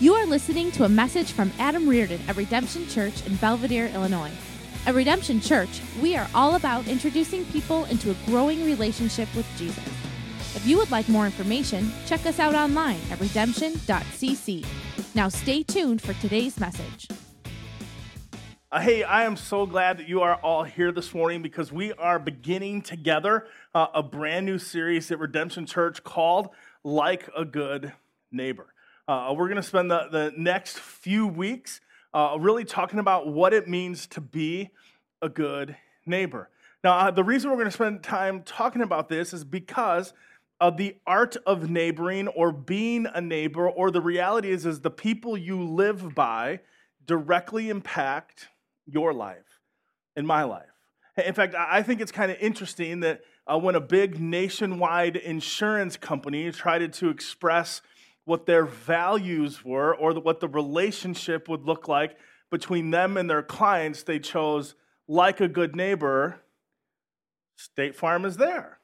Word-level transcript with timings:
You 0.00 0.14
are 0.14 0.26
listening 0.26 0.70
to 0.72 0.84
a 0.84 0.88
message 0.88 1.32
from 1.32 1.50
Adam 1.58 1.88
Reardon 1.88 2.20
at 2.28 2.36
Redemption 2.36 2.86
Church 2.86 3.26
in 3.26 3.34
Belvidere, 3.34 3.92
Illinois. 3.92 4.30
At 4.86 4.94
Redemption 4.94 5.40
Church, 5.40 5.82
we 6.00 6.16
are 6.16 6.28
all 6.36 6.54
about 6.54 6.86
introducing 6.86 7.44
people 7.46 7.84
into 7.86 8.12
a 8.12 8.16
growing 8.24 8.64
relationship 8.64 9.28
with 9.34 9.44
Jesus. 9.56 9.84
If 10.54 10.64
you 10.64 10.76
would 10.76 10.92
like 10.92 11.08
more 11.08 11.26
information, 11.26 11.90
check 12.06 12.26
us 12.26 12.38
out 12.38 12.54
online 12.54 13.00
at 13.10 13.18
redemption.cc. 13.18 14.64
Now 15.16 15.28
stay 15.28 15.64
tuned 15.64 16.00
for 16.00 16.12
today's 16.14 16.60
message. 16.60 17.08
Uh, 18.70 18.78
hey, 18.78 19.02
I 19.02 19.24
am 19.24 19.34
so 19.34 19.66
glad 19.66 19.98
that 19.98 20.08
you 20.08 20.20
are 20.20 20.36
all 20.36 20.62
here 20.62 20.92
this 20.92 21.12
morning 21.12 21.42
because 21.42 21.72
we 21.72 21.92
are 21.94 22.20
beginning 22.20 22.82
together 22.82 23.48
uh, 23.74 23.88
a 23.92 24.04
brand 24.04 24.46
new 24.46 24.60
series 24.60 25.10
at 25.10 25.18
Redemption 25.18 25.66
Church 25.66 26.04
called 26.04 26.50
Like 26.84 27.28
a 27.36 27.44
Good 27.44 27.94
Neighbor. 28.30 28.72
Uh, 29.08 29.32
we're 29.34 29.48
going 29.48 29.56
to 29.56 29.62
spend 29.62 29.90
the, 29.90 30.06
the 30.12 30.34
next 30.36 30.78
few 30.78 31.26
weeks 31.26 31.80
uh, 32.12 32.36
really 32.38 32.62
talking 32.62 32.98
about 32.98 33.26
what 33.26 33.54
it 33.54 33.66
means 33.66 34.06
to 34.06 34.20
be 34.20 34.68
a 35.22 35.30
good 35.30 35.74
neighbor. 36.04 36.50
Now, 36.84 36.98
uh, 36.98 37.10
the 37.10 37.24
reason 37.24 37.48
we're 37.48 37.56
going 37.56 37.68
to 37.68 37.72
spend 37.72 38.02
time 38.02 38.42
talking 38.42 38.82
about 38.82 39.08
this 39.08 39.32
is 39.32 39.44
because 39.44 40.12
of 40.60 40.76
the 40.76 40.96
art 41.06 41.38
of 41.46 41.70
neighboring 41.70 42.28
or 42.28 42.52
being 42.52 43.06
a 43.14 43.20
neighbor, 43.22 43.66
or 43.66 43.90
the 43.90 44.02
reality 44.02 44.50
is, 44.50 44.66
is 44.66 44.80
the 44.82 44.90
people 44.90 45.38
you 45.38 45.62
live 45.64 46.14
by 46.14 46.60
directly 47.06 47.70
impact 47.70 48.48
your 48.84 49.14
life 49.14 49.60
and 50.16 50.26
my 50.26 50.42
life. 50.42 50.66
In 51.24 51.32
fact, 51.32 51.54
I 51.56 51.82
think 51.82 52.02
it's 52.02 52.12
kind 52.12 52.30
of 52.30 52.36
interesting 52.40 53.00
that 53.00 53.22
uh, 53.46 53.58
when 53.58 53.74
a 53.74 53.80
big 53.80 54.20
nationwide 54.20 55.16
insurance 55.16 55.96
company 55.96 56.50
tried 56.52 56.92
to 56.92 57.08
express 57.08 57.80
what 58.28 58.44
their 58.44 58.66
values 58.66 59.64
were 59.64 59.94
or 59.96 60.12
what 60.20 60.38
the 60.38 60.48
relationship 60.48 61.48
would 61.48 61.64
look 61.64 61.88
like 61.88 62.16
between 62.50 62.90
them 62.90 63.16
and 63.16 63.28
their 63.28 63.42
clients, 63.42 64.02
they 64.02 64.18
chose, 64.18 64.74
like 65.08 65.40
a 65.40 65.48
good 65.48 65.74
neighbor, 65.74 66.38
State 67.56 67.96
Farm 67.96 68.26
is 68.26 68.36
there. 68.36 68.80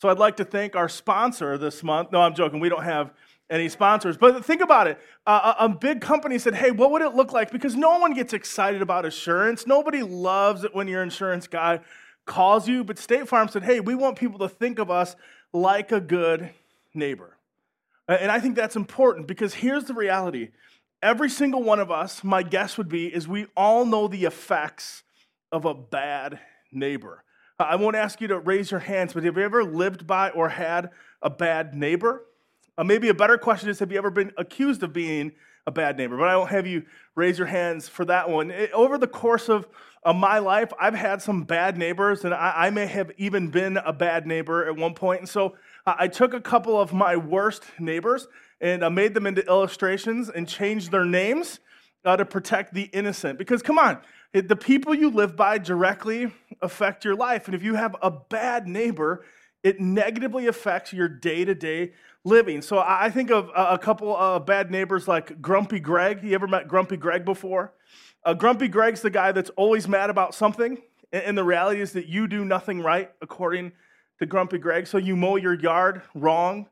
So 0.00 0.08
I'd 0.08 0.18
like 0.18 0.36
to 0.36 0.44
thank 0.44 0.76
our 0.76 0.88
sponsor 0.88 1.58
this 1.58 1.82
month. 1.82 2.12
No, 2.12 2.20
I'm 2.20 2.34
joking. 2.34 2.60
We 2.60 2.68
don't 2.68 2.84
have 2.84 3.12
any 3.50 3.68
sponsors. 3.68 4.16
But 4.16 4.44
think 4.44 4.60
about 4.60 4.86
it. 4.86 5.00
Uh, 5.26 5.54
a 5.58 5.68
big 5.68 6.00
company 6.00 6.38
said, 6.38 6.54
hey, 6.54 6.70
what 6.70 6.92
would 6.92 7.02
it 7.02 7.14
look 7.14 7.32
like? 7.32 7.50
Because 7.50 7.74
no 7.74 7.98
one 7.98 8.14
gets 8.14 8.32
excited 8.32 8.82
about 8.82 9.04
assurance. 9.04 9.66
Nobody 9.66 10.02
loves 10.02 10.62
it 10.62 10.74
when 10.74 10.86
your 10.86 11.02
insurance 11.02 11.48
guy 11.48 11.80
calls 12.24 12.68
you. 12.68 12.84
But 12.84 12.98
State 12.98 13.26
Farm 13.26 13.48
said, 13.48 13.64
hey, 13.64 13.80
we 13.80 13.96
want 13.96 14.16
people 14.16 14.38
to 14.40 14.48
think 14.48 14.78
of 14.78 14.90
us 14.90 15.16
like 15.52 15.90
a 15.90 16.00
good 16.00 16.50
neighbor. 16.94 17.35
And 18.08 18.30
I 18.30 18.38
think 18.38 18.54
that's 18.54 18.76
important 18.76 19.26
because 19.26 19.54
here's 19.54 19.84
the 19.84 19.94
reality. 19.94 20.50
Every 21.02 21.28
single 21.28 21.62
one 21.62 21.80
of 21.80 21.90
us, 21.90 22.22
my 22.22 22.42
guess 22.42 22.78
would 22.78 22.88
be, 22.88 23.06
is 23.06 23.26
we 23.26 23.46
all 23.56 23.84
know 23.84 24.08
the 24.08 24.24
effects 24.24 25.02
of 25.52 25.64
a 25.64 25.74
bad 25.74 26.40
neighbor. 26.72 27.24
I 27.58 27.76
won't 27.76 27.96
ask 27.96 28.20
you 28.20 28.28
to 28.28 28.38
raise 28.38 28.70
your 28.70 28.80
hands, 28.80 29.14
but 29.14 29.24
have 29.24 29.36
you 29.36 29.42
ever 29.42 29.64
lived 29.64 30.06
by 30.06 30.30
or 30.30 30.50
had 30.50 30.90
a 31.22 31.30
bad 31.30 31.74
neighbor? 31.74 32.24
Uh, 32.78 32.84
maybe 32.84 33.08
a 33.08 33.14
better 33.14 33.38
question 33.38 33.70
is 33.70 33.78
Have 33.78 33.90
you 33.90 33.98
ever 33.98 34.10
been 34.10 34.32
accused 34.36 34.82
of 34.82 34.92
being 34.92 35.32
a 35.66 35.70
bad 35.70 35.96
neighbor? 35.96 36.16
But 36.16 36.28
I 36.28 36.36
won't 36.36 36.50
have 36.50 36.66
you 36.66 36.84
raise 37.14 37.38
your 37.38 37.46
hands 37.46 37.88
for 37.88 38.04
that 38.04 38.28
one. 38.28 38.50
It, 38.50 38.72
over 38.72 38.98
the 38.98 39.06
course 39.06 39.48
of, 39.48 39.66
my 40.14 40.38
life, 40.38 40.72
I've 40.78 40.94
had 40.94 41.20
some 41.20 41.42
bad 41.42 41.76
neighbors, 41.76 42.24
and 42.24 42.32
I, 42.32 42.52
I, 42.56 42.70
may 42.70 42.86
have 42.86 43.10
even 43.16 43.48
been 43.48 43.76
a 43.76 43.92
bad 43.92 44.24
neighbor 44.24 44.64
at 44.64 44.76
one 44.76 44.94
point. 44.94 45.18
And 45.18 45.28
so 45.28 45.56
I 45.86 46.08
took 46.08 46.34
a 46.34 46.40
couple 46.40 46.80
of 46.80 46.92
my 46.92 47.16
worst 47.16 47.62
neighbors 47.78 48.26
and 48.60 48.84
I 48.84 48.88
made 48.88 49.14
them 49.14 49.24
into 49.24 49.46
illustrations 49.46 50.28
and 50.28 50.48
changed 50.48 50.90
their 50.90 51.04
names 51.04 51.60
uh, 52.04 52.16
to 52.16 52.24
protect 52.24 52.74
the 52.74 52.84
innocent. 52.92 53.38
Because 53.38 53.62
come 53.62 53.78
on, 53.78 53.98
the 54.32 54.56
people 54.56 54.94
you 54.94 55.10
live 55.10 55.36
by 55.36 55.58
directly 55.58 56.32
affect 56.60 57.04
your 57.04 57.14
life. 57.14 57.46
And 57.46 57.54
if 57.54 57.62
you 57.62 57.76
have 57.76 57.94
a 58.02 58.10
bad 58.10 58.66
neighbor, 58.66 59.24
it 59.62 59.80
negatively 59.80 60.48
affects 60.48 60.92
your 60.92 61.08
day 61.08 61.44
to 61.44 61.54
day 61.54 61.92
living. 62.24 62.62
So 62.62 62.78
I 62.84 63.08
think 63.08 63.30
of 63.30 63.50
a 63.54 63.78
couple 63.78 64.16
of 64.16 64.44
bad 64.44 64.72
neighbors 64.72 65.06
like 65.06 65.40
Grumpy 65.40 65.78
Greg. 65.78 66.24
You 66.24 66.34
ever 66.34 66.48
met 66.48 66.66
Grumpy 66.66 66.96
Greg 66.96 67.24
before? 67.24 67.72
Uh, 68.24 68.34
Grumpy 68.34 68.66
Greg's 68.66 69.02
the 69.02 69.10
guy 69.10 69.30
that's 69.30 69.50
always 69.50 69.86
mad 69.86 70.10
about 70.10 70.34
something. 70.34 70.82
And 71.12 71.38
the 71.38 71.44
reality 71.44 71.80
is 71.80 71.92
that 71.92 72.06
you 72.08 72.26
do 72.26 72.44
nothing 72.44 72.80
right 72.80 73.12
according 73.22 73.70
to 74.18 74.26
Grumpy 74.26 74.58
Greg. 74.58 74.86
So 74.86 74.98
you 74.98 75.16
mow 75.16 75.36
your 75.36 75.54
yard 75.54 76.02
wrong, 76.14 76.68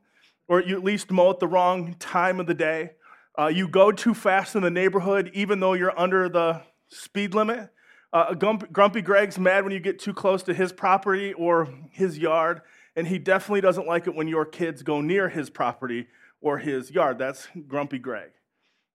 or 0.47 0.61
you 0.61 0.75
at 0.75 0.83
least 0.83 1.11
mow 1.11 1.31
at 1.31 1.39
the 1.39 1.47
wrong 1.47 1.95
time 1.99 2.39
of 2.39 2.47
the 2.47 2.53
day. 2.53 2.91
Uh, 3.37 3.47
you 3.47 3.67
go 3.67 3.91
too 3.91 4.13
fast 4.13 4.55
in 4.55 4.63
the 4.63 4.71
neighborhood, 4.71 5.31
even 5.33 5.59
though 5.59 5.73
you're 5.73 5.97
under 5.99 6.29
the 6.29 6.61
speed 6.87 7.33
limit. 7.33 7.69
Uh, 8.13 8.33
Grumpy, 8.33 9.01
Greg's 9.01 9.37
mad 9.37 9.65
when 9.65 9.73
you 9.73 9.79
get 9.79 9.99
too 9.99 10.13
close 10.13 10.41
to 10.43 10.53
his 10.53 10.71
property 10.71 11.33
or 11.33 11.67
his 11.91 12.17
yard 12.17 12.61
and 12.95 13.07
he 13.07 13.17
definitely 13.17 13.61
doesn't 13.61 13.87
like 13.87 14.07
it 14.07 14.15
when 14.15 14.27
your 14.27 14.45
kids 14.45 14.81
go 14.83 15.01
near 15.01 15.29
his 15.29 15.49
property 15.49 16.07
or 16.41 16.57
his 16.59 16.91
yard. 16.91 17.17
That's 17.17 17.47
Grumpy 17.67 17.99
Greg. 17.99 18.31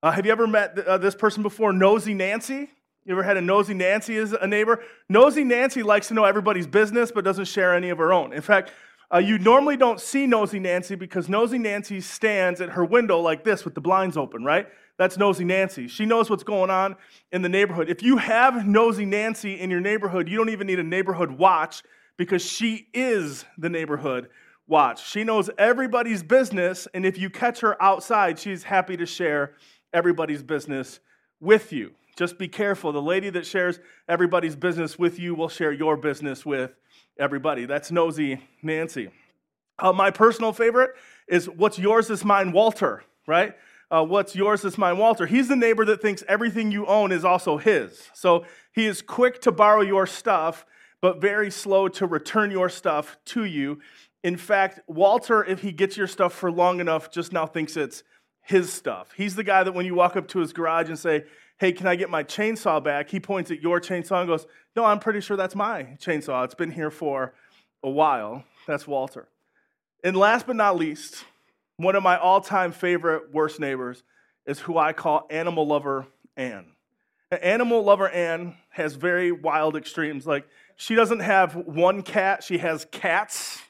Uh, 0.02 0.12
have 0.12 0.24
you 0.24 0.32
ever 0.32 0.46
met 0.46 0.74
th- 0.76 0.86
uh, 0.86 0.98
this 0.98 1.14
person 1.14 1.42
before, 1.42 1.72
Nosy 1.72 2.14
Nancy? 2.14 2.70
You 3.04 3.12
ever 3.12 3.22
had 3.22 3.36
a 3.36 3.40
Nosy 3.40 3.74
Nancy 3.74 4.16
as 4.18 4.32
a 4.32 4.46
neighbor? 4.46 4.82
Nosy 5.08 5.42
Nancy 5.42 5.82
likes 5.82 6.08
to 6.08 6.14
know 6.14 6.24
everybody's 6.24 6.66
business 6.66 7.10
but 7.10 7.24
doesn't 7.24 7.46
share 7.46 7.74
any 7.74 7.88
of 7.88 7.98
her 7.98 8.12
own. 8.12 8.32
In 8.32 8.42
fact, 8.42 8.72
uh, 9.12 9.18
you 9.18 9.38
normally 9.38 9.76
don't 9.76 10.00
see 10.00 10.26
Nosy 10.26 10.60
Nancy 10.60 10.94
because 10.94 11.28
Nosy 11.28 11.58
Nancy 11.58 12.00
stands 12.00 12.60
at 12.60 12.70
her 12.70 12.84
window 12.84 13.18
like 13.18 13.42
this 13.42 13.64
with 13.64 13.74
the 13.74 13.80
blinds 13.80 14.16
open, 14.16 14.44
right? 14.44 14.68
That's 14.98 15.16
Nosy 15.16 15.44
Nancy. 15.44 15.88
She 15.88 16.04
knows 16.04 16.28
what's 16.28 16.44
going 16.44 16.70
on 16.70 16.94
in 17.32 17.42
the 17.42 17.48
neighborhood. 17.48 17.88
If 17.88 18.02
you 18.02 18.18
have 18.18 18.66
Nosy 18.66 19.06
Nancy 19.06 19.58
in 19.58 19.70
your 19.70 19.80
neighborhood, 19.80 20.28
you 20.28 20.36
don't 20.36 20.50
even 20.50 20.66
need 20.66 20.78
a 20.78 20.84
neighborhood 20.84 21.30
watch 21.30 21.82
because 22.18 22.44
she 22.44 22.88
is 22.92 23.46
the 23.56 23.70
neighborhood 23.70 24.28
watch. 24.68 25.08
She 25.10 25.24
knows 25.24 25.48
everybody's 25.58 26.22
business, 26.22 26.86
and 26.92 27.06
if 27.06 27.18
you 27.18 27.30
catch 27.30 27.60
her 27.60 27.82
outside, 27.82 28.38
she's 28.38 28.62
happy 28.62 28.96
to 28.98 29.06
share 29.06 29.54
everybody's 29.92 30.42
business 30.42 31.00
with 31.40 31.72
you. 31.72 31.92
Just 32.20 32.36
be 32.36 32.48
careful. 32.48 32.92
The 32.92 33.00
lady 33.00 33.30
that 33.30 33.46
shares 33.46 33.80
everybody's 34.06 34.54
business 34.54 34.98
with 34.98 35.18
you 35.18 35.34
will 35.34 35.48
share 35.48 35.72
your 35.72 35.96
business 35.96 36.44
with 36.44 36.70
everybody. 37.18 37.64
That's 37.64 37.90
nosy 37.90 38.42
Nancy. 38.60 39.08
Uh, 39.78 39.94
my 39.94 40.10
personal 40.10 40.52
favorite 40.52 40.90
is 41.28 41.48
what's 41.48 41.78
yours 41.78 42.10
is 42.10 42.22
mine, 42.22 42.52
Walter, 42.52 43.04
right? 43.26 43.54
Uh, 43.90 44.04
what's 44.04 44.36
yours 44.36 44.66
is 44.66 44.76
mine, 44.76 44.98
Walter. 44.98 45.24
He's 45.24 45.48
the 45.48 45.56
neighbor 45.56 45.86
that 45.86 46.02
thinks 46.02 46.22
everything 46.28 46.70
you 46.70 46.84
own 46.84 47.10
is 47.10 47.24
also 47.24 47.56
his. 47.56 48.10
So 48.12 48.44
he 48.70 48.84
is 48.84 49.00
quick 49.00 49.40
to 49.40 49.50
borrow 49.50 49.80
your 49.80 50.06
stuff 50.06 50.66
but 51.00 51.22
very 51.22 51.50
slow 51.50 51.88
to 51.88 52.06
return 52.06 52.50
your 52.50 52.68
stuff 52.68 53.16
to 53.24 53.46
you. 53.46 53.80
In 54.22 54.36
fact, 54.36 54.80
Walter, 54.86 55.42
if 55.42 55.62
he 55.62 55.72
gets 55.72 55.96
your 55.96 56.06
stuff 56.06 56.34
for 56.34 56.52
long 56.52 56.80
enough, 56.80 57.10
just 57.10 57.32
now 57.32 57.46
thinks 57.46 57.78
it's 57.78 58.02
his 58.42 58.70
stuff. 58.70 59.12
He's 59.16 59.36
the 59.36 59.44
guy 59.44 59.62
that 59.64 59.72
when 59.72 59.86
you 59.86 59.94
walk 59.94 60.16
up 60.16 60.28
to 60.28 60.40
his 60.40 60.52
garage 60.52 60.88
and 60.88 60.98
say, 60.98 61.24
Hey, 61.60 61.72
can 61.72 61.86
I 61.86 61.94
get 61.94 62.08
my 62.08 62.24
chainsaw 62.24 62.82
back? 62.82 63.10
He 63.10 63.20
points 63.20 63.50
at 63.50 63.60
your 63.60 63.82
chainsaw 63.82 64.20
and 64.20 64.26
goes, 64.26 64.46
No, 64.74 64.86
I'm 64.86 64.98
pretty 64.98 65.20
sure 65.20 65.36
that's 65.36 65.54
my 65.54 65.82
chainsaw. 66.00 66.42
It's 66.46 66.54
been 66.54 66.70
here 66.70 66.90
for 66.90 67.34
a 67.82 67.90
while. 67.90 68.44
That's 68.66 68.86
Walter. 68.86 69.28
And 70.02 70.16
last 70.16 70.46
but 70.46 70.56
not 70.56 70.78
least, 70.78 71.22
one 71.76 71.96
of 71.96 72.02
my 72.02 72.16
all 72.16 72.40
time 72.40 72.72
favorite 72.72 73.34
worst 73.34 73.60
neighbors 73.60 74.02
is 74.46 74.58
who 74.60 74.78
I 74.78 74.94
call 74.94 75.26
animal 75.28 75.66
lover 75.66 76.06
Ann. 76.34 76.64
Animal 77.30 77.84
lover 77.84 78.08
Ann 78.08 78.56
has 78.70 78.94
very 78.94 79.30
wild 79.30 79.76
extremes. 79.76 80.26
Like, 80.26 80.48
she 80.76 80.94
doesn't 80.94 81.20
have 81.20 81.54
one 81.54 82.00
cat, 82.02 82.42
she 82.42 82.56
has 82.56 82.86
cats, 82.90 83.60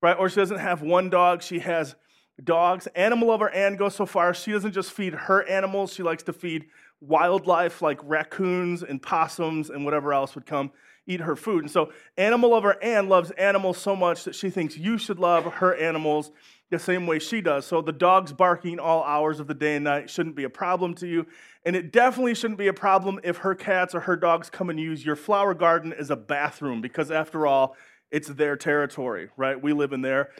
right? 0.00 0.16
Or 0.16 0.28
she 0.28 0.36
doesn't 0.36 0.58
have 0.60 0.80
one 0.80 1.10
dog, 1.10 1.42
she 1.42 1.58
has 1.58 1.96
dogs. 2.42 2.86
Animal 2.94 3.28
lover 3.28 3.50
Ann 3.50 3.74
goes 3.74 3.96
so 3.96 4.06
far, 4.06 4.32
she 4.32 4.52
doesn't 4.52 4.72
just 4.72 4.92
feed 4.92 5.12
her 5.12 5.42
animals, 5.48 5.92
she 5.92 6.04
likes 6.04 6.22
to 6.22 6.32
feed 6.32 6.66
wildlife 7.00 7.82
like 7.82 8.00
raccoons 8.02 8.82
and 8.82 9.00
possums 9.02 9.70
and 9.70 9.84
whatever 9.84 10.12
else 10.12 10.34
would 10.34 10.46
come 10.46 10.72
eat 11.06 11.20
her 11.20 11.36
food. 11.36 11.64
And 11.64 11.70
so, 11.70 11.92
animal 12.16 12.50
lover 12.50 12.82
Ann 12.82 13.08
loves 13.08 13.30
animals 13.32 13.78
so 13.78 13.94
much 13.94 14.24
that 14.24 14.34
she 14.34 14.50
thinks 14.50 14.76
you 14.76 14.98
should 14.98 15.18
love 15.18 15.44
her 15.44 15.74
animals 15.74 16.32
the 16.70 16.78
same 16.78 17.06
way 17.06 17.20
she 17.20 17.40
does. 17.40 17.64
So, 17.64 17.80
the 17.80 17.92
dog's 17.92 18.32
barking 18.32 18.78
all 18.78 19.04
hours 19.04 19.38
of 19.38 19.46
the 19.46 19.54
day 19.54 19.76
and 19.76 19.84
night 19.84 20.10
shouldn't 20.10 20.34
be 20.34 20.44
a 20.44 20.50
problem 20.50 20.94
to 20.96 21.06
you. 21.06 21.26
And 21.64 21.76
it 21.76 21.92
definitely 21.92 22.34
shouldn't 22.34 22.58
be 22.58 22.68
a 22.68 22.72
problem 22.72 23.20
if 23.22 23.38
her 23.38 23.54
cats 23.54 23.94
or 23.94 24.00
her 24.00 24.16
dogs 24.16 24.50
come 24.50 24.70
and 24.70 24.80
use 24.80 25.04
your 25.04 25.16
flower 25.16 25.54
garden 25.54 25.92
as 25.92 26.10
a 26.10 26.16
bathroom, 26.16 26.80
because 26.80 27.10
after 27.10 27.46
all, 27.46 27.76
it's 28.10 28.28
their 28.28 28.56
territory, 28.56 29.28
right? 29.36 29.60
We 29.60 29.72
live 29.72 29.92
in 29.92 30.02
their 30.02 30.30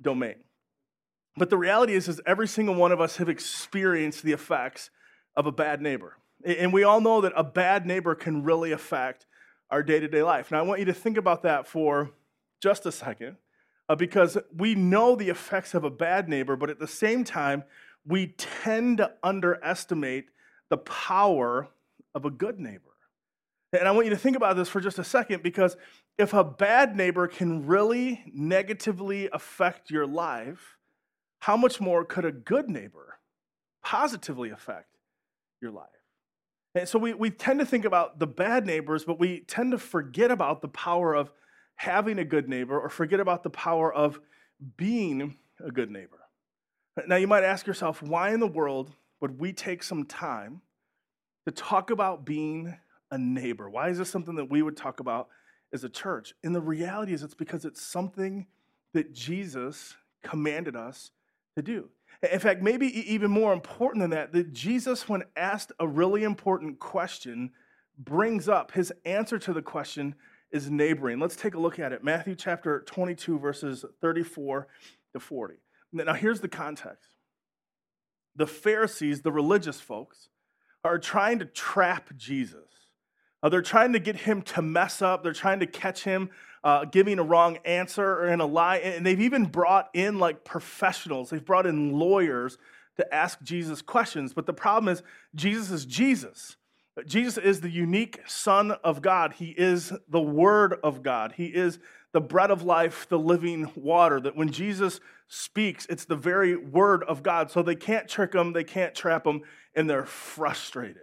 domain. 0.00 0.36
But 1.36 1.50
the 1.50 1.58
reality 1.58 1.94
is, 1.94 2.08
is 2.08 2.20
every 2.26 2.48
single 2.48 2.74
one 2.74 2.92
of 2.92 3.00
us 3.00 3.16
have 3.18 3.28
experienced 3.28 4.22
the 4.22 4.32
effects 4.32 4.90
of 5.40 5.46
a 5.46 5.52
bad 5.52 5.80
neighbor. 5.80 6.18
And 6.44 6.70
we 6.70 6.84
all 6.84 7.00
know 7.00 7.22
that 7.22 7.32
a 7.34 7.42
bad 7.42 7.86
neighbor 7.86 8.14
can 8.14 8.44
really 8.44 8.72
affect 8.72 9.26
our 9.70 9.82
day 9.82 9.98
to 9.98 10.06
day 10.06 10.22
life. 10.22 10.50
Now, 10.50 10.58
I 10.58 10.62
want 10.62 10.80
you 10.80 10.86
to 10.86 10.94
think 10.94 11.16
about 11.16 11.42
that 11.44 11.66
for 11.66 12.10
just 12.62 12.84
a 12.84 12.92
second, 12.92 13.36
uh, 13.88 13.96
because 13.96 14.36
we 14.54 14.74
know 14.74 15.16
the 15.16 15.30
effects 15.30 15.72
of 15.72 15.82
a 15.82 15.90
bad 15.90 16.28
neighbor, 16.28 16.56
but 16.56 16.68
at 16.68 16.78
the 16.78 16.86
same 16.86 17.24
time, 17.24 17.64
we 18.06 18.34
tend 18.36 18.98
to 18.98 19.12
underestimate 19.22 20.26
the 20.68 20.76
power 20.76 21.68
of 22.14 22.26
a 22.26 22.30
good 22.30 22.60
neighbor. 22.60 22.84
And 23.72 23.88
I 23.88 23.92
want 23.92 24.06
you 24.06 24.10
to 24.10 24.18
think 24.18 24.36
about 24.36 24.56
this 24.56 24.68
for 24.68 24.80
just 24.80 24.98
a 24.98 25.04
second 25.04 25.42
because 25.42 25.76
if 26.18 26.34
a 26.34 26.44
bad 26.44 26.96
neighbor 26.96 27.26
can 27.28 27.66
really 27.66 28.22
negatively 28.30 29.30
affect 29.32 29.90
your 29.90 30.06
life, 30.06 30.76
how 31.38 31.56
much 31.56 31.80
more 31.80 32.04
could 32.04 32.26
a 32.26 32.32
good 32.32 32.68
neighbor 32.68 33.20
positively 33.82 34.50
affect 34.50 34.90
your 35.60 35.70
life? 35.70 35.88
And 36.74 36.88
so 36.88 36.98
we, 36.98 37.14
we 37.14 37.30
tend 37.30 37.58
to 37.60 37.66
think 37.66 37.84
about 37.84 38.18
the 38.18 38.26
bad 38.26 38.64
neighbors, 38.64 39.04
but 39.04 39.18
we 39.18 39.40
tend 39.40 39.72
to 39.72 39.78
forget 39.78 40.30
about 40.30 40.62
the 40.62 40.68
power 40.68 41.14
of 41.14 41.32
having 41.76 42.18
a 42.18 42.24
good 42.24 42.48
neighbor 42.48 42.78
or 42.78 42.88
forget 42.88 43.20
about 43.20 43.42
the 43.42 43.50
power 43.50 43.92
of 43.92 44.20
being 44.76 45.36
a 45.64 45.70
good 45.70 45.90
neighbor. 45.90 46.18
Now, 47.06 47.16
you 47.16 47.26
might 47.26 47.44
ask 47.44 47.66
yourself, 47.66 48.02
why 48.02 48.32
in 48.32 48.40
the 48.40 48.46
world 48.46 48.92
would 49.20 49.40
we 49.40 49.52
take 49.52 49.82
some 49.82 50.04
time 50.04 50.60
to 51.46 51.52
talk 51.52 51.90
about 51.90 52.24
being 52.24 52.76
a 53.10 53.18
neighbor? 53.18 53.68
Why 53.68 53.88
is 53.88 53.98
this 53.98 54.10
something 54.10 54.36
that 54.36 54.50
we 54.50 54.62
would 54.62 54.76
talk 54.76 55.00
about 55.00 55.28
as 55.72 55.84
a 55.84 55.88
church? 55.88 56.34
And 56.44 56.54
the 56.54 56.60
reality 56.60 57.12
is, 57.12 57.22
it's 57.22 57.34
because 57.34 57.64
it's 57.64 57.82
something 57.82 58.46
that 58.92 59.12
Jesus 59.12 59.96
commanded 60.22 60.76
us 60.76 61.10
to 61.56 61.62
do. 61.62 61.88
In 62.22 62.38
fact, 62.38 62.60
maybe 62.62 62.86
even 63.12 63.30
more 63.30 63.52
important 63.52 64.02
than 64.02 64.10
that, 64.10 64.32
that 64.32 64.52
Jesus, 64.52 65.08
when 65.08 65.24
asked 65.36 65.72
a 65.80 65.88
really 65.88 66.22
important 66.22 66.78
question, 66.78 67.50
brings 67.98 68.48
up 68.48 68.72
his 68.72 68.92
answer 69.04 69.38
to 69.38 69.52
the 69.52 69.62
question 69.62 70.14
is 70.50 70.70
neighboring. 70.70 71.18
Let's 71.18 71.36
take 71.36 71.54
a 71.54 71.60
look 71.60 71.78
at 71.78 71.92
it. 71.92 72.04
Matthew 72.04 72.34
chapter 72.34 72.80
22, 72.80 73.38
verses 73.38 73.84
34 74.00 74.66
to 75.14 75.20
40. 75.20 75.54
Now, 75.92 76.14
here's 76.14 76.40
the 76.40 76.48
context 76.48 77.08
the 78.36 78.46
Pharisees, 78.46 79.22
the 79.22 79.32
religious 79.32 79.80
folks, 79.80 80.28
are 80.84 80.98
trying 80.98 81.38
to 81.38 81.44
trap 81.44 82.10
Jesus. 82.16 82.68
They're 83.48 83.62
trying 83.62 83.94
to 83.94 83.98
get 83.98 84.16
him 84.16 84.42
to 84.42 84.62
mess 84.62 85.00
up. 85.00 85.22
They're 85.22 85.32
trying 85.32 85.60
to 85.60 85.66
catch 85.66 86.04
him 86.04 86.30
uh, 86.62 86.84
giving 86.84 87.18
a 87.18 87.22
wrong 87.22 87.58
answer 87.64 88.04
or 88.04 88.28
in 88.28 88.40
a 88.40 88.46
lie. 88.46 88.78
And 88.78 89.04
they've 89.04 89.20
even 89.20 89.46
brought 89.46 89.88
in 89.94 90.18
like 90.18 90.44
professionals, 90.44 91.30
they've 91.30 91.44
brought 91.44 91.66
in 91.66 91.92
lawyers 91.92 92.58
to 92.96 93.14
ask 93.14 93.40
Jesus 93.42 93.82
questions. 93.82 94.34
But 94.34 94.46
the 94.46 94.52
problem 94.52 94.92
is, 94.92 95.02
Jesus 95.34 95.70
is 95.70 95.86
Jesus. 95.86 96.56
Jesus 97.06 97.42
is 97.42 97.60
the 97.60 97.70
unique 97.70 98.20
Son 98.26 98.72
of 98.84 99.00
God. 99.00 99.34
He 99.34 99.54
is 99.56 99.92
the 100.08 100.20
Word 100.20 100.74
of 100.82 101.02
God. 101.02 101.32
He 101.36 101.46
is 101.46 101.78
the 102.12 102.20
bread 102.20 102.50
of 102.50 102.62
life, 102.62 103.08
the 103.08 103.18
living 103.18 103.70
water. 103.74 104.20
That 104.20 104.36
when 104.36 104.50
Jesus 104.50 105.00
speaks, 105.28 105.86
it's 105.88 106.04
the 106.04 106.16
very 106.16 106.56
Word 106.56 107.04
of 107.04 107.22
God. 107.22 107.50
So 107.50 107.62
they 107.62 107.76
can't 107.76 108.08
trick 108.08 108.34
him, 108.34 108.52
they 108.52 108.64
can't 108.64 108.94
trap 108.94 109.26
him, 109.26 109.42
and 109.74 109.88
they're 109.88 110.04
frustrated. 110.04 110.96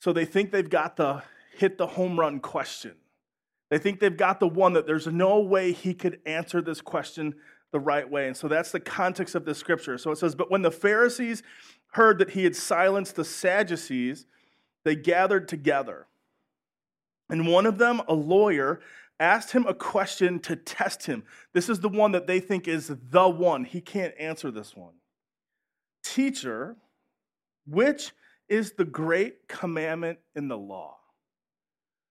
So 0.00 0.12
they 0.12 0.24
think 0.24 0.50
they've 0.50 0.68
got 0.68 0.96
the 0.96 1.22
hit 1.56 1.78
the 1.78 1.86
home 1.86 2.18
run 2.18 2.40
question. 2.40 2.94
They 3.70 3.78
think 3.78 4.00
they've 4.00 4.16
got 4.16 4.40
the 4.40 4.48
one 4.48 4.72
that 4.74 4.86
there's 4.86 5.06
no 5.06 5.40
way 5.40 5.72
he 5.72 5.94
could 5.94 6.20
answer 6.24 6.62
this 6.62 6.80
question 6.80 7.34
the 7.70 7.80
right 7.80 8.08
way. 8.08 8.26
And 8.26 8.36
so 8.36 8.48
that's 8.48 8.72
the 8.72 8.80
context 8.80 9.34
of 9.34 9.44
the 9.44 9.54
scripture. 9.54 9.98
So 9.98 10.10
it 10.10 10.16
says, 10.16 10.34
But 10.34 10.50
when 10.50 10.62
the 10.62 10.70
Pharisees 10.70 11.42
heard 11.92 12.18
that 12.18 12.30
he 12.30 12.44
had 12.44 12.56
silenced 12.56 13.16
the 13.16 13.24
Sadducees, 13.24 14.26
they 14.84 14.96
gathered 14.96 15.48
together. 15.48 16.06
And 17.28 17.46
one 17.46 17.66
of 17.66 17.76
them, 17.76 18.00
a 18.08 18.14
lawyer, 18.14 18.80
asked 19.20 19.52
him 19.52 19.66
a 19.66 19.74
question 19.74 20.38
to 20.40 20.56
test 20.56 21.06
him. 21.06 21.24
This 21.52 21.68
is 21.68 21.80
the 21.80 21.88
one 21.88 22.12
that 22.12 22.26
they 22.26 22.40
think 22.40 22.68
is 22.68 22.90
the 23.10 23.28
one. 23.28 23.64
He 23.64 23.80
can't 23.80 24.14
answer 24.18 24.50
this 24.50 24.74
one. 24.74 24.94
Teacher, 26.02 26.76
which 27.66 28.12
is 28.48 28.72
the 28.72 28.84
great 28.84 29.46
commandment 29.48 30.18
in 30.34 30.48
the 30.48 30.56
law? 30.56 30.97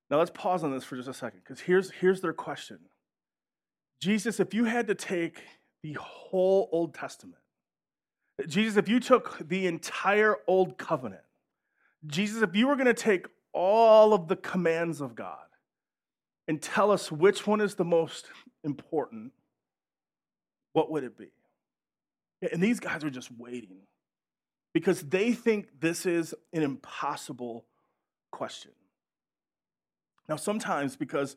Now 0.09 0.19
let's 0.19 0.31
pause 0.31 0.63
on 0.63 0.71
this 0.71 0.83
for 0.83 0.95
just 0.95 1.09
a 1.09 1.13
second 1.13 1.41
because 1.43 1.59
here's, 1.59 1.91
here's 1.91 2.21
their 2.21 2.33
question 2.33 2.79
Jesus, 4.01 4.39
if 4.39 4.53
you 4.53 4.65
had 4.65 4.87
to 4.87 4.95
take 4.95 5.41
the 5.83 5.93
whole 5.93 6.69
Old 6.71 6.93
Testament, 6.93 7.41
Jesus, 8.47 8.77
if 8.77 8.87
you 8.87 8.99
took 8.99 9.39
the 9.47 9.65
entire 9.65 10.35
Old 10.47 10.77
Covenant, 10.77 11.23
Jesus, 12.05 12.43
if 12.43 12.55
you 12.55 12.67
were 12.67 12.75
going 12.75 12.85
to 12.85 12.93
take 12.93 13.25
all 13.53 14.13
of 14.13 14.27
the 14.27 14.35
commands 14.35 15.01
of 15.01 15.15
God 15.15 15.39
and 16.47 16.61
tell 16.61 16.91
us 16.91 17.11
which 17.11 17.47
one 17.47 17.59
is 17.59 17.75
the 17.75 17.83
most 17.83 18.27
important, 18.63 19.31
what 20.73 20.91
would 20.91 21.03
it 21.03 21.17
be? 21.17 21.31
And 22.51 22.61
these 22.61 22.79
guys 22.79 23.03
are 23.03 23.09
just 23.09 23.31
waiting 23.35 23.79
because 24.73 25.01
they 25.01 25.33
think 25.33 25.79
this 25.79 26.05
is 26.05 26.35
an 26.53 26.61
impossible 26.61 27.65
question. 28.31 28.71
Now, 30.29 30.35
sometimes 30.35 30.95
because 30.95 31.35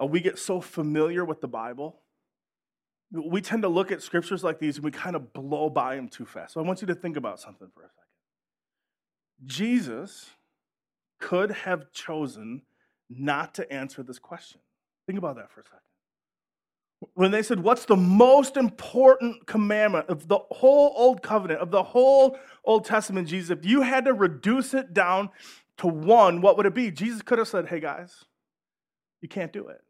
uh, 0.00 0.06
we 0.06 0.20
get 0.20 0.38
so 0.38 0.60
familiar 0.60 1.24
with 1.24 1.40
the 1.40 1.48
Bible, 1.48 2.00
we 3.12 3.40
tend 3.40 3.62
to 3.62 3.68
look 3.68 3.92
at 3.92 4.02
scriptures 4.02 4.42
like 4.42 4.58
these 4.58 4.76
and 4.76 4.84
we 4.84 4.90
kind 4.90 5.14
of 5.14 5.32
blow 5.32 5.68
by 5.68 5.96
them 5.96 6.08
too 6.08 6.24
fast. 6.24 6.54
So 6.54 6.60
I 6.60 6.64
want 6.64 6.80
you 6.80 6.86
to 6.88 6.94
think 6.94 7.16
about 7.16 7.38
something 7.38 7.68
for 7.74 7.82
a 7.82 7.88
second. 7.88 8.02
Jesus 9.44 10.30
could 11.20 11.50
have 11.50 11.92
chosen 11.92 12.62
not 13.10 13.54
to 13.54 13.70
answer 13.72 14.02
this 14.02 14.18
question. 14.18 14.60
Think 15.06 15.18
about 15.18 15.36
that 15.36 15.50
for 15.50 15.60
a 15.60 15.64
second. 15.64 15.78
When 17.14 17.32
they 17.32 17.42
said, 17.42 17.60
What's 17.60 17.84
the 17.84 17.96
most 17.96 18.56
important 18.56 19.46
commandment 19.46 20.08
of 20.08 20.28
the 20.28 20.38
whole 20.50 20.94
Old 20.96 21.22
Covenant, 21.22 21.60
of 21.60 21.70
the 21.70 21.82
whole 21.82 22.38
Old 22.64 22.84
Testament, 22.84 23.28
Jesus, 23.28 23.50
if 23.50 23.66
you 23.66 23.82
had 23.82 24.04
to 24.04 24.14
reduce 24.14 24.72
it 24.72 24.94
down 24.94 25.30
to 25.78 25.88
one, 25.88 26.40
what 26.40 26.56
would 26.56 26.66
it 26.66 26.74
be? 26.74 26.90
Jesus 26.90 27.20
could 27.20 27.38
have 27.38 27.48
said, 27.48 27.68
Hey 27.68 27.80
guys, 27.80 28.24
you 29.22 29.28
can't 29.28 29.52
do 29.52 29.68
it. 29.68 29.80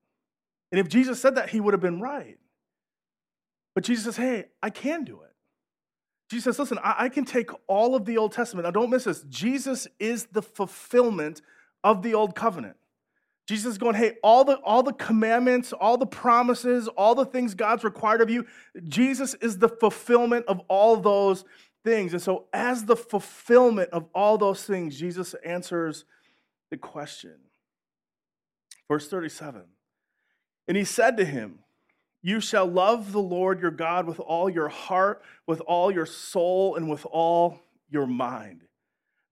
And 0.71 0.79
if 0.79 0.89
Jesus 0.89 1.21
said 1.21 1.35
that, 1.35 1.51
he 1.51 1.61
would 1.61 1.75
have 1.75 1.81
been 1.81 2.01
right. 2.01 2.39
But 3.75 3.85
Jesus 3.85 4.05
says, 4.05 4.17
hey, 4.17 4.45
I 4.63 4.71
can 4.71 5.05
do 5.05 5.23
it. 5.23 5.31
Jesus 6.31 6.45
says, 6.45 6.59
listen, 6.59 6.79
I, 6.83 6.95
I 7.05 7.09
can 7.09 7.25
take 7.25 7.51
all 7.67 7.95
of 7.95 8.05
the 8.05 8.19
Old 8.19 8.33
Testament. 8.33 8.65
Now, 8.65 8.71
don't 8.71 8.91
miss 8.91 9.05
this. 9.05 9.25
Jesus 9.29 9.89
is 9.99 10.27
the 10.27 10.43
fulfillment 10.43 11.43
of 11.83 12.03
the 12.03 12.15
Old 12.15 12.35
Covenant. 12.35 12.77
Jesus 13.49 13.73
is 13.73 13.79
going, 13.79 13.97
hey, 13.97 14.15
all 14.23 14.45
the, 14.45 14.57
all 14.59 14.83
the 14.83 14.93
commandments, 14.93 15.73
all 15.73 15.99
the 15.99 16.07
promises, 16.07 16.89
all 16.89 17.15
the 17.15 17.27
things 17.27 17.55
God's 17.55 17.85
required 17.85 18.21
of 18.21 18.31
you, 18.31 18.47
Jesus 18.85 19.35
is 19.35 19.59
the 19.59 19.69
fulfillment 19.69 20.47
of 20.47 20.61
all 20.69 20.97
those 20.97 21.45
things. 21.85 22.13
And 22.13 22.23
so, 22.23 22.47
as 22.53 22.85
the 22.85 22.97
fulfillment 22.97 23.91
of 23.91 24.07
all 24.15 24.39
those 24.39 24.65
things, 24.65 24.99
Jesus 24.99 25.35
answers 25.45 26.05
the 26.71 26.77
question 26.77 27.35
Verse 28.93 29.09
37 29.09 29.63
And 30.69 30.77
he 30.77 30.85
said 30.85 31.17
to 31.17 31.25
him, 31.25 31.61
You 32.21 32.41
shall 32.41 32.67
love 32.67 33.13
the 33.13 33.23
Lord 33.23 33.59
your 33.59 33.71
God 33.71 34.07
with 34.07 34.21
all 34.21 34.51
your 34.51 34.69
heart, 34.69 35.23
with 35.47 35.63
all 35.63 35.91
your 35.91 36.05
soul, 36.05 36.77
and 36.77 36.91
with 36.91 37.07
all 37.11 37.63
your 37.89 38.07
mind. 38.07 38.65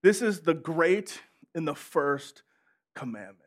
This 0.01 0.23
is 0.23 0.39
the 0.39 0.55
great 0.55 1.21
and 1.53 1.67
the 1.67 1.75
first 1.75 2.41
commandment. 2.95 3.37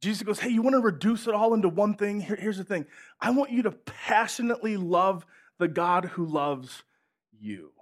Jesus 0.00 0.22
goes, 0.22 0.38
Hey, 0.38 0.50
you 0.50 0.62
want 0.62 0.74
to 0.74 0.80
reduce 0.80 1.26
it 1.26 1.34
all 1.34 1.52
into 1.54 1.68
one 1.68 1.94
thing? 1.94 2.20
Here, 2.20 2.36
here's 2.36 2.58
the 2.58 2.62
thing 2.62 2.86
I 3.20 3.30
want 3.32 3.50
you 3.50 3.62
to 3.62 3.72
passionately 3.72 4.76
love 4.76 5.26
the 5.58 5.66
God 5.66 6.04
who 6.04 6.24
loves 6.24 6.84
you. 7.40 7.72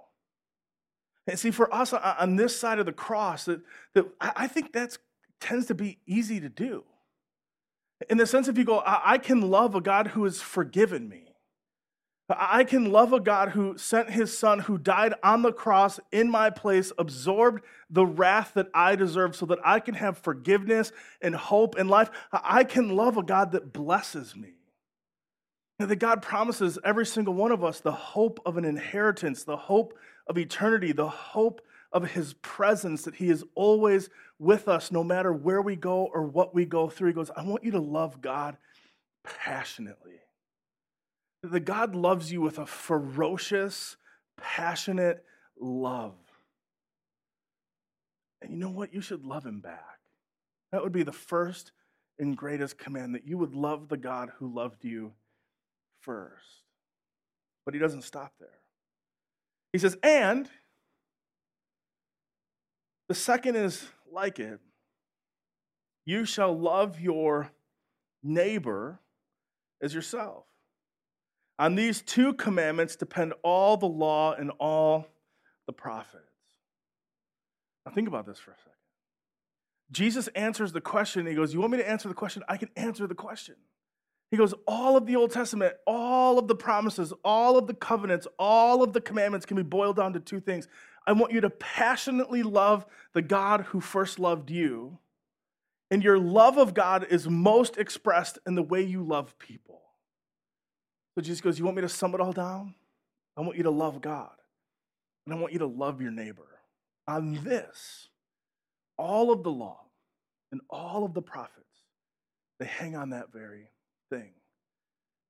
And 1.27 1.37
see, 1.37 1.51
for 1.51 1.71
us 1.71 1.93
uh, 1.93 2.15
on 2.17 2.37
this 2.37 2.59
side 2.59 2.79
of 2.79 2.87
the 2.87 2.91
cross, 2.91 3.45
that, 3.45 3.61
that 3.93 4.07
I 4.19 4.47
think 4.47 4.73
that 4.73 4.97
tends 5.39 5.67
to 5.67 5.75
be 5.75 5.99
easy 6.07 6.39
to 6.39 6.49
do. 6.49 6.83
In 8.09 8.17
the 8.17 8.27
sense, 8.27 8.47
if 8.47 8.57
you 8.57 8.63
go, 8.63 8.83
I 8.85 9.17
can 9.17 9.41
love 9.41 9.75
a 9.75 9.81
God 9.81 10.07
who 10.07 10.23
has 10.25 10.41
forgiven 10.41 11.09
me. 11.09 11.23
I 12.29 12.65
can 12.65 12.91
love 12.91 13.13
a 13.13 13.21
God 13.21 13.49
who 13.49 13.77
sent 13.77 14.09
his 14.09 14.37
son, 14.37 14.59
who 14.59 14.77
died 14.77 15.13
on 15.23 15.43
the 15.43 15.53
cross 15.53 15.99
in 16.11 16.29
my 16.29 16.49
place, 16.49 16.91
absorbed 16.97 17.63
the 17.89 18.05
wrath 18.05 18.51
that 18.55 18.67
I 18.73 18.97
deserve 18.97 19.35
so 19.35 19.45
that 19.45 19.59
I 19.63 19.79
can 19.79 19.95
have 19.95 20.17
forgiveness 20.17 20.91
and 21.21 21.33
hope 21.33 21.75
and 21.77 21.89
life. 21.89 22.09
I 22.33 22.65
can 22.65 22.95
love 22.95 23.15
a 23.15 23.23
God 23.23 23.53
that 23.53 23.71
blesses 23.71 24.35
me. 24.35 24.55
And 25.79 25.89
that 25.89 25.97
God 25.97 26.21
promises 26.21 26.77
every 26.83 27.05
single 27.05 27.33
one 27.33 27.51
of 27.51 27.63
us 27.63 27.79
the 27.79 27.91
hope 27.91 28.41
of 28.45 28.57
an 28.57 28.65
inheritance, 28.65 29.43
the 29.43 29.55
hope 29.55 29.97
of 30.27 30.37
eternity, 30.37 30.91
the 30.91 31.07
hope 31.07 31.61
of 31.93 32.11
his 32.11 32.33
presence, 32.41 33.03
that 33.03 33.15
he 33.15 33.29
is 33.29 33.45
always 33.55 34.09
with 34.39 34.67
us 34.67 34.91
no 34.91 35.03
matter 35.03 35.33
where 35.33 35.61
we 35.61 35.75
go 35.75 36.09
or 36.13 36.23
what 36.23 36.53
we 36.53 36.65
go 36.65 36.89
through. 36.89 37.09
He 37.09 37.13
goes, 37.13 37.31
I 37.35 37.43
want 37.43 37.63
you 37.63 37.71
to 37.71 37.79
love 37.79 38.21
God 38.21 38.57
passionately. 39.23 40.19
That 41.43 41.61
God 41.61 41.95
loves 41.95 42.31
you 42.31 42.41
with 42.41 42.57
a 42.57 42.65
ferocious, 42.65 43.95
passionate 44.37 45.23
love. 45.59 46.15
And 48.41 48.51
you 48.51 48.57
know 48.57 48.69
what? 48.69 48.93
You 48.93 49.01
should 49.01 49.25
love 49.25 49.45
him 49.45 49.59
back. 49.59 49.99
That 50.71 50.83
would 50.83 50.91
be 50.91 51.03
the 51.03 51.11
first 51.11 51.71
and 52.19 52.35
greatest 52.35 52.77
command 52.77 53.15
that 53.15 53.25
you 53.25 53.37
would 53.37 53.53
love 53.53 53.87
the 53.87 53.97
God 53.97 54.31
who 54.37 54.53
loved 54.53 54.83
you 54.83 55.13
first. 56.01 56.63
But 57.65 57.73
he 57.73 57.79
doesn't 57.79 58.03
stop 58.03 58.33
there. 58.39 58.49
He 59.73 59.79
says, 59.79 59.97
and 60.01 60.49
the 63.07 63.15
second 63.15 63.55
is 63.55 63.85
like 64.11 64.39
it 64.39 64.59
you 66.07 66.23
shall 66.23 66.57
love 66.57 67.01
your 67.01 67.51
neighbor 68.23 69.01
as 69.81 69.93
yourself. 69.93 70.45
On 71.59 71.75
these 71.75 72.01
two 72.01 72.33
commandments 72.33 72.95
depend 72.95 73.33
all 73.43 73.75
the 73.75 73.87
law 73.87 74.33
and 74.33 74.51
all 74.57 75.05
the 75.65 75.73
prophets. 75.73 76.23
Now, 77.85 77.91
think 77.91 78.07
about 78.07 78.25
this 78.25 78.39
for 78.39 78.51
a 78.51 78.55
second. 78.55 78.71
Jesus 79.91 80.27
answers 80.29 80.71
the 80.71 80.79
question. 80.79 81.25
He 81.25 81.33
goes, 81.33 81.53
You 81.53 81.59
want 81.59 81.73
me 81.73 81.77
to 81.79 81.89
answer 81.89 82.07
the 82.07 82.15
question? 82.15 82.41
I 82.47 82.55
can 82.55 82.69
answer 82.77 83.05
the 83.05 83.15
question. 83.15 83.55
He 84.31 84.37
goes, 84.37 84.53
All 84.65 84.95
of 84.95 85.07
the 85.07 85.17
Old 85.17 85.31
Testament, 85.31 85.73
all 85.85 86.39
of 86.39 86.47
the 86.47 86.55
promises, 86.55 87.11
all 87.25 87.57
of 87.57 87.67
the 87.67 87.73
covenants, 87.73 88.27
all 88.39 88.81
of 88.81 88.93
the 88.93 89.01
commandments 89.01 89.45
can 89.45 89.57
be 89.57 89.63
boiled 89.63 89.97
down 89.97 90.13
to 90.13 90.21
two 90.21 90.39
things. 90.39 90.69
I 91.07 91.13
want 91.13 91.33
you 91.33 91.41
to 91.41 91.49
passionately 91.49 92.43
love 92.43 92.85
the 93.13 93.23
God 93.23 93.61
who 93.61 93.81
first 93.81 94.19
loved 94.19 94.51
you 94.51 94.99
and 95.89 96.03
your 96.03 96.19
love 96.19 96.57
of 96.57 96.73
God 96.73 97.07
is 97.09 97.29
most 97.29 97.77
expressed 97.77 98.39
in 98.45 98.55
the 98.55 98.63
way 98.63 98.81
you 98.81 99.03
love 99.03 99.37
people. 99.39 99.81
So 101.15 101.21
Jesus 101.21 101.41
goes, 101.41 101.57
You 101.57 101.65
want 101.65 101.77
me 101.77 101.81
to 101.81 101.89
sum 101.89 102.13
it 102.13 102.21
all 102.21 102.33
down? 102.33 102.75
I 103.37 103.41
want 103.41 103.57
you 103.57 103.63
to 103.63 103.71
love 103.71 104.01
God. 104.01 104.31
And 105.25 105.33
I 105.33 105.39
want 105.39 105.53
you 105.53 105.59
to 105.59 105.67
love 105.67 106.01
your 106.01 106.11
neighbor. 106.11 106.47
On 107.07 107.39
this, 107.43 108.09
all 108.97 109.31
of 109.31 109.43
the 109.43 109.51
law 109.51 109.79
and 110.51 110.61
all 110.69 111.05
of 111.05 111.13
the 111.13 111.21
prophets, 111.21 111.53
they 112.59 112.65
hang 112.65 112.95
on 112.95 113.11
that 113.11 113.31
very 113.31 113.69
thing. 114.09 114.31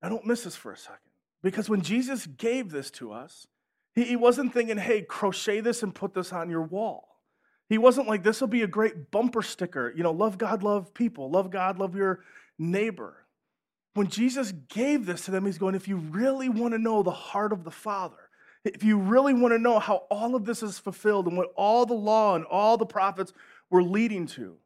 Now, 0.01 0.09
don't 0.09 0.25
miss 0.25 0.43
this 0.43 0.55
for 0.55 0.71
a 0.71 0.77
second. 0.77 0.99
Because 1.43 1.69
when 1.69 1.81
Jesus 1.81 2.25
gave 2.25 2.71
this 2.71 2.89
to 2.91 3.11
us, 3.11 3.47
he 4.03 4.15
wasn't 4.15 4.53
thinking, 4.53 4.77
hey, 4.77 5.01
crochet 5.01 5.59
this 5.61 5.81
and 5.81 5.93
put 5.93 6.13
this 6.13 6.31
on 6.31 6.49
your 6.49 6.61
wall. 6.61 7.07
He 7.69 7.77
wasn't 7.77 8.07
like, 8.07 8.23
this 8.23 8.39
will 8.39 8.47
be 8.47 8.61
a 8.61 8.67
great 8.67 9.11
bumper 9.11 9.41
sticker. 9.41 9.91
You 9.95 10.03
know, 10.03 10.11
love 10.11 10.37
God, 10.37 10.63
love 10.63 10.93
people, 10.93 11.29
love 11.29 11.49
God, 11.49 11.79
love 11.79 11.95
your 11.95 12.21
neighbor. 12.59 13.25
When 13.95 14.07
Jesus 14.07 14.53
gave 14.69 15.05
this 15.05 15.25
to 15.25 15.31
them, 15.31 15.45
he's 15.45 15.57
going, 15.57 15.75
if 15.75 15.87
you 15.87 15.97
really 15.97 16.49
want 16.49 16.73
to 16.73 16.77
know 16.77 17.01
the 17.01 17.11
heart 17.11 17.51
of 17.51 17.63
the 17.63 17.71
Father, 17.71 18.29
if 18.63 18.83
you 18.83 18.97
really 18.99 19.33
want 19.33 19.53
to 19.53 19.59
know 19.59 19.79
how 19.79 20.03
all 20.11 20.35
of 20.35 20.45
this 20.45 20.61
is 20.61 20.77
fulfilled 20.77 21.27
and 21.27 21.35
what 21.35 21.51
all 21.55 21.85
the 21.85 21.93
law 21.93 22.35
and 22.35 22.45
all 22.45 22.77
the 22.77 22.85
prophets 22.85 23.33
were 23.69 23.83
leading 23.83 24.27
to, 24.27 24.57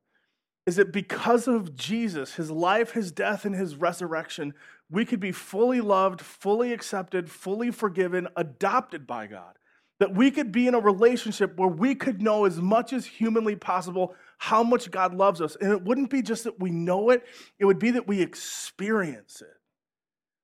is 0.66 0.76
that 0.76 0.92
because 0.92 1.48
of 1.48 1.76
Jesus, 1.76 2.36
his 2.36 2.52
life, 2.52 2.92
his 2.92 3.12
death, 3.12 3.46
and 3.46 3.56
his 3.56 3.76
resurrection, 3.76 4.54
we 4.92 5.06
could 5.06 5.20
be 5.20 5.32
fully 5.32 5.82
loved, 5.82 6.22
fully 6.22 6.74
accepted, 6.74 7.32
fully 7.32 7.72
forgiven, 7.72 8.28
adopted 8.36 9.08
by 9.08 9.28
God 9.28 9.58
that 10.02 10.16
we 10.16 10.32
could 10.32 10.52
be 10.52 10.66
in 10.66 10.74
a 10.74 10.80
relationship 10.80 11.56
where 11.58 11.70
we 11.70 11.94
could 11.94 12.24
know 12.24 12.46
as 12.46 12.60
much 12.60 12.92
as 12.92 13.06
humanly 13.06 13.56
possible 13.56 14.16
how 14.40 14.64
much 14.64 14.90
God 14.90 15.14
loves 15.14 15.40
us. 15.42 15.56
And 15.62 15.72
it 15.72 15.84
wouldn't 15.84 16.10
be 16.10 16.24
just 16.24 16.46
that 16.46 16.60
we 16.60 16.72
know 16.72 17.12
it, 17.12 17.24
it 17.60 17.66
would 17.66 17.78
be 17.78 17.92
that 17.92 18.08
we 18.08 18.20
experience 18.20 19.44
it. 19.44 19.54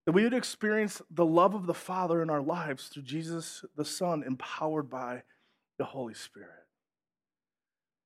That 0.06 0.12
we 0.12 0.24
would 0.24 0.36
experience 0.36 1.01
the 1.10 1.25
love 1.25 1.56
of 1.56 1.66
the 1.66 1.74
Father 1.74 2.22
in 2.22 2.30
our 2.30 2.39
lives 2.39 2.89
through 2.89 3.01
Jesus 3.01 3.66
the 3.75 3.84
Son, 3.84 4.22
empowered 4.22 4.92
by 4.92 5.24
the 5.80 5.86
Holy 5.86 6.13
Spirit. 6.13 6.51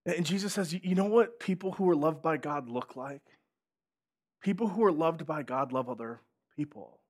And 0.06 0.26
Jesus 0.26 0.54
says, 0.54 0.72
You 0.72 0.96
know 0.96 1.04
what 1.04 1.42
people 1.42 1.74
who 1.74 1.90
are 1.90 1.98
loved 1.98 2.22
by 2.22 2.38
God 2.38 2.70
look 2.70 2.96
like? 2.96 3.24
People 4.42 4.70
who 4.70 4.86
are 4.86 4.92
loved 4.94 5.26
by 5.26 5.44
God 5.44 5.74
love 5.74 5.90
other 5.90 6.22
people 6.62 7.02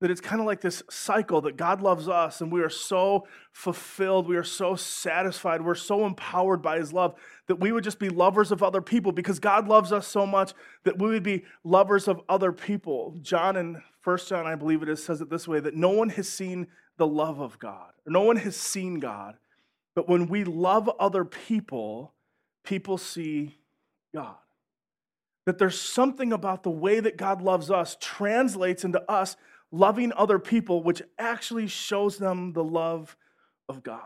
that 0.00 0.10
it's 0.10 0.20
kind 0.20 0.40
of 0.40 0.46
like 0.46 0.60
this 0.60 0.82
cycle 0.90 1.40
that 1.40 1.56
God 1.56 1.80
loves 1.80 2.08
us 2.08 2.40
and 2.40 2.52
we 2.52 2.60
are 2.60 2.68
so 2.68 3.26
fulfilled, 3.52 4.28
we 4.28 4.36
are 4.36 4.44
so 4.44 4.76
satisfied, 4.76 5.62
we're 5.62 5.74
so 5.74 6.04
empowered 6.04 6.60
by 6.60 6.76
His 6.76 6.92
love 6.92 7.14
that 7.46 7.58
we 7.58 7.72
would 7.72 7.84
just 7.84 7.98
be 7.98 8.10
lovers 8.10 8.52
of 8.52 8.62
other 8.62 8.82
people 8.82 9.12
because 9.12 9.38
God 9.38 9.66
loves 9.66 9.92
us 9.92 10.06
so 10.06 10.26
much 10.26 10.52
that 10.84 10.98
we 10.98 11.08
would 11.08 11.22
be 11.22 11.44
lovers 11.64 12.06
of 12.06 12.20
other 12.28 12.52
people. 12.52 13.16
John 13.22 13.56
in 13.56 13.82
First 14.02 14.28
John, 14.28 14.46
I 14.46 14.56
believe 14.56 14.82
it 14.82 14.90
is, 14.90 15.02
says 15.02 15.22
it 15.22 15.30
this 15.30 15.48
way 15.48 15.60
that 15.60 15.74
no 15.74 15.90
one 15.90 16.10
has 16.10 16.28
seen 16.28 16.66
the 16.98 17.06
love 17.06 17.40
of 17.40 17.58
God, 17.58 17.92
or 18.06 18.12
no 18.12 18.20
one 18.20 18.36
has 18.36 18.56
seen 18.56 19.00
God, 19.00 19.36
but 19.94 20.06
when 20.06 20.28
we 20.28 20.44
love 20.44 20.90
other 21.00 21.24
people, 21.24 22.12
people 22.62 22.98
see 22.98 23.56
God. 24.14 24.36
That 25.46 25.58
there's 25.58 25.78
something 25.78 26.32
about 26.32 26.62
the 26.62 26.70
way 26.70 27.00
that 27.00 27.16
God 27.16 27.42
loves 27.42 27.70
us 27.70 27.96
translates 28.00 28.84
into 28.84 29.02
us 29.10 29.36
loving 29.70 30.12
other 30.16 30.38
people, 30.38 30.82
which 30.82 31.02
actually 31.18 31.66
shows 31.66 32.16
them 32.16 32.52
the 32.52 32.64
love 32.64 33.16
of 33.68 33.82
God. 33.82 34.00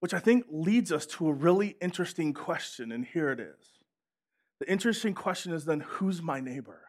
Which 0.00 0.14
I 0.14 0.20
think 0.20 0.44
leads 0.50 0.92
us 0.92 1.06
to 1.06 1.28
a 1.28 1.32
really 1.32 1.76
interesting 1.80 2.32
question, 2.32 2.92
and 2.92 3.04
here 3.04 3.30
it 3.30 3.40
is. 3.40 3.80
The 4.60 4.70
interesting 4.70 5.14
question 5.14 5.52
is 5.52 5.64
then, 5.64 5.80
who's 5.80 6.22
my 6.22 6.40
neighbor? 6.40 6.80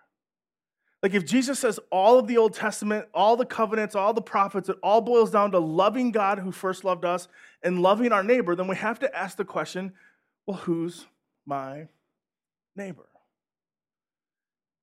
Like, 1.03 1.13
if 1.13 1.25
Jesus 1.25 1.59
says 1.59 1.79
all 1.91 2.17
of 2.17 2.27
the 2.27 2.37
Old 2.37 2.53
Testament, 2.53 3.07
all 3.13 3.37
the 3.37 3.45
covenants, 3.45 3.95
all 3.95 4.13
the 4.13 4.21
prophets, 4.21 4.67
it 4.69 4.77
all 4.81 5.01
boils 5.01 5.31
down 5.31 5.51
to 5.51 5.59
loving 5.59 6.11
God 6.11 6.39
who 6.39 6.51
first 6.51 6.83
loved 6.83 7.05
us 7.05 7.27
and 7.61 7.81
loving 7.81 8.11
our 8.11 8.23
neighbor, 8.23 8.55
then 8.55 8.67
we 8.67 8.75
have 8.75 8.99
to 8.99 9.15
ask 9.15 9.37
the 9.37 9.45
question 9.45 9.93
well, 10.45 10.57
who's 10.57 11.05
my 11.45 11.87
neighbor? 12.77 13.07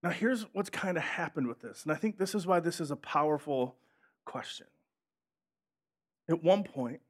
Now, 0.03 0.11
here's 0.11 0.43
what's 0.53 0.71
kind 0.71 0.99
of 0.99 1.03
happened 1.03 1.47
with 1.47 1.61
this, 1.61 1.83
and 1.83 1.93
I 1.93 1.95
think 1.95 2.19
this 2.19 2.35
is 2.35 2.47
why 2.47 2.61
this 2.61 2.81
is 2.81 2.91
a 2.91 2.97
powerful 2.97 3.77
question. 4.27 4.67
At 6.29 6.43
one 6.43 6.63
point, 6.63 7.01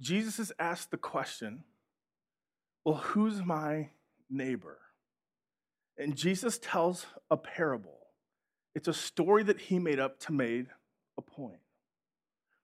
Jesus 0.00 0.38
is 0.38 0.52
asked 0.58 0.90
the 0.90 0.96
question, 0.96 1.64
Well, 2.84 2.96
who's 2.96 3.44
my 3.44 3.90
neighbor? 4.28 4.78
And 5.98 6.16
Jesus 6.16 6.58
tells 6.58 7.06
a 7.30 7.36
parable. 7.36 7.98
It's 8.74 8.88
a 8.88 8.94
story 8.94 9.42
that 9.42 9.60
he 9.60 9.78
made 9.78 9.98
up 9.98 10.18
to 10.20 10.32
make 10.32 10.66
a 11.18 11.22
point. 11.22 11.60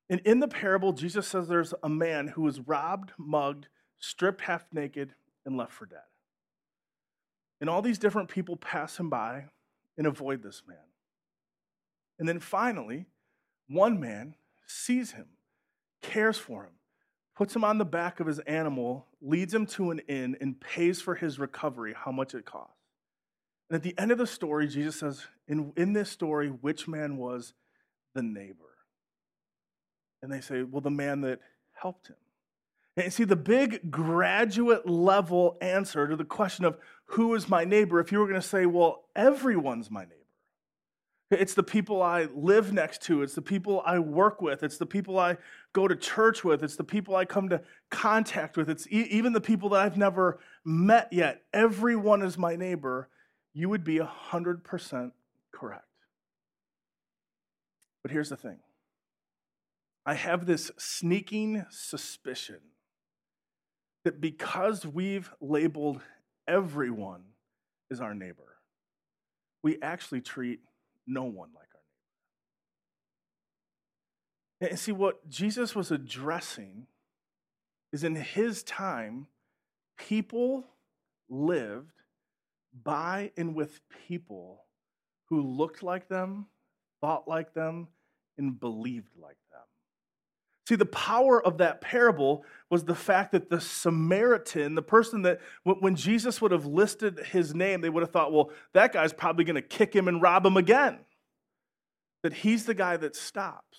And 0.08 0.20
in 0.20 0.40
the 0.40 0.48
parable, 0.48 0.92
Jesus 0.92 1.26
says 1.26 1.48
there's 1.48 1.74
a 1.82 1.88
man 1.88 2.28
who 2.28 2.42
was 2.42 2.60
robbed, 2.60 3.12
mugged, 3.18 3.66
stripped 3.98 4.42
half 4.42 4.66
naked, 4.72 5.14
and 5.44 5.56
left 5.56 5.72
for 5.72 5.86
dead. 5.86 5.98
And 7.60 7.70
all 7.70 7.82
these 7.82 7.98
different 7.98 8.28
people 8.28 8.56
pass 8.56 8.98
him 8.98 9.08
by 9.08 9.46
and 9.96 10.06
avoid 10.06 10.42
this 10.42 10.62
man. 10.66 10.76
And 12.18 12.28
then 12.28 12.40
finally, 12.40 13.06
one 13.68 14.00
man 14.00 14.34
sees 14.66 15.12
him, 15.12 15.26
cares 16.02 16.38
for 16.38 16.64
him, 16.64 16.72
puts 17.34 17.54
him 17.54 17.64
on 17.64 17.78
the 17.78 17.84
back 17.84 18.20
of 18.20 18.26
his 18.26 18.38
animal, 18.40 19.06
leads 19.20 19.52
him 19.54 19.66
to 19.66 19.90
an 19.90 20.00
inn, 20.08 20.36
and 20.40 20.60
pays 20.60 21.00
for 21.00 21.14
his 21.14 21.38
recovery, 21.38 21.94
how 21.96 22.12
much 22.12 22.34
it 22.34 22.44
costs. 22.44 22.72
And 23.68 23.76
at 23.76 23.82
the 23.82 23.94
end 23.98 24.12
of 24.12 24.18
the 24.18 24.26
story, 24.26 24.68
Jesus 24.68 24.96
says, 24.96 25.26
in, 25.48 25.72
in 25.76 25.92
this 25.92 26.10
story, 26.10 26.48
which 26.48 26.86
man 26.86 27.16
was 27.16 27.52
the 28.14 28.22
neighbor? 28.22 28.64
And 30.22 30.32
they 30.32 30.40
say, 30.40 30.62
well, 30.62 30.80
the 30.80 30.90
man 30.90 31.22
that 31.22 31.40
helped 31.72 32.08
him. 32.08 32.16
And 32.96 33.12
see, 33.12 33.24
the 33.24 33.36
big 33.36 33.90
graduate 33.90 34.88
level 34.88 35.58
answer 35.60 36.08
to 36.08 36.16
the 36.16 36.24
question 36.24 36.64
of 36.64 36.78
who 37.06 37.34
is 37.34 37.48
my 37.48 37.64
neighbor, 37.64 38.00
if 38.00 38.10
you 38.10 38.18
were 38.18 38.26
going 38.26 38.40
to 38.40 38.46
say, 38.46 38.64
well, 38.64 39.04
everyone's 39.14 39.90
my 39.90 40.02
neighbor. 40.02 40.12
It's 41.30 41.54
the 41.54 41.62
people 41.62 42.02
I 42.02 42.28
live 42.34 42.72
next 42.72 43.02
to. 43.02 43.22
It's 43.22 43.34
the 43.34 43.42
people 43.42 43.82
I 43.84 43.98
work 43.98 44.40
with. 44.40 44.62
It's 44.62 44.78
the 44.78 44.86
people 44.86 45.18
I 45.18 45.36
go 45.72 45.88
to 45.88 45.96
church 45.96 46.44
with. 46.44 46.62
It's 46.62 46.76
the 46.76 46.84
people 46.84 47.16
I 47.16 47.24
come 47.24 47.48
to 47.48 47.62
contact 47.90 48.56
with. 48.56 48.70
It's 48.70 48.86
e- 48.86 49.08
even 49.10 49.32
the 49.32 49.40
people 49.40 49.70
that 49.70 49.80
I've 49.80 49.96
never 49.96 50.38
met 50.64 51.08
yet. 51.12 51.42
Everyone 51.52 52.22
is 52.22 52.38
my 52.38 52.54
neighbor. 52.54 53.08
You 53.52 53.68
would 53.68 53.82
be 53.82 53.98
100% 53.98 55.12
correct. 55.52 55.82
But 58.02 58.12
here's 58.12 58.28
the 58.28 58.36
thing 58.36 58.58
I 60.06 60.14
have 60.14 60.46
this 60.46 60.70
sneaking 60.78 61.66
suspicion 61.70 62.60
that 64.06 64.20
because 64.20 64.86
we've 64.86 65.32
labeled 65.40 66.00
everyone 66.46 67.22
as 67.90 68.00
our 68.00 68.14
neighbor, 68.14 68.54
we 69.64 69.82
actually 69.82 70.20
treat 70.20 70.60
no 71.08 71.24
one 71.24 71.48
like 71.52 71.66
our 71.74 71.80
neighbor. 74.60 74.70
And 74.70 74.78
see, 74.78 74.92
what 74.92 75.28
Jesus 75.28 75.74
was 75.74 75.90
addressing 75.90 76.86
is 77.92 78.04
in 78.04 78.14
his 78.14 78.62
time, 78.62 79.26
people 79.98 80.62
lived 81.28 81.90
by 82.84 83.32
and 83.36 83.56
with 83.56 83.80
people 84.06 84.66
who 85.30 85.42
looked 85.42 85.82
like 85.82 86.08
them, 86.08 86.46
thought 87.00 87.26
like 87.26 87.54
them, 87.54 87.88
and 88.38 88.60
believed 88.60 89.16
like 89.20 89.30
them. 89.30 89.45
See, 90.68 90.74
the 90.74 90.86
power 90.86 91.40
of 91.40 91.58
that 91.58 91.80
parable 91.80 92.44
was 92.70 92.84
the 92.84 92.94
fact 92.94 93.32
that 93.32 93.48
the 93.50 93.60
Samaritan, 93.60 94.74
the 94.74 94.82
person 94.82 95.22
that, 95.22 95.40
when 95.62 95.94
Jesus 95.94 96.40
would 96.40 96.50
have 96.50 96.66
listed 96.66 97.20
his 97.30 97.54
name, 97.54 97.80
they 97.80 97.88
would 97.88 98.02
have 98.02 98.10
thought, 98.10 98.32
well, 98.32 98.50
that 98.72 98.92
guy's 98.92 99.12
probably 99.12 99.44
going 99.44 99.54
to 99.54 99.62
kick 99.62 99.94
him 99.94 100.08
and 100.08 100.20
rob 100.20 100.44
him 100.44 100.56
again. 100.56 100.98
That 102.24 102.32
he's 102.32 102.64
the 102.64 102.74
guy 102.74 102.96
that 102.96 103.14
stops. 103.14 103.78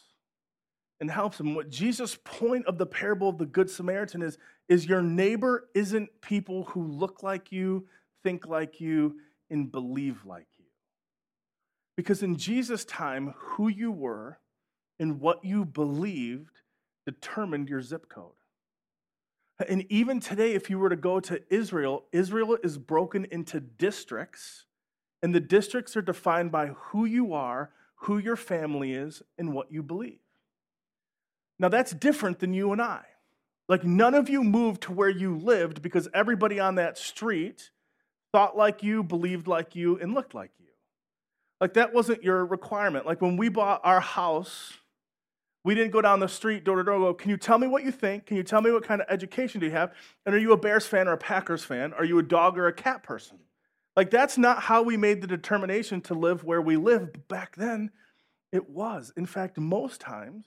and 0.99 1.11
helps 1.11 1.39
him. 1.39 1.55
What 1.55 1.69
Jesus' 1.69 2.17
point 2.23 2.65
of 2.65 2.77
the 2.77 2.85
parable 2.85 3.29
of 3.29 3.37
the 3.37 3.45
Good 3.45 3.69
Samaritan 3.69 4.21
is, 4.21 4.37
is 4.67 4.85
your 4.85 5.01
neighbor 5.01 5.69
isn't 5.75 6.09
people 6.21 6.63
who 6.65 6.87
look 6.87 7.23
like 7.23 7.51
you, 7.51 7.87
think 8.23 8.47
like 8.47 8.79
you, 8.81 9.17
and 9.49 9.71
believe 9.71 10.25
like 10.25 10.47
you. 10.57 10.65
Because 11.95 12.23
in 12.23 12.35
Jesus' 12.35 12.85
time, 12.85 13.33
who 13.37 13.67
you 13.67 13.91
were 13.91 14.39
and 14.99 15.19
what 15.19 15.43
you 15.43 15.65
believed 15.65 16.61
determined 17.07 17.69
your 17.69 17.81
zip 17.81 18.09
code. 18.09 18.33
And 19.67 19.85
even 19.89 20.19
today, 20.19 20.53
if 20.53 20.69
you 20.69 20.77
were 20.77 20.89
to 20.89 20.95
go 20.95 21.19
to 21.21 21.41
Israel, 21.49 22.03
Israel 22.11 22.57
is 22.61 22.77
broken 22.77 23.25
into 23.31 23.59
districts, 23.61 24.65
and 25.23 25.33
the 25.33 25.39
districts 25.39 25.97
are 25.97 26.01
defined 26.01 26.51
by 26.51 26.67
who 26.67 27.05
you 27.05 27.33
are, 27.33 27.71
who 28.01 28.17
your 28.19 28.35
family 28.35 28.91
is, 28.91 29.23
and 29.37 29.53
what 29.53 29.71
you 29.71 29.81
believe. 29.81 30.19
Now, 31.57 31.69
that's 31.69 31.91
different 31.91 32.37
than 32.37 32.53
you 32.53 32.71
and 32.71 32.81
I. 32.81 33.05
Like, 33.67 33.83
none 33.83 34.13
of 34.13 34.29
you 34.29 34.43
moved 34.43 34.83
to 34.83 34.91
where 34.91 35.09
you 35.09 35.35
lived 35.35 35.81
because 35.81 36.07
everybody 36.13 36.59
on 36.59 36.75
that 36.75 36.97
street 36.97 37.71
thought 38.31 38.55
like 38.55 38.83
you, 38.83 39.01
believed 39.01 39.47
like 39.47 39.75
you, 39.75 39.97
and 39.97 40.13
looked 40.13 40.35
like 40.35 40.51
you. 40.59 40.67
Like, 41.59 41.73
that 41.73 41.93
wasn't 41.93 42.21
your 42.21 42.45
requirement. 42.45 43.07
Like, 43.07 43.21
when 43.21 43.37
we 43.37 43.49
bought 43.49 43.81
our 43.83 44.01
house, 44.01 44.73
we 45.67 45.75
didn't 45.75 45.91
go 45.91 46.01
down 46.01 46.21
the 46.21 46.29
street 46.29 46.63
door 46.63 46.77
to 46.77 46.83
door 46.85 46.97
go, 46.97 47.13
Can 47.13 47.29
you 47.29 47.35
tell 47.35 47.57
me 47.57 47.67
what 47.67 47.83
you 47.83 47.91
think? 47.91 48.25
Can 48.25 48.37
you 48.37 48.43
tell 48.43 48.61
me 48.61 48.71
what 48.71 48.85
kind 48.85 49.01
of 49.01 49.07
education 49.09 49.59
do 49.59 49.65
you 49.65 49.73
have? 49.73 49.93
And 50.25 50.33
are 50.33 50.37
you 50.37 50.53
a 50.53 50.57
Bears 50.57 50.87
fan 50.87 51.09
or 51.09 51.11
a 51.11 51.17
Packers 51.17 51.65
fan? 51.65 51.91
Are 51.91 52.05
you 52.05 52.19
a 52.19 52.23
dog 52.23 52.57
or 52.57 52.67
a 52.67 52.73
cat 52.73 53.03
person? 53.03 53.37
Like, 53.93 54.09
that's 54.09 54.37
not 54.37 54.61
how 54.61 54.81
we 54.81 54.95
made 54.95 55.19
the 55.19 55.27
determination 55.27 55.99
to 56.03 56.13
live 56.13 56.45
where 56.45 56.61
we 56.61 56.77
live. 56.77 57.11
But 57.11 57.27
back 57.27 57.57
then, 57.57 57.91
it 58.53 58.69
was. 58.69 59.11
In 59.17 59.25
fact, 59.25 59.57
most 59.57 59.99
times, 59.99 60.45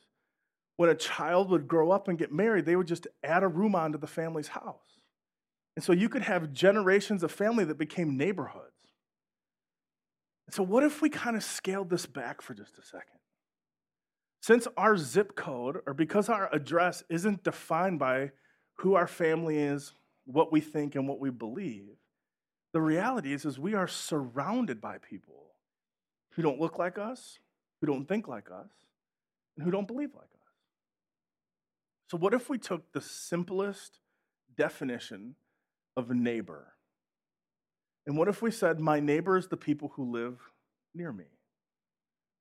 when 0.78 0.88
a 0.88 0.94
child 0.94 1.50
would 1.50 1.68
grow 1.68 1.90
up 1.90 2.08
and 2.08 2.16
get 2.16 2.32
married, 2.32 2.64
they 2.64 2.76
would 2.76 2.88
just 2.88 3.06
add 3.22 3.42
a 3.42 3.48
room 3.48 3.74
onto 3.74 3.98
the 3.98 4.06
family's 4.06 4.48
house. 4.48 5.00
And 5.76 5.84
so 5.84 5.92
you 5.92 6.08
could 6.08 6.22
have 6.22 6.54
generations 6.54 7.22
of 7.22 7.30
family 7.30 7.64
that 7.66 7.76
became 7.76 8.16
neighborhoods. 8.16 8.94
so, 10.48 10.62
what 10.62 10.82
if 10.82 11.02
we 11.02 11.10
kind 11.10 11.36
of 11.36 11.44
scaled 11.44 11.90
this 11.90 12.06
back 12.06 12.40
for 12.40 12.54
just 12.54 12.78
a 12.78 12.82
second? 12.82 13.19
Since 14.40 14.66
our 14.76 14.96
zip 14.96 15.36
code, 15.36 15.80
or 15.86 15.92
because 15.92 16.28
our 16.28 16.48
address 16.52 17.04
isn't 17.10 17.44
defined 17.44 17.98
by 17.98 18.30
who 18.76 18.94
our 18.94 19.06
family 19.06 19.58
is, 19.58 19.92
what 20.24 20.50
we 20.50 20.60
think, 20.60 20.94
and 20.94 21.06
what 21.06 21.20
we 21.20 21.30
believe, 21.30 21.96
the 22.72 22.80
reality 22.80 23.32
is, 23.32 23.44
is 23.44 23.58
we 23.58 23.74
are 23.74 23.88
surrounded 23.88 24.80
by 24.80 24.98
people 24.98 25.54
who 26.32 26.42
don't 26.42 26.60
look 26.60 26.78
like 26.78 26.98
us, 26.98 27.38
who 27.80 27.86
don't 27.86 28.06
think 28.06 28.28
like 28.28 28.50
us, 28.50 28.70
and 29.56 29.64
who 29.64 29.70
don't 29.70 29.88
believe 29.88 30.14
like 30.14 30.24
us. 30.24 30.52
So, 32.10 32.16
what 32.16 32.32
if 32.32 32.48
we 32.48 32.58
took 32.58 32.92
the 32.92 33.00
simplest 33.00 33.98
definition 34.56 35.34
of 35.96 36.10
a 36.10 36.14
neighbor? 36.14 36.72
And 38.06 38.16
what 38.16 38.28
if 38.28 38.40
we 38.40 38.50
said, 38.50 38.80
My 38.80 39.00
neighbor 39.00 39.36
is 39.36 39.48
the 39.48 39.56
people 39.56 39.92
who 39.94 40.10
live 40.10 40.38
near 40.94 41.12
me? 41.12 41.26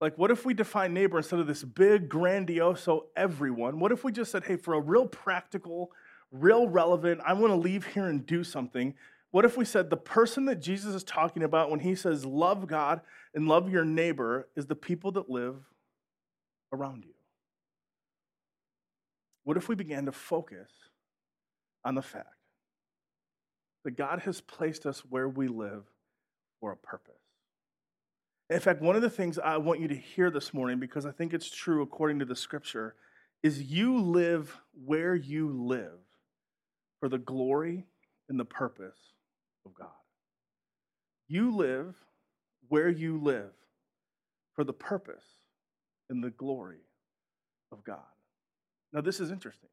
Like, 0.02 0.18
what 0.18 0.32
if 0.32 0.46
we 0.46 0.54
define 0.54 0.94
neighbor 0.94 1.18
instead 1.18 1.40
of 1.40 1.48
this 1.48 1.64
big, 1.64 2.08
grandiose, 2.08 2.88
everyone? 3.18 3.80
What 3.80 3.92
if 3.92 4.04
we 4.04 4.12
just 4.12 4.32
said, 4.32 4.46
hey, 4.46 4.56
for 4.56 4.74
a 4.74 4.80
real 4.80 5.06
practical, 5.06 5.92
real 6.32 6.70
relevant, 6.70 7.20
I 7.26 7.34
want 7.34 7.52
to 7.52 7.56
leave 7.56 7.86
here 7.86 8.08
and 8.08 8.26
do 8.26 8.44
something? 8.44 8.94
What 9.32 9.46
if 9.46 9.58
we 9.58 9.66
said 9.66 9.90
the 9.90 9.98
person 9.98 10.46
that 10.46 10.62
Jesus 10.62 10.96
is 10.96 11.04
talking 11.04 11.44
about 11.44 11.70
when 11.70 11.82
he 11.82 11.96
says 11.96 12.26
love 12.26 12.66
God 12.66 13.02
and 13.36 13.48
love 13.48 13.70
your 13.70 13.86
neighbor 13.86 14.48
is 14.56 14.66
the 14.66 14.76
people 14.76 15.12
that 15.14 15.30
live 15.30 15.56
around 16.72 17.04
you? 17.06 17.14
What 19.44 19.58
if 19.58 19.68
we 19.68 19.76
began 19.76 20.06
to 20.06 20.12
focus 20.12 20.70
on 21.84 21.96
the 21.96 22.02
fact 22.02 22.28
that 23.84 23.92
God 23.92 24.20
has 24.22 24.42
placed 24.42 24.86
us 24.86 25.00
where 25.10 25.28
we 25.28 25.48
live 25.48 25.84
for 26.60 26.72
a 26.72 26.78
purpose? 26.78 27.19
In 28.50 28.60
fact, 28.60 28.82
one 28.82 28.96
of 28.96 29.02
the 29.04 29.10
things 29.10 29.38
I 29.38 29.58
want 29.58 29.80
you 29.80 29.88
to 29.90 29.96
hear 29.96 30.32
this 30.32 30.54
morning, 30.54 30.80
because 30.80 31.06
I 31.06 31.12
think 31.12 31.34
it's 31.34 31.52
true 31.52 31.84
according 31.84 32.20
to 32.20 32.26
the 32.26 32.36
scripture, 32.36 32.96
is 33.44 33.62
you 33.62 34.02
live 34.02 34.58
where 34.86 35.16
you 35.16 35.50
live 35.50 36.00
for 37.00 37.10
the 37.10 37.20
glory 37.20 37.86
and 38.28 38.40
the 38.40 38.46
purpose 38.46 38.98
of 39.66 39.74
God. 39.76 39.88
You 41.28 41.56
live 41.56 41.96
where 42.70 42.90
you 42.90 43.22
live 43.22 43.52
for 44.56 44.64
the 44.64 44.74
purpose 44.74 45.24
and 46.10 46.24
the 46.24 46.32
glory 46.32 46.82
of 47.72 47.84
God. 47.84 48.00
Now, 48.92 49.02
this 49.02 49.20
is 49.20 49.30
interesting 49.30 49.70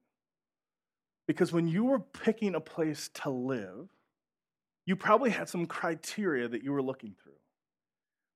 because 1.27 1.51
when 1.51 1.67
you 1.67 1.85
were 1.85 2.01
picking 2.01 2.55
a 2.55 2.61
place 2.61 3.09
to 3.15 3.31
live, 3.31 3.89
you 4.85 4.97
probably 4.97 5.31
had 5.31 5.49
some 5.49 5.67
criteria 5.67 6.47
that 6.47 6.63
you 6.63 6.73
were 6.73 6.83
looking 6.83 7.15
through. 7.23 7.33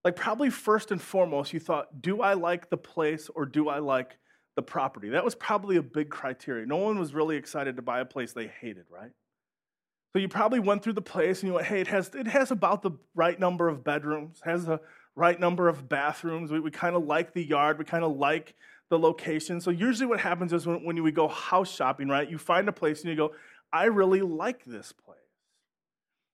Like, 0.05 0.17
probably 0.17 0.51
first 0.51 0.91
and 0.91 1.01
foremost, 1.01 1.53
you 1.53 1.61
thought, 1.61 2.01
do 2.01 2.23
I 2.23 2.35
like 2.35 2.71
the 2.71 2.77
place 2.77 3.29
or 3.35 3.45
do 3.45 3.69
I 3.69 3.81
like 3.81 4.17
the 4.57 4.63
property? 4.63 5.11
That 5.11 5.25
was 5.25 5.35
probably 5.35 5.77
a 5.77 5.83
big 5.83 6.09
criteria. 6.09 6.67
No 6.67 6.79
one 6.79 6.99
was 6.99 7.13
really 7.13 7.37
excited 7.37 7.77
to 7.77 7.83
buy 7.83 8.01
a 8.01 8.07
place 8.07 8.33
they 8.33 8.47
hated, 8.47 8.87
right? 8.91 9.11
So 10.13 10.19
you 10.19 10.29
probably 10.29 10.59
went 10.59 10.83
through 10.83 10.95
the 10.95 11.03
place 11.03 11.41
and 11.41 11.49
you 11.49 11.55
went, 11.55 11.67
hey, 11.67 11.81
it 11.81 11.87
has, 11.89 12.11
it 12.15 12.27
has 12.27 12.51
about 12.51 12.83
the 12.83 12.93
right 13.15 13.39
number 13.39 13.69
of 13.69 13.85
bedrooms, 13.85 14.41
has 14.45 14.65
the 14.65 14.81
right 15.15 15.39
number 15.39 15.69
of 15.69 15.89
bathrooms. 15.89 16.51
We, 16.51 16.61
we 16.61 16.71
kind 16.71 16.97
of 16.97 17.05
like 17.05 17.33
the 17.33 17.45
yard, 17.45 17.79
we 17.79 17.85
kind 17.85 18.03
of 18.03 18.17
like 18.17 18.55
the 18.89 18.99
location. 18.99 19.61
So 19.61 19.71
usually 19.71 20.07
what 20.07 20.19
happens 20.19 20.53
is 20.53 20.67
when, 20.67 20.85
when 20.85 21.01
we 21.03 21.13
go 21.13 21.29
house 21.29 21.73
shopping, 21.73 22.09
right, 22.09 22.29
you 22.29 22.39
find 22.39 22.69
a 22.69 22.73
place 22.73 23.03
and 23.03 23.11
you 23.11 23.17
go, 23.17 23.33
I 23.73 23.85
really 23.85 24.21
like 24.21 24.65
this 24.65 24.93
place. 24.93 25.20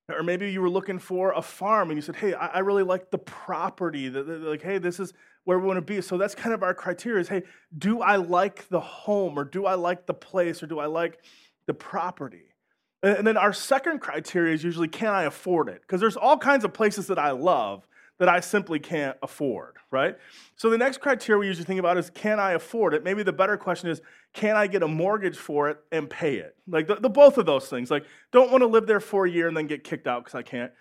Or 0.09 0.23
maybe 0.23 0.51
you 0.51 0.61
were 0.61 0.71
looking 0.71 1.01
for 1.01 1.33
a 1.33 1.43
farm 1.43 1.91
and 1.91 1.99
you 1.99 2.03
said, 2.03 2.15
hey, 2.17 2.33
I, 2.33 2.61
really 2.61 2.85
like 2.85 3.11
the 3.11 3.19
property. 3.19 4.09
Like, 4.09 4.63
hey, 4.63 4.79
this 4.79 5.01
is 5.01 5.13
where 5.45 5.59
we 5.59 5.67
want 5.67 5.79
to 5.79 5.83
be. 5.83 6.01
So 6.01 6.17
that's 6.17 6.35
kind 6.35 6.55
of 6.55 6.63
our 6.63 6.75
criteria 6.75 7.21
is, 7.21 7.29
hey, 7.29 7.43
do 7.77 8.03
I 8.03 8.17
like 8.17 8.69
the 8.69 8.79
home 8.79 9.37
or 9.37 9.45
do 9.45 9.67
I 9.67 9.75
like 9.75 10.07
the 10.07 10.15
place 10.15 10.63
or 10.63 10.69
do 10.69 10.79
I 10.79 10.87
like 10.87 11.19
the 11.67 11.75
property? 11.75 12.55
And 13.03 13.27
then 13.27 13.37
our 13.37 13.53
second 13.53 14.01
criteria 14.01 14.55
is 14.55 14.63
usually, 14.63 14.89
can 14.89 15.09
I 15.09 15.25
afford 15.25 15.69
it? 15.69 15.81
Because 15.81 16.01
there's 16.01 16.17
all 16.17 16.39
kinds 16.39 16.65
of 16.65 16.73
places 16.73 17.09
that 17.09 17.19
I 17.19 17.33
love 17.33 17.87
that 18.19 18.29
I 18.29 18.41
simply 18.41 18.79
can't 18.79 19.17
afford, 19.23 19.77
right? 19.91 20.17
So 20.57 20.71
the 20.71 20.79
next 20.79 20.99
criteria 20.99 21.39
we 21.39 21.47
usually 21.47 21.67
think 21.67 21.81
about 21.81 21.99
is 21.99 22.11
can 22.11 22.41
I 22.41 22.53
afford 22.53 22.95
it? 22.95 23.05
Maybe 23.05 23.23
the 23.23 23.33
better 23.33 23.57
question 23.57 23.91
is 23.91 24.01
can 24.33 24.57
I 24.57 24.67
get 24.67 24.83
a 24.83 24.89
mortgage 24.89 25.37
for 25.37 25.69
it 25.69 25.79
and 25.93 26.09
pay 26.09 26.37
it? 26.37 26.57
Like 26.67 26.87
the, 26.87 26.97
the 26.97 27.11
both 27.11 27.39
of 27.39 27.47
those 27.47 27.69
things. 27.69 27.91
Like 27.91 28.05
don't 28.33 28.51
want 28.51 28.63
to 28.63 28.67
live 28.67 28.87
there 28.87 29.01
for 29.01 29.27
a 29.27 29.31
year 29.31 29.49
and 29.49 29.57
then 29.57 29.67
get 29.67 29.85
kicked 29.85 30.07
out 30.07 30.25
because 30.25 30.37
I 30.37 30.43
can't 30.43 30.73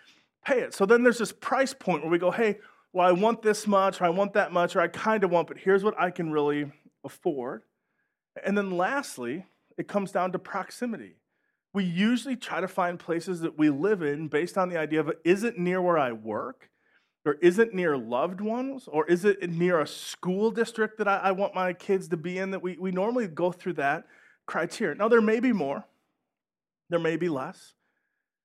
pay 0.45 0.59
it. 0.59 0.73
So 0.73 0.85
then 0.85 1.03
there's 1.03 1.17
this 1.17 1.31
price 1.31 1.73
point 1.73 2.03
where 2.03 2.11
we 2.11 2.19
go, 2.19 2.31
hey, 2.31 2.59
well, 2.93 3.07
I 3.07 3.11
want 3.11 3.41
this 3.41 3.67
much, 3.67 3.99
or 3.99 4.05
I 4.05 4.09
want 4.09 4.33
that 4.33 4.53
much, 4.53 4.75
or 4.75 4.79
I 4.79 4.87
kind 4.87 5.25
of 5.25 5.31
want, 5.31 5.49
but 5.49 5.57
here's 5.57 5.83
what 5.83 5.99
I 5.99 6.11
can 6.11 6.31
really 6.31 6.71
afford. 7.03 7.63
And 8.45 8.57
then 8.57 8.77
lastly, 8.77 9.45
it 9.77 9.89
comes 9.89 10.13
down 10.13 10.31
to 10.31 10.39
proximity. 10.39 11.17
We 11.73 11.83
usually 11.83 12.37
try 12.37 12.61
to 12.61 12.69
find 12.69 12.97
places 12.97 13.41
that 13.41 13.57
we 13.57 13.69
live 13.69 14.01
in 14.01 14.29
based 14.29 14.57
on 14.57 14.69
the 14.69 14.77
idea 14.77 15.01
of 15.01 15.11
is 15.25 15.43
it 15.43 15.57
near 15.57 15.81
where 15.81 15.97
I 15.97 16.13
work? 16.13 16.69
Or 17.25 17.33
is 17.41 17.57
it 17.57 17.73
near 17.73 17.97
loved 17.97 18.39
ones 18.39 18.87
or 18.87 19.05
is 19.07 19.25
it 19.25 19.49
near 19.49 19.79
a 19.79 19.87
school 19.87 20.51
district 20.51 20.99
that 20.99 21.07
I, 21.07 21.17
I, 21.17 21.31
want 21.31 21.55
my 21.55 21.73
kids 21.73 22.07
to 22.09 22.17
be 22.17 22.37
in 22.37 22.51
that 22.51 22.61
we, 22.61 22.77
we 22.77 22.91
normally 22.91 23.27
go 23.27 23.51
through 23.51 23.73
that 23.73 24.05
criteria. 24.45 24.95
Now 24.95 25.07
there 25.07 25.21
may 25.21 25.39
be 25.39 25.51
more. 25.51 25.83
There 26.89 26.99
may 26.99 27.17
be 27.17 27.29
less. 27.29 27.73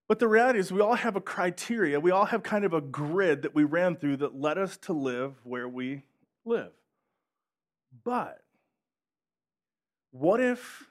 But 0.08 0.18
the 0.18 0.28
reality 0.28 0.58
is 0.58 0.72
we 0.72 0.80
all 0.80 0.94
have 0.94 1.14
a 1.14 1.20
criteria. 1.20 2.00
We 2.00 2.10
all 2.10 2.24
have 2.24 2.42
kind 2.42 2.64
of 2.64 2.72
a 2.72 2.80
grid 2.80 3.42
that 3.42 3.54
we 3.54 3.64
ran 3.64 3.96
through 3.96 4.16
that 4.18 4.34
led 4.34 4.56
us 4.56 4.76
to 4.78 4.92
live 4.92 5.34
where 5.44 5.68
we 5.68 6.02
live. 6.44 6.72
But 8.02 8.40
what 10.10 10.40
if 10.40 10.86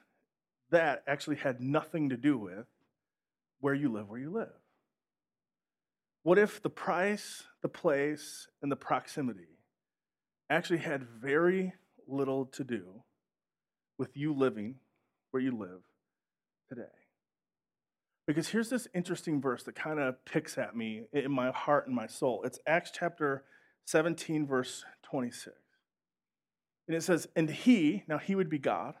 that 0.70 1.02
actually 1.06 1.36
had 1.36 1.60
nothing 1.60 2.10
to 2.10 2.16
do 2.16 2.38
with 2.38 2.66
where 3.60 3.74
you 3.74 3.92
live 3.92 4.08
where 4.08 4.20
you 4.20 4.30
live 4.30 4.59
what 6.22 6.38
if 6.38 6.62
the 6.62 6.70
price, 6.70 7.44
the 7.62 7.68
place, 7.68 8.48
and 8.62 8.70
the 8.70 8.76
proximity 8.76 9.58
actually 10.48 10.78
had 10.78 11.02
very 11.02 11.72
little 12.06 12.46
to 12.46 12.64
do 12.64 13.02
with 13.98 14.16
you 14.16 14.34
living 14.34 14.76
where 15.30 15.42
you 15.42 15.56
live 15.56 15.82
today? 16.68 16.82
Because 18.26 18.48
here's 18.48 18.68
this 18.68 18.86
interesting 18.94 19.40
verse 19.40 19.64
that 19.64 19.74
kind 19.74 19.98
of 19.98 20.24
picks 20.24 20.58
at 20.58 20.76
me 20.76 21.04
in 21.12 21.32
my 21.32 21.50
heart 21.50 21.86
and 21.86 21.96
my 21.96 22.06
soul. 22.06 22.42
It's 22.44 22.60
Acts 22.66 22.92
chapter 22.94 23.44
17, 23.86 24.46
verse 24.46 24.84
26. 25.02 25.56
And 26.86 26.96
it 26.96 27.02
says, 27.02 27.28
And 27.34 27.50
he, 27.50 28.04
now 28.06 28.18
he 28.18 28.34
would 28.34 28.50
be 28.50 28.58
God, 28.58 28.94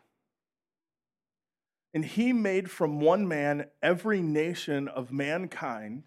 and 1.92 2.04
he 2.04 2.32
made 2.32 2.70
from 2.70 3.00
one 3.00 3.26
man 3.26 3.66
every 3.82 4.22
nation 4.22 4.88
of 4.88 5.12
mankind 5.12 6.04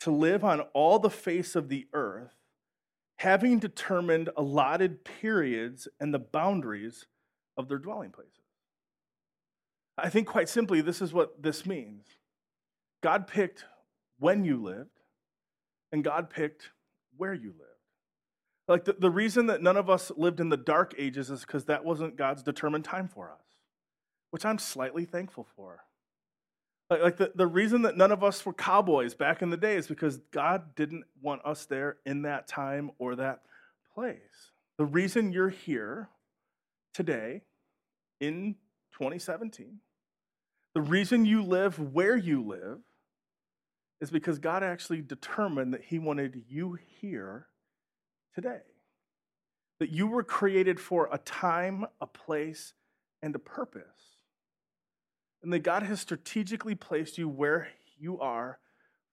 to 0.00 0.10
live 0.10 0.44
on 0.44 0.60
all 0.72 0.98
the 0.98 1.10
face 1.10 1.56
of 1.56 1.68
the 1.68 1.86
earth, 1.92 2.34
having 3.16 3.58
determined 3.58 4.30
allotted 4.36 5.04
periods 5.04 5.88
and 5.98 6.14
the 6.14 6.18
boundaries 6.18 7.06
of 7.56 7.68
their 7.68 7.78
dwelling 7.78 8.10
places. 8.10 8.32
I 9.96 10.08
think 10.08 10.28
quite 10.28 10.48
simply, 10.48 10.80
this 10.80 11.02
is 11.02 11.12
what 11.12 11.42
this 11.42 11.66
means 11.66 12.06
God 13.02 13.26
picked 13.26 13.64
when 14.18 14.44
you 14.44 14.62
lived, 14.62 15.00
and 15.92 16.04
God 16.04 16.30
picked 16.30 16.70
where 17.16 17.34
you 17.34 17.48
lived. 17.48 17.62
Like 18.68 18.84
the, 18.84 18.92
the 18.92 19.10
reason 19.10 19.46
that 19.46 19.62
none 19.62 19.76
of 19.76 19.88
us 19.88 20.12
lived 20.16 20.40
in 20.40 20.50
the 20.50 20.56
dark 20.56 20.94
ages 20.98 21.30
is 21.30 21.40
because 21.40 21.64
that 21.64 21.84
wasn't 21.84 22.16
God's 22.16 22.42
determined 22.42 22.84
time 22.84 23.08
for 23.08 23.30
us, 23.30 23.44
which 24.30 24.44
I'm 24.44 24.58
slightly 24.58 25.04
thankful 25.04 25.46
for. 25.56 25.80
Like, 26.90 27.02
like 27.02 27.16
the, 27.16 27.32
the 27.34 27.46
reason 27.46 27.82
that 27.82 27.96
none 27.96 28.12
of 28.12 28.24
us 28.24 28.44
were 28.44 28.52
cowboys 28.52 29.14
back 29.14 29.42
in 29.42 29.50
the 29.50 29.56
day 29.56 29.76
is 29.76 29.86
because 29.86 30.18
God 30.30 30.74
didn't 30.74 31.04
want 31.20 31.44
us 31.44 31.66
there 31.66 31.98
in 32.06 32.22
that 32.22 32.48
time 32.48 32.90
or 32.98 33.16
that 33.16 33.42
place. 33.94 34.52
The 34.78 34.84
reason 34.84 35.32
you're 35.32 35.48
here 35.50 36.08
today 36.94 37.42
in 38.20 38.54
2017, 38.92 39.80
the 40.74 40.80
reason 40.80 41.26
you 41.26 41.42
live 41.42 41.78
where 41.92 42.16
you 42.16 42.42
live 42.42 42.78
is 44.00 44.10
because 44.10 44.38
God 44.38 44.62
actually 44.62 45.02
determined 45.02 45.74
that 45.74 45.84
He 45.84 45.98
wanted 45.98 46.42
you 46.48 46.78
here 47.00 47.46
today. 48.34 48.60
That 49.80 49.90
you 49.90 50.06
were 50.06 50.22
created 50.22 50.80
for 50.80 51.08
a 51.12 51.18
time, 51.18 51.86
a 52.00 52.06
place, 52.06 52.74
and 53.22 53.34
a 53.34 53.38
purpose. 53.38 54.07
And 55.42 55.52
that 55.52 55.60
God 55.60 55.82
has 55.84 56.00
strategically 56.00 56.74
placed 56.74 57.18
you 57.18 57.28
where 57.28 57.68
you 57.98 58.20
are 58.20 58.58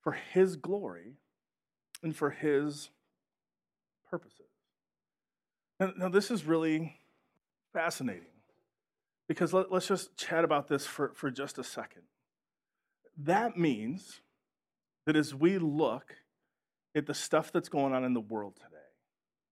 for 0.01 0.13
His 0.13 0.55
glory 0.55 1.17
and 2.01 2.15
for 2.15 2.31
His 2.31 2.89
purposes. 4.09 4.45
Now, 5.79 5.91
now 5.97 6.09
this 6.09 6.31
is 6.31 6.45
really 6.45 6.99
fascinating 7.73 8.23
because 9.27 9.53
let, 9.53 9.71
us 9.71 9.87
just 9.87 10.15
chat 10.15 10.43
about 10.43 10.67
this 10.67 10.85
for, 10.85 11.11
for 11.13 11.29
just 11.29 11.57
a 11.57 11.63
second. 11.63 12.03
That 13.17 13.57
means 13.57 14.21
that 15.05 15.15
as 15.15 15.33
we 15.33 15.57
look 15.57 16.15
at 16.95 17.05
the 17.05 17.13
stuff 17.13 17.51
that's 17.51 17.69
going 17.69 17.93
on 17.93 18.03
in 18.03 18.13
the 18.13 18.21
world 18.21 18.55
today, 18.55 18.75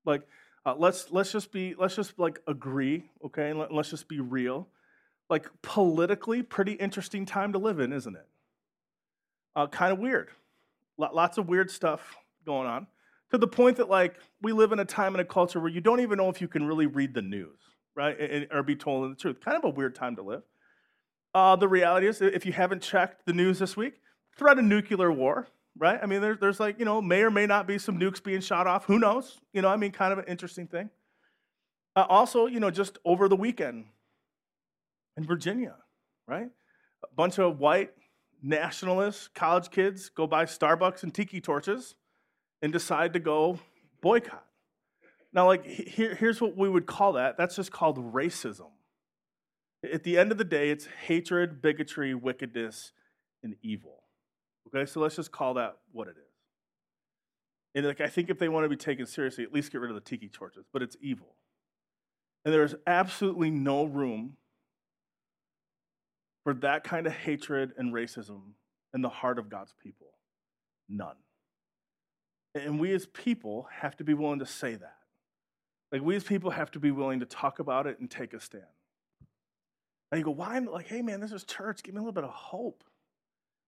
like 0.06 0.24
uh, 0.66 0.76
let's 0.78 1.12
let's 1.12 1.32
just 1.32 1.52
be 1.52 1.76
let's 1.78 1.96
just 1.96 2.18
like 2.20 2.40
agree, 2.48 3.04
okay, 3.26 3.54
let, 3.54 3.74
let's 3.74 3.90
just 3.90 4.08
be 4.08 4.20
real. 4.20 4.68
Like 5.30 5.48
politically, 5.62 6.44
pretty 6.44 6.74
interesting 6.74 7.26
time 7.26 7.54
to 7.54 7.60
live 7.60 7.80
in, 7.80 7.94
isn't 7.94 8.16
it? 8.16 8.28
Uh, 9.56 9.68
kind 9.68 9.94
of 9.94 10.00
weird. 10.00 10.30
Lots 10.98 11.38
of 11.38 11.48
weird 11.48 11.72
stuff 11.72 12.16
going 12.46 12.68
on 12.68 12.88
to 13.32 13.38
the 13.38 13.48
point 13.48 13.78
that 13.78 13.90
like 13.90 14.16
we 14.42 14.52
live 14.52 14.72
in 14.72 14.80
a 14.80 14.86
time 14.86 15.16
and 15.16 15.22
a 15.22 15.26
culture 15.26 15.60
where 15.60 15.72
you 15.72 15.82
don't 15.82 16.02
even 16.02 16.18
know 16.18 16.30
if 16.30 16.40
you 16.40 16.48
can 16.48 16.66
really 16.66 16.86
read 16.86 17.16
the 17.16 17.22
news, 17.22 17.58
right, 17.96 18.48
or 18.52 18.62
be 18.62 18.76
told 18.76 19.12
the 19.12 19.16
truth. 19.16 19.40
Kind 19.44 19.58
of 19.58 19.64
a 19.64 19.70
weird 19.70 19.96
time 19.96 20.16
to 20.18 20.22
live. 20.22 20.44
Uh, 21.34 21.56
the 21.56 21.68
reality 21.68 22.06
is, 22.06 22.22
if 22.22 22.46
you 22.46 22.54
haven't 22.54 22.84
checked 22.84 23.26
the 23.26 23.34
news 23.34 23.58
this 23.58 23.76
week, 23.76 23.96
threat 24.38 24.60
of 24.60 24.66
nuclear 24.66 25.12
war, 25.12 25.48
right? 25.78 26.00
I 26.02 26.06
mean, 26.06 26.22
there's, 26.22 26.38
there's 26.40 26.60
like, 26.60 26.78
you 26.78 26.86
know, 26.86 27.02
may 27.02 27.24
or 27.24 27.32
may 27.32 27.48
not 27.48 27.66
be 27.66 27.80
some 27.80 28.00
nukes 28.00 28.24
being 28.24 28.40
shot 28.40 28.68
off. 28.68 28.86
Who 28.86 29.00
knows? 29.00 29.42
You 29.52 29.64
know, 29.64 29.70
I 29.70 29.78
mean, 29.78 29.92
kind 29.92 30.14
of 30.14 30.20
an 30.20 30.26
interesting 30.28 30.68
thing. 30.68 30.92
Uh, 31.96 32.06
also, 32.08 32.46
you 32.46 32.60
know, 32.60 32.70
just 32.70 33.00
over 33.04 33.28
the 33.28 33.36
weekend 33.36 33.86
in 35.18 35.26
Virginia, 35.26 35.76
right? 36.28 36.50
A 37.04 37.16
bunch 37.16 37.40
of 37.40 37.60
white 37.60 37.92
nationalists, 38.42 39.30
college 39.34 39.70
kids 39.70 40.10
go 40.10 40.28
buy 40.28 40.46
Starbucks 40.46 41.04
and 41.04 41.14
tiki 41.14 41.42
torches 41.42 41.96
and 42.62 42.72
decide 42.72 43.14
to 43.14 43.20
go 43.20 43.60
boycott. 44.02 44.46
Now, 45.34 45.48
like, 45.48 45.66
here, 45.66 46.14
here's 46.16 46.40
what 46.40 46.56
we 46.56 46.70
would 46.70 46.86
call 46.86 47.14
that 47.14 47.38
that's 47.38 47.56
just 47.56 47.72
called 47.72 48.14
racism. 48.14 48.70
At 49.92 50.04
the 50.04 50.18
end 50.18 50.32
of 50.32 50.38
the 50.38 50.46
day, 50.46 50.70
it's 50.70 50.88
hatred, 51.08 51.62
bigotry, 51.62 52.14
wickedness, 52.14 52.94
and 53.42 53.56
evil. 53.62 54.04
Okay, 54.68 54.90
so 54.90 55.00
let's 55.00 55.16
just 55.16 55.32
call 55.32 55.56
that 55.56 55.78
what 55.92 56.08
it 56.08 56.16
is. 56.18 56.34
And 57.76 57.86
like 57.86 58.02
I 58.02 58.08
think 58.08 58.30
if 58.30 58.40
they 58.40 58.50
want 58.50 58.66
to 58.66 58.70
be 58.70 58.76
taken 58.76 59.06
seriously, 59.06 59.44
at 59.44 59.52
least 59.52 59.72
get 59.72 59.82
rid 59.82 59.90
of 59.90 59.96
the 59.96 60.02
tiki 60.02 60.30
torches, 60.30 60.66
but 60.72 60.82
it's 60.82 60.96
evil. 61.02 61.36
And 62.46 62.54
there 62.54 62.64
is 62.64 62.76
absolutely 62.86 63.50
no 63.50 63.86
room 63.86 64.38
for 66.44 66.54
that 66.56 66.84
kind 66.84 67.08
of 67.08 67.14
hatred 67.14 67.74
and 67.78 67.94
racism 67.94 68.42
in 68.94 69.02
the 69.02 69.10
heart 69.10 69.40
of 69.40 69.50
God's 69.50 69.74
people. 69.82 70.08
None. 70.90 71.16
And 72.56 72.80
we 72.80 72.94
as 72.94 73.06
people 73.06 73.68
have 73.72 73.96
to 73.98 74.04
be 74.04 74.14
willing 74.14 74.40
to 74.40 74.46
say 74.46 74.76
that. 74.76 74.98
Like 75.92 76.02
we 76.02 76.16
as 76.16 76.24
people 76.24 76.52
have 76.52 76.72
to 76.72 76.80
be 76.80 76.92
willing 76.92 77.22
to 77.22 77.26
talk 77.26 77.60
about 77.60 77.88
it 77.88 78.00
and 78.00 78.10
take 78.10 78.34
a 78.34 78.40
stand. 78.40 78.64
And 80.12 80.20
you 80.20 80.26
go, 80.26 80.32
why? 80.32 80.56
I'm 80.56 80.66
like, 80.66 80.88
hey 80.88 81.02
man, 81.02 81.20
this 81.20 81.32
is 81.32 81.44
church. 81.44 81.82
Give 81.82 81.96
me 81.96 82.00
a 82.00 82.02
little 82.02 82.14
bit 82.14 82.24
of 82.24 82.30
hope. 82.30 82.84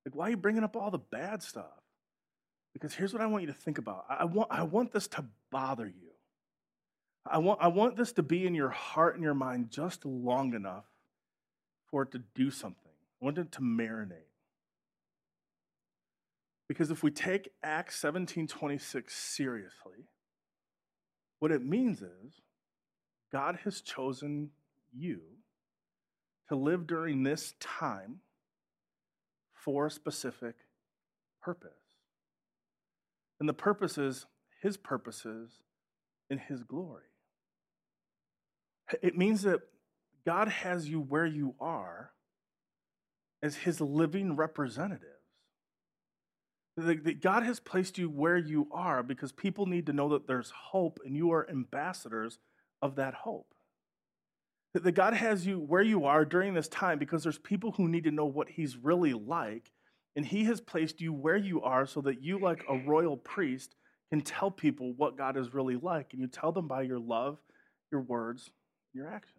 Like, 0.06 0.16
why 0.16 0.28
are 0.28 0.30
you 0.32 0.38
bringing 0.38 0.64
up 0.64 0.76
all 0.76 0.92
the 0.92 1.00
bad 1.00 1.42
stuff? 1.42 1.66
Because 2.74 2.94
here's 2.94 3.14
what 3.14 3.22
I 3.22 3.26
want 3.26 3.44
you 3.44 3.48
to 3.48 3.54
think 3.54 3.78
about. 3.78 4.06
I 4.10 4.26
want, 4.26 4.50
I 4.52 4.64
want 4.64 4.92
this 4.92 5.08
to 5.10 5.26
bother 5.52 5.88
you. 5.88 6.12
I 7.26 7.40
want, 7.40 7.60
I 7.62 7.70
want 7.70 7.96
this 7.96 8.12
to 8.14 8.24
be 8.24 8.46
in 8.46 8.54
your 8.54 8.70
heart 8.70 9.16
and 9.16 9.24
your 9.24 9.34
mind 9.34 9.72
just 9.72 10.06
long 10.06 10.54
enough 10.54 10.86
for 11.89 12.04
it 12.04 12.12
to 12.12 12.21
do 12.34 12.52
something. 12.52 12.91
I 13.21 13.26
want 13.26 13.38
it 13.38 13.52
to 13.54 13.62
marinate. 13.62 14.32
Because 16.67 16.89
if 16.89 17.04
we 17.04 17.12
take 17.12 17.50
Acts 17.63 17.95
17:26 18.02 19.13
seriously, 19.13 20.08
what 21.39 21.52
it 21.52 21.63
means 21.63 22.02
is 22.02 22.41
God 23.32 23.58
has 23.63 23.82
chosen 23.82 24.52
you 24.91 25.21
to 26.50 26.56
live 26.56 26.88
during 26.88 27.24
this 27.24 27.54
time 27.60 28.21
for 29.54 29.88
a 29.88 29.91
specific 29.91 30.56
purpose. 31.41 31.71
And 33.39 33.50
the 33.50 33.54
purpose 33.54 33.98
is 33.98 34.26
his 34.62 34.78
purposes 34.78 35.63
in 36.30 36.38
his 36.38 36.63
glory. 36.63 37.04
It 39.02 39.17
means 39.17 39.41
that 39.43 39.62
God 40.26 40.48
has 40.48 40.88
you 40.88 41.00
where 41.00 41.26
you 41.26 41.56
are 41.60 42.12
as 43.44 43.56
his 43.56 43.80
living 43.80 44.36
representatives. 44.36 45.12
That 46.78 47.22
God 47.22 47.44
has 47.44 47.60
placed 47.60 47.98
you 47.98 48.10
where 48.10 48.38
you 48.38 48.68
are 48.72 49.02
because 49.02 49.32
people 49.32 49.66
need 49.66 49.86
to 49.86 49.94
know 49.94 50.10
that 50.10 50.28
there's 50.28 50.52
hope 50.52 51.00
and 51.06 51.16
you 51.16 51.32
are 51.32 51.50
ambassadors 51.50 52.40
of 52.82 52.96
that 52.96 53.14
hope 53.14 53.48
that 54.84 54.92
God 54.92 55.14
has 55.14 55.46
you 55.46 55.60
where 55.60 55.82
you 55.82 56.06
are 56.06 56.26
during 56.26 56.54
this 56.54 56.68
time 56.68 57.00
because 57.00 57.24
there's 57.24 57.38
people 57.38 57.72
who 57.72 57.88
need 57.88 58.04
to 58.04 58.12
know 58.12 58.26
what 58.26 58.50
He's 58.50 58.76
really 58.76 59.14
like. 59.14 59.72
And 60.16 60.26
He 60.26 60.44
has 60.46 60.60
placed 60.60 61.02
you 61.02 61.14
where 61.14 61.38
you 61.38 61.62
are 61.62 61.86
so 61.86 62.02
that 62.02 62.22
you, 62.22 62.40
like 62.40 62.64
a 62.70 62.78
royal 62.78 63.18
priest, 63.18 63.76
can 64.12 64.22
tell 64.22 64.52
people 64.52 64.94
what 64.94 65.18
God 65.18 65.38
is 65.38 65.54
really 65.54 65.78
like. 65.78 66.08
And 66.12 66.22
you 66.22 66.28
tell 66.28 66.52
them 66.52 66.68
by 66.68 66.82
your 66.82 67.00
love, 67.00 67.38
your 67.92 68.02
words, 68.02 68.50
your 68.94 69.08
actions. 69.08 69.35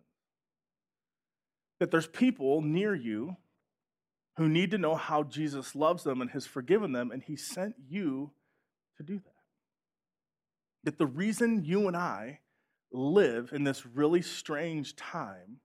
That 1.81 1.91
there's 1.91 2.07
people 2.07 2.63
near 2.63 2.95
you 2.95 3.37
who 4.37 4.49
need 4.49 4.71
to 4.71 4.79
know 4.79 4.95
how 4.95 5.23
Jesus 5.23 5.75
loves 5.75 6.05
them 6.05 6.21
and 6.21 6.31
has 6.31 6.47
forgiven 6.47 6.93
them, 6.93 7.11
and 7.11 7.23
He 7.23 7.37
sent 7.37 7.75
you 7.89 8.33
to 8.97 9.03
do 9.03 9.17
that. 9.17 9.33
That 10.85 10.99
the 10.99 11.07
reason 11.07 11.65
you 11.65 11.89
and 11.89 11.97
I 11.97 12.41
live 12.93 13.51
in 13.53 13.65
this 13.65 13.85
really 13.85 14.23
strange 14.23 14.97
time 14.97 15.61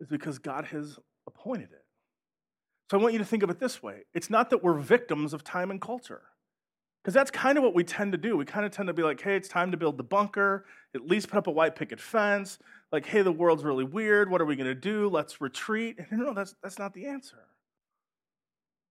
is 0.00 0.08
because 0.08 0.38
God 0.38 0.66
has 0.66 0.98
appointed 1.26 1.70
it. 1.72 1.84
So 2.90 2.98
I 2.98 3.02
want 3.02 3.12
you 3.12 3.18
to 3.18 3.24
think 3.24 3.42
of 3.42 3.50
it 3.50 3.60
this 3.60 3.82
way 3.82 4.04
it's 4.14 4.30
not 4.30 4.50
that 4.50 4.62
we're 4.62 4.78
victims 4.78 5.32
of 5.32 5.44
time 5.44 5.70
and 5.70 5.80
culture. 5.80 6.22
Because 7.02 7.14
that's 7.14 7.30
kind 7.30 7.56
of 7.56 7.64
what 7.64 7.74
we 7.74 7.84
tend 7.84 8.12
to 8.12 8.18
do. 8.18 8.36
We 8.36 8.44
kind 8.44 8.66
of 8.66 8.72
tend 8.72 8.88
to 8.88 8.92
be 8.92 9.02
like, 9.02 9.20
hey, 9.20 9.36
it's 9.36 9.48
time 9.48 9.70
to 9.70 9.76
build 9.76 9.96
the 9.96 10.02
bunker, 10.02 10.66
at 10.94 11.06
least 11.06 11.28
put 11.28 11.38
up 11.38 11.46
a 11.46 11.50
white 11.50 11.76
picket 11.76 12.00
fence. 12.00 12.58
Like, 12.90 13.06
hey, 13.06 13.22
the 13.22 13.32
world's 13.32 13.64
really 13.64 13.84
weird. 13.84 14.30
What 14.30 14.40
are 14.40 14.46
we 14.46 14.56
going 14.56 14.66
to 14.66 14.74
do? 14.74 15.08
Let's 15.08 15.40
retreat. 15.40 15.98
And 16.10 16.20
no, 16.20 16.32
that's, 16.32 16.54
that's 16.62 16.78
not 16.78 16.94
the 16.94 17.06
answer. 17.06 17.44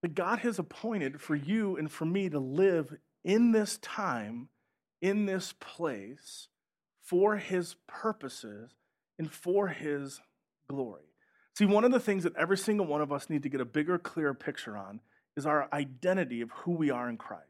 But 0.02 0.14
God 0.14 0.40
has 0.40 0.60
appointed 0.60 1.20
for 1.20 1.36
you 1.36 1.78
and 1.78 1.92
for 1.92 2.06
me 2.06 2.30
to 2.30 2.40
live 2.40 2.96
in 3.24 3.52
this 3.52 3.78
time, 3.82 4.50
in 5.02 5.26
this 5.26 5.54
place, 5.60 6.48
for 7.02 7.38
his 7.38 7.76
purposes 7.88 8.72
and 9.18 9.32
for 9.32 9.70
his 9.70 10.22
glory. 10.70 11.04
See, 11.58 11.66
one 11.66 11.84
of 11.84 11.92
the 11.92 12.00
things 12.00 12.24
that 12.24 12.36
every 12.36 12.58
single 12.58 12.86
one 12.86 13.02
of 13.02 13.12
us 13.12 13.30
need 13.30 13.42
to 13.44 13.50
get 13.50 13.62
a 13.62 13.66
bigger, 13.66 13.98
clearer 13.98 14.36
picture 14.36 14.78
on 14.78 15.00
is 15.36 15.48
our 15.48 15.68
identity 15.74 16.42
of 16.42 16.52
who 16.52 16.74
we 16.74 16.92
are 16.92 17.10
in 17.10 17.18
Christ. 17.18 17.44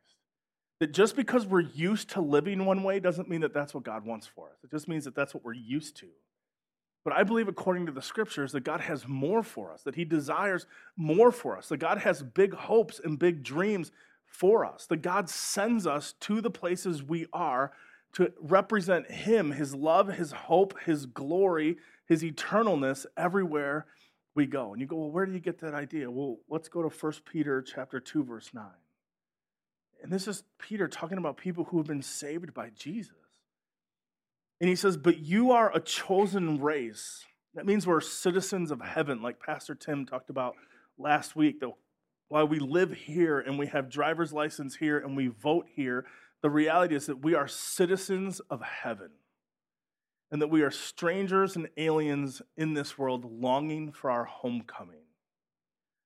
That 0.80 0.94
just 0.94 1.16
because 1.16 1.46
we're 1.46 1.62
used 1.62 2.12
to 2.12 2.22
living 2.22 2.66
one 2.66 2.84
way 2.84 3.00
doesn't 3.00 3.28
mean 3.28 3.42
that 3.42 3.54
that's 3.54 3.74
what 3.74 3.84
God 3.84 4.06
wants 4.06 4.28
for 4.28 4.50
us. 4.50 4.64
It 4.64 4.72
just 4.72 4.88
means 4.88 5.06
that 5.06 5.16
that's 5.16 5.34
what 5.34 5.44
we're 5.44 5.54
used 5.54 5.98
to. 5.98 6.08
But 7.08 7.16
I 7.16 7.24
believe, 7.24 7.48
according 7.48 7.86
to 7.86 7.94
the 7.94 8.02
scriptures, 8.02 8.52
that 8.52 8.66
God 8.66 8.82
has 8.82 9.08
more 9.08 9.42
for 9.42 9.72
us, 9.72 9.82
that 9.84 9.96
He 9.96 10.04
desires 10.04 10.66
more 10.98 11.32
for 11.32 11.58
us, 11.58 11.70
that 11.70 11.78
God 11.78 12.00
has 12.00 12.22
big 12.22 12.54
hopes 12.54 13.00
and 13.02 13.18
big 13.18 13.44
dreams 13.44 13.94
for 14.26 14.66
us, 14.66 14.86
that 14.88 15.02
God 15.02 15.30
sends 15.30 15.88
us 15.88 16.16
to 16.20 16.42
the 16.42 16.50
places 16.52 17.02
we 17.02 17.26
are 17.32 17.72
to 18.16 18.34
represent 18.42 19.10
Him, 19.10 19.52
His 19.52 19.74
love, 19.74 20.10
His 20.10 20.34
hope, 20.34 20.78
His 20.82 21.06
glory, 21.06 21.78
his 22.08 22.24
eternalness 22.24 23.06
everywhere 23.16 23.86
we 24.36 24.46
go. 24.46 24.74
And 24.74 24.82
you 24.82 24.86
go, 24.86 24.98
well, 24.98 25.12
where 25.12 25.26
do 25.26 25.32
you 25.32 25.40
get 25.40 25.60
that 25.60 25.74
idea? 25.74 26.12
Well, 26.12 26.40
let's 26.50 26.68
go 26.68 26.82
to 26.82 26.90
1 26.90 27.14
Peter 27.32 27.62
chapter 27.62 28.02
2, 28.02 28.26
verse 28.26 28.50
9. 28.54 28.66
And 30.04 30.12
this 30.12 30.28
is 30.28 30.44
Peter 30.60 30.90
talking 30.90 31.18
about 31.18 31.38
people 31.38 31.64
who 31.64 31.78
have 31.78 31.88
been 31.88 32.02
saved 32.02 32.54
by 32.54 32.70
Jesus. 32.76 33.27
And 34.60 34.70
he 34.70 34.76
says, 34.76 34.98
But 34.98 35.20
you 35.20 35.52
are 35.52 35.76
a 35.76 35.80
chosen 35.80 36.60
race. 36.60 37.24
That 37.54 37.66
means 37.66 37.88
we're 37.88 38.02
citizens 38.02 38.72
of 38.72 38.82
heaven, 38.82 39.22
like 39.22 39.40
Pastor 39.40 39.76
Tim 39.76 40.06
talked 40.06 40.30
about 40.30 40.56
last 40.98 41.36
week. 41.36 41.60
That 41.60 41.72
while 42.30 42.48
we 42.48 42.60
live 42.60 42.92
here 42.92 43.40
and 43.40 43.58
we 43.58 43.68
have 43.68 43.90
driver's 43.90 44.34
license 44.34 44.76
here 44.76 45.00
and 45.00 45.16
we 45.16 45.28
vote 45.28 45.68
here, 45.74 46.06
the 46.42 46.50
reality 46.50 46.96
is 46.96 47.06
that 47.08 47.24
we 47.24 47.34
are 47.34 47.48
citizens 47.48 48.40
of 48.50 48.62
heaven 48.62 49.10
and 50.32 50.42
that 50.42 50.50
we 50.50 50.62
are 50.62 50.72
strangers 50.72 51.56
and 51.56 51.70
aliens 51.78 52.42
in 52.58 52.74
this 52.74 52.98
world 52.98 53.26
longing 53.26 53.92
for 53.92 54.12
our 54.12 54.26
homecoming. 54.26 55.06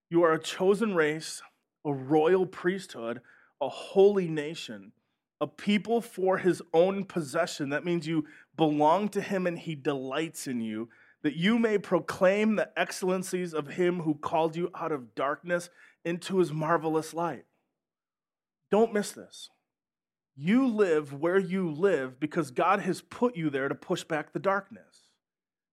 You 0.10 0.24
are 0.24 0.34
a 0.34 0.42
chosen 0.42 0.94
race, 0.94 1.42
a 1.86 1.94
royal 1.94 2.46
priesthood, 2.46 3.22
a 3.60 3.70
holy 3.70 4.28
nation, 4.28 4.92
a 5.42 5.48
people 5.48 6.00
for 6.00 6.38
his 6.38 6.62
own 6.74 7.04
possession. 7.04 7.70
That 7.70 7.84
means 7.84 8.08
you 8.08 8.26
belong 8.56 9.10
to 9.10 9.22
him 9.22 9.48
and 9.48 9.58
he 9.58 9.74
delights 9.76 10.48
in 10.48 10.62
you, 10.62 10.88
that 11.24 11.36
you 11.36 11.58
may 11.58 11.80
proclaim 11.80 12.56
the 12.56 12.70
excellencies 12.80 13.54
of 13.54 13.70
him 13.70 14.02
who 14.02 14.14
called 14.14 14.56
you 14.56 14.70
out 14.76 14.92
of 14.92 15.16
darkness 15.16 15.70
into 16.06 16.38
his 16.38 16.54
marvelous 16.54 17.14
light. 17.14 17.46
Don't 18.70 18.94
miss 18.94 19.12
this. 19.12 19.50
You 20.36 20.68
live 20.68 21.12
where 21.14 21.40
you 21.40 21.70
live 21.70 22.20
because 22.20 22.52
God 22.52 22.80
has 22.80 23.02
put 23.02 23.36
you 23.36 23.50
there 23.50 23.68
to 23.68 23.76
push 23.76 24.04
back 24.04 24.32
the 24.32 24.40
darkness. 24.40 25.10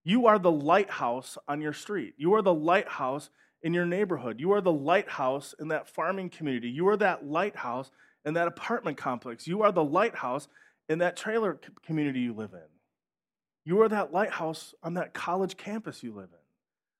You 0.03 0.25
are 0.25 0.39
the 0.39 0.51
lighthouse 0.51 1.37
on 1.47 1.61
your 1.61 1.73
street. 1.73 2.15
You 2.17 2.33
are 2.33 2.41
the 2.41 2.53
lighthouse 2.53 3.29
in 3.61 3.73
your 3.73 3.85
neighborhood. 3.85 4.39
You 4.39 4.51
are 4.53 4.61
the 4.61 4.71
lighthouse 4.71 5.53
in 5.59 5.67
that 5.69 5.87
farming 5.87 6.29
community. 6.29 6.69
You 6.69 6.87
are 6.87 6.97
that 6.97 7.25
lighthouse 7.25 7.91
in 8.25 8.33
that 8.35 8.47
apartment 8.47 8.97
complex. 8.97 9.47
You 9.47 9.63
are 9.63 9.71
the 9.71 9.83
lighthouse 9.83 10.47
in 10.87 10.99
that 10.99 11.15
trailer 11.15 11.59
community 11.85 12.19
you 12.21 12.33
live 12.33 12.53
in. 12.53 12.59
You 13.65 13.81
are 13.81 13.89
that 13.89 14.11
lighthouse 14.11 14.73
on 14.81 14.95
that 14.95 15.13
college 15.13 15.57
campus 15.57 16.03
you 16.03 16.13
live 16.13 16.29
in. 16.31 16.39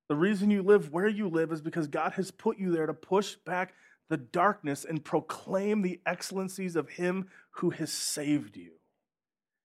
The 0.10 0.15
reason 0.15 0.51
you 0.51 0.63
live 0.63 0.91
where 0.91 1.08
you 1.08 1.27
live 1.27 1.51
is 1.51 1.62
because 1.62 1.88
God 1.88 2.13
has 2.13 2.32
put 2.32 2.58
you 2.58 2.71
there 2.71 2.88
to 2.88 2.93
push 2.93 3.36
back 3.36 3.73
the 4.10 4.17
darkness 4.17 4.86
and 4.86 5.05
proclaim 5.05 5.82
the 5.82 5.99
excellencies 6.05 6.75
of 6.75 6.89
Him 6.89 7.29
who 7.51 7.69
has 7.69 7.91
saved 7.91 8.58
you. 8.58 8.71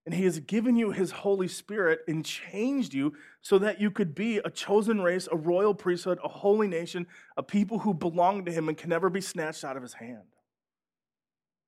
And 0.04 0.14
He 0.14 0.24
has 0.24 0.38
given 0.40 0.76
you 0.76 0.92
His 0.92 1.10
Holy 1.10 1.48
Spirit 1.48 2.00
and 2.06 2.24
changed 2.24 2.92
you 2.92 3.14
so 3.40 3.58
that 3.58 3.80
you 3.80 3.90
could 3.90 4.14
be 4.14 4.36
a 4.38 4.50
chosen 4.50 5.00
race, 5.00 5.26
a 5.32 5.36
royal 5.36 5.74
priesthood, 5.74 6.18
a 6.22 6.28
holy 6.28 6.68
nation, 6.68 7.06
a 7.38 7.42
people 7.42 7.78
who 7.78 7.94
belong 7.94 8.44
to 8.44 8.52
Him 8.52 8.68
and 8.68 8.76
can 8.76 8.90
never 8.90 9.08
be 9.08 9.22
snatched 9.22 9.64
out 9.64 9.78
of 9.78 9.82
His 9.82 9.94
hand. 9.94 10.33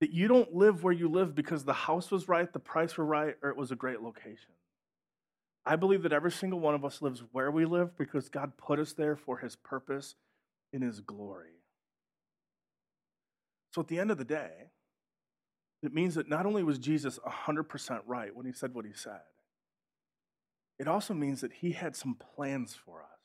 That 0.00 0.10
you 0.10 0.28
don't 0.28 0.54
live 0.54 0.84
where 0.84 0.92
you 0.92 1.08
live 1.08 1.34
because 1.34 1.64
the 1.64 1.72
house 1.72 2.10
was 2.10 2.28
right, 2.28 2.52
the 2.52 2.58
price 2.58 2.96
were 2.96 3.04
right, 3.04 3.34
or 3.42 3.50
it 3.50 3.56
was 3.56 3.70
a 3.70 3.76
great 3.76 4.02
location. 4.02 4.52
I 5.64 5.76
believe 5.76 6.02
that 6.02 6.12
every 6.12 6.30
single 6.30 6.60
one 6.60 6.74
of 6.74 6.84
us 6.84 7.02
lives 7.02 7.22
where 7.32 7.50
we 7.50 7.64
live 7.64 7.96
because 7.96 8.28
God 8.28 8.56
put 8.56 8.78
us 8.78 8.92
there 8.92 9.16
for 9.16 9.38
His 9.38 9.56
purpose 9.56 10.14
in 10.72 10.82
His 10.82 11.00
glory. 11.00 11.62
So 13.74 13.80
at 13.80 13.88
the 13.88 13.98
end 13.98 14.10
of 14.10 14.18
the 14.18 14.24
day, 14.24 14.70
it 15.82 15.92
means 15.92 16.14
that 16.14 16.28
not 16.28 16.46
only 16.46 16.62
was 16.62 16.78
Jesus 16.78 17.18
100% 17.18 18.00
right 18.06 18.34
when 18.34 18.46
he 18.46 18.52
said 18.52 18.74
what 18.74 18.86
he 18.86 18.92
said, 18.94 19.20
it 20.78 20.88
also 20.88 21.14
means 21.14 21.40
that 21.42 21.52
he 21.52 21.72
had 21.72 21.94
some 21.94 22.14
plans 22.14 22.74
for 22.74 23.02
us. 23.02 23.15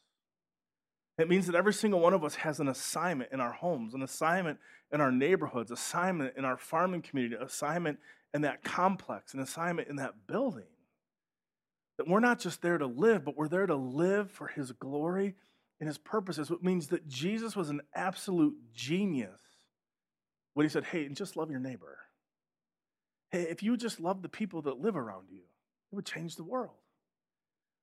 It 1.22 1.30
means 1.30 1.46
that 1.46 1.56
every 1.56 1.74
single 1.74 2.00
one 2.00 2.14
of 2.14 2.24
us 2.24 2.36
has 2.36 2.60
an 2.60 2.68
assignment 2.68 3.32
in 3.32 3.40
our 3.40 3.52
homes, 3.52 3.94
an 3.94 4.02
assignment 4.02 4.58
in 4.92 5.02
our 5.02 5.12
neighborhoods, 5.12 5.70
assignment 5.70 6.36
in 6.36 6.46
our 6.46 6.58
farming 6.58 7.04
community, 7.04 7.36
assignment 7.40 8.00
in 8.34 8.42
that 8.42 8.64
complex, 8.64 9.36
an 9.36 9.40
assignment 9.40 9.88
in 9.88 9.98
that 9.98 10.26
building. 10.28 10.66
That 11.98 12.08
we're 12.08 12.22
not 12.22 12.40
just 12.40 12.64
there 12.64 12.80
to 12.80 12.88
live, 12.88 13.24
but 13.24 13.38
we're 13.38 13.48
there 13.48 13.68
to 13.68 13.76
live 13.76 14.32
for 14.32 14.48
his 14.48 14.72
glory 14.72 15.36
and 15.80 15.88
his 15.88 16.00
purposes. 16.00 16.50
It 16.50 16.64
means 16.64 16.88
that 16.88 17.08
Jesus 17.08 17.56
was 17.56 17.70
an 17.70 17.82
absolute 17.94 18.56
genius 18.74 19.42
when 20.56 20.66
he 20.66 20.70
said, 20.70 20.86
Hey, 20.86 21.08
just 21.10 21.38
love 21.38 21.52
your 21.52 21.60
neighbor. 21.60 22.00
Hey, 23.30 23.44
if 23.44 23.62
you 23.62 23.78
just 23.78 24.00
love 24.00 24.24
the 24.24 24.30
people 24.30 24.64
that 24.64 24.80
live 24.80 24.96
around 24.96 25.28
you, 25.30 25.42
it 25.92 25.96
would 25.96 26.06
change 26.06 26.36
the 26.36 26.44
world. 26.44 26.81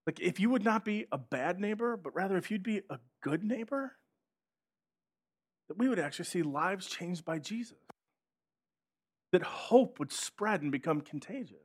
Like, 0.07 0.21
if 0.21 0.41
you 0.41 0.51
would 0.51 0.65
not 0.65 0.85
be 0.85 1.07
a 1.13 1.19
bad 1.19 1.61
neighbor, 1.61 1.97
but 1.97 2.15
rather 2.15 2.37
if 2.37 2.51
you'd 2.51 2.63
be 2.63 2.83
a 2.91 2.99
good 3.23 3.45
neighbor, 3.45 3.93
that 5.69 5.79
we 5.79 5.89
would 5.89 5.99
actually 5.99 6.25
see 6.25 6.43
lives 6.43 6.87
changed 6.87 7.25
by 7.25 7.39
Jesus. 7.39 7.77
That 9.33 9.43
hope 9.43 9.99
would 9.99 10.13
spread 10.13 10.63
and 10.63 10.73
become 10.73 11.03
contagious. 11.03 11.57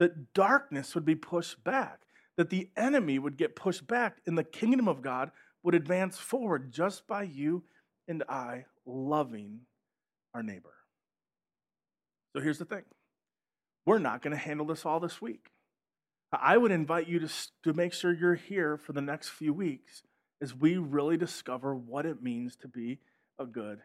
That 0.00 0.34
darkness 0.34 0.94
would 0.94 1.04
be 1.04 1.14
pushed 1.14 1.62
back. 1.62 2.00
That 2.36 2.50
the 2.50 2.70
enemy 2.76 3.18
would 3.18 3.38
get 3.38 3.56
pushed 3.56 3.86
back, 3.86 4.18
and 4.26 4.36
the 4.36 4.44
kingdom 4.44 4.88
of 4.88 5.00
God 5.00 5.30
would 5.62 5.74
advance 5.74 6.18
forward 6.18 6.72
just 6.72 7.06
by 7.06 7.22
you 7.22 7.64
and 8.08 8.22
I 8.28 8.66
loving 8.84 9.60
our 10.34 10.42
neighbor. 10.42 10.74
So 12.34 12.42
here's 12.42 12.58
the 12.58 12.64
thing 12.64 12.82
we're 13.86 13.98
not 13.98 14.22
going 14.22 14.36
to 14.36 14.42
handle 14.42 14.66
this 14.66 14.84
all 14.84 15.00
this 15.00 15.22
week. 15.22 15.50
I 16.32 16.56
would 16.56 16.72
invite 16.72 17.08
you 17.08 17.20
to, 17.20 17.28
to 17.64 17.72
make 17.72 17.92
sure 17.92 18.12
you're 18.12 18.34
here 18.34 18.76
for 18.76 18.92
the 18.92 19.00
next 19.00 19.28
few 19.28 19.52
weeks 19.52 20.02
as 20.42 20.54
we 20.54 20.76
really 20.76 21.16
discover 21.16 21.74
what 21.74 22.04
it 22.04 22.22
means 22.22 22.56
to 22.56 22.68
be 22.68 22.98
a 23.38 23.46
good 23.46 23.78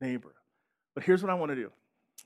neighbor. 0.00 0.34
But 0.94 1.04
here's 1.04 1.22
what 1.22 1.30
I 1.30 1.34
want 1.34 1.50
to 1.50 1.56
do 1.56 1.70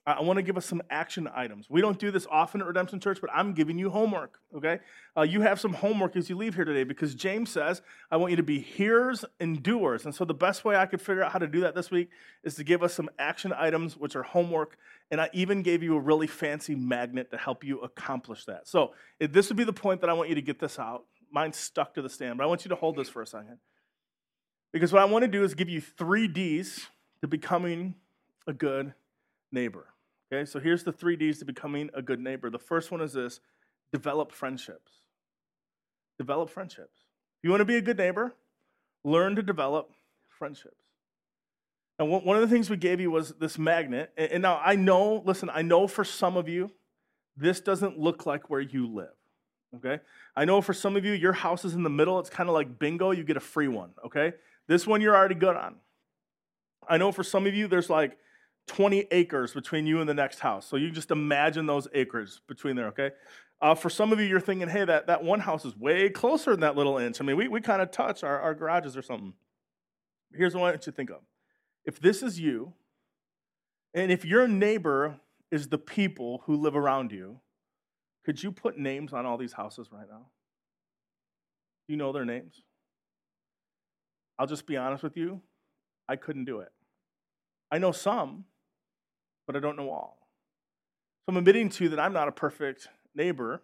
I 0.08 0.22
want 0.22 0.36
to 0.36 0.42
give 0.42 0.56
us 0.56 0.64
some 0.64 0.82
action 0.88 1.28
items. 1.34 1.68
We 1.68 1.80
don't 1.80 1.98
do 1.98 2.12
this 2.12 2.28
often 2.30 2.60
at 2.60 2.66
Redemption 2.68 3.00
Church, 3.00 3.18
but 3.20 3.28
I'm 3.34 3.54
giving 3.54 3.76
you 3.76 3.90
homework, 3.90 4.38
okay? 4.54 4.78
Uh, 5.16 5.22
you 5.22 5.40
have 5.40 5.58
some 5.58 5.72
homework 5.72 6.14
as 6.14 6.30
you 6.30 6.36
leave 6.36 6.54
here 6.54 6.64
today 6.64 6.84
because 6.84 7.16
James 7.16 7.50
says, 7.50 7.82
I 8.08 8.16
want 8.16 8.30
you 8.30 8.36
to 8.36 8.44
be 8.44 8.60
hearers 8.60 9.24
and 9.40 9.60
doers. 9.64 10.04
And 10.04 10.14
so 10.14 10.24
the 10.24 10.32
best 10.32 10.64
way 10.64 10.76
I 10.76 10.86
could 10.86 11.00
figure 11.00 11.24
out 11.24 11.32
how 11.32 11.40
to 11.40 11.48
do 11.48 11.60
that 11.62 11.74
this 11.74 11.90
week 11.90 12.10
is 12.44 12.54
to 12.54 12.62
give 12.62 12.84
us 12.84 12.94
some 12.94 13.10
action 13.18 13.52
items, 13.52 13.96
which 13.96 14.14
are 14.14 14.22
homework. 14.22 14.76
And 15.10 15.20
I 15.20 15.28
even 15.32 15.62
gave 15.62 15.82
you 15.82 15.96
a 15.96 16.00
really 16.00 16.28
fancy 16.28 16.76
magnet 16.76 17.32
to 17.32 17.36
help 17.36 17.64
you 17.64 17.80
accomplish 17.80 18.44
that. 18.44 18.68
So 18.68 18.92
this 19.18 19.48
would 19.48 19.56
be 19.56 19.64
the 19.64 19.72
point 19.72 20.02
that 20.02 20.10
I 20.10 20.12
want 20.12 20.28
you 20.28 20.36
to 20.36 20.42
get 20.42 20.60
this 20.60 20.78
out. 20.78 21.04
Mine's 21.32 21.56
stuck 21.56 21.94
to 21.94 22.02
the 22.02 22.08
stand, 22.08 22.38
but 22.38 22.44
I 22.44 22.46
want 22.46 22.64
you 22.64 22.68
to 22.68 22.76
hold 22.76 22.94
this 22.94 23.08
for 23.08 23.22
a 23.22 23.26
second. 23.26 23.58
Because 24.72 24.92
what 24.92 25.02
I 25.02 25.06
want 25.06 25.24
to 25.24 25.28
do 25.28 25.42
is 25.42 25.54
give 25.54 25.68
you 25.68 25.80
three 25.80 26.28
D's 26.28 26.86
to 27.22 27.26
becoming 27.26 27.96
a 28.46 28.52
good 28.52 28.94
neighbor. 29.52 29.86
Okay, 30.32 30.44
so 30.44 30.58
here's 30.58 30.82
the 30.82 30.92
three 30.92 31.16
D's 31.16 31.38
to 31.38 31.44
becoming 31.44 31.90
a 31.94 32.02
good 32.02 32.20
neighbor. 32.20 32.50
The 32.50 32.58
first 32.58 32.90
one 32.90 33.00
is 33.00 33.12
this 33.12 33.40
develop 33.92 34.32
friendships. 34.32 34.92
Develop 36.18 36.50
friendships. 36.50 36.98
If 37.38 37.44
you 37.44 37.50
want 37.50 37.60
to 37.60 37.66
be 37.66 37.76
a 37.76 37.82
good 37.82 37.98
neighbor, 37.98 38.34
learn 39.04 39.36
to 39.36 39.42
develop 39.42 39.92
friendships. 40.28 40.74
Now, 41.98 42.06
one 42.06 42.36
of 42.36 42.42
the 42.42 42.54
things 42.54 42.68
we 42.68 42.76
gave 42.76 43.00
you 43.00 43.10
was 43.10 43.30
this 43.38 43.58
magnet. 43.58 44.12
And 44.18 44.42
now 44.42 44.60
I 44.62 44.76
know, 44.76 45.22
listen, 45.24 45.48
I 45.52 45.62
know 45.62 45.86
for 45.86 46.04
some 46.04 46.36
of 46.36 46.48
you, 46.48 46.70
this 47.36 47.60
doesn't 47.60 47.98
look 47.98 48.26
like 48.26 48.50
where 48.50 48.60
you 48.60 48.86
live. 48.86 49.08
Okay? 49.76 50.00
I 50.34 50.44
know 50.44 50.60
for 50.60 50.74
some 50.74 50.96
of 50.96 51.04
you, 51.04 51.12
your 51.12 51.32
house 51.32 51.64
is 51.64 51.74
in 51.74 51.82
the 51.82 51.90
middle. 51.90 52.18
It's 52.18 52.30
kind 52.30 52.48
of 52.48 52.54
like 52.54 52.78
bingo, 52.78 53.12
you 53.12 53.24
get 53.24 53.36
a 53.36 53.40
free 53.40 53.68
one. 53.68 53.90
Okay? 54.04 54.34
This 54.66 54.86
one 54.86 55.00
you're 55.00 55.16
already 55.16 55.34
good 55.34 55.56
on. 55.56 55.76
I 56.88 56.98
know 56.98 57.12
for 57.12 57.24
some 57.24 57.46
of 57.46 57.54
you, 57.54 57.66
there's 57.66 57.88
like 57.88 58.18
20 58.66 59.06
acres 59.10 59.52
between 59.52 59.86
you 59.86 60.00
and 60.00 60.08
the 60.08 60.14
next 60.14 60.40
house. 60.40 60.66
So 60.66 60.76
you 60.76 60.90
just 60.90 61.10
imagine 61.10 61.66
those 61.66 61.88
acres 61.94 62.40
between 62.48 62.76
there, 62.76 62.88
okay? 62.88 63.10
Uh, 63.60 63.74
for 63.74 63.88
some 63.88 64.12
of 64.12 64.20
you, 64.20 64.26
you're 64.26 64.40
thinking, 64.40 64.68
hey, 64.68 64.84
that, 64.84 65.06
that 65.06 65.22
one 65.22 65.40
house 65.40 65.64
is 65.64 65.76
way 65.76 66.10
closer 66.10 66.50
than 66.50 66.60
that 66.60 66.76
little 66.76 66.98
inch. 66.98 67.20
I 67.20 67.24
mean, 67.24 67.36
we, 67.36 67.48
we 67.48 67.60
kind 67.60 67.80
of 67.80 67.90
touch 67.90 68.22
our, 68.22 68.38
our 68.40 68.54
garages 68.54 68.96
or 68.96 69.02
something. 69.02 69.32
Here's 70.34 70.54
what 70.54 70.60
I 70.60 70.64
want 70.64 70.74
you 70.86 70.92
to 70.92 70.96
think 70.96 71.10
of. 71.10 71.20
If 71.84 72.00
this 72.00 72.22
is 72.22 72.38
you, 72.38 72.74
and 73.94 74.10
if 74.10 74.24
your 74.24 74.46
neighbor 74.46 75.20
is 75.50 75.68
the 75.68 75.78
people 75.78 76.42
who 76.44 76.56
live 76.56 76.76
around 76.76 77.12
you, 77.12 77.40
could 78.24 78.42
you 78.42 78.50
put 78.50 78.76
names 78.76 79.12
on 79.12 79.24
all 79.24 79.38
these 79.38 79.52
houses 79.52 79.88
right 79.92 80.08
now? 80.10 80.26
Do 81.86 81.94
you 81.94 81.96
know 81.96 82.12
their 82.12 82.24
names? 82.24 82.62
I'll 84.38 84.48
just 84.48 84.66
be 84.66 84.76
honest 84.76 85.02
with 85.02 85.16
you, 85.16 85.40
I 86.08 86.16
couldn't 86.16 86.44
do 86.44 86.60
it. 86.60 86.68
I 87.70 87.78
know 87.78 87.92
some, 87.92 88.44
but 89.46 89.56
I 89.56 89.60
don't 89.60 89.76
know 89.76 89.90
all. 89.90 90.18
So 91.24 91.32
I'm 91.32 91.36
admitting 91.36 91.68
to 91.70 91.84
you 91.84 91.90
that 91.90 92.00
I'm 92.00 92.12
not 92.12 92.28
a 92.28 92.32
perfect 92.32 92.88
neighbor 93.14 93.62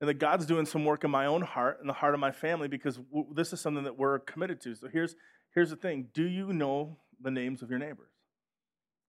and 0.00 0.08
that 0.08 0.14
God's 0.14 0.46
doing 0.46 0.66
some 0.66 0.84
work 0.84 1.04
in 1.04 1.10
my 1.10 1.26
own 1.26 1.42
heart 1.42 1.78
and 1.80 1.88
the 1.88 1.94
heart 1.94 2.14
of 2.14 2.20
my 2.20 2.30
family 2.30 2.68
because 2.68 2.98
this 3.34 3.52
is 3.52 3.60
something 3.60 3.84
that 3.84 3.98
we're 3.98 4.18
committed 4.20 4.60
to. 4.62 4.74
So 4.74 4.88
here's, 4.88 5.16
here's 5.54 5.70
the 5.70 5.76
thing 5.76 6.08
Do 6.12 6.24
you 6.24 6.52
know 6.52 6.98
the 7.20 7.30
names 7.30 7.62
of 7.62 7.70
your 7.70 7.78
neighbors? 7.78 8.10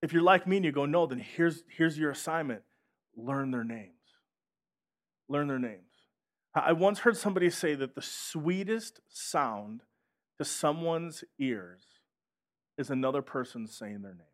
If 0.02 0.14
you're 0.14 0.24
like 0.24 0.48
me 0.48 0.58
and 0.58 0.66
you 0.66 0.72
go, 0.72 0.86
no, 0.86 1.06
then 1.06 1.20
here's, 1.20 1.64
here's 1.76 1.98
your 1.98 2.12
assignment 2.12 2.62
learn 3.16 3.52
their 3.52 3.66
names. 3.66 3.94
Learn 5.28 5.48
their 5.48 5.60
names. 5.60 5.84
I 6.56 6.72
once 6.72 7.00
heard 7.00 7.18
somebody 7.18 7.50
say 7.50 7.76
that 7.76 7.96
the 7.96 8.02
sweetest 8.02 9.02
sound 9.10 9.82
to 10.40 10.46
someone's 10.46 11.24
ears 11.38 11.84
is 12.78 12.90
another 12.90 13.22
person 13.22 13.68
saying 13.68 14.02
their 14.02 14.14
name. 14.14 14.29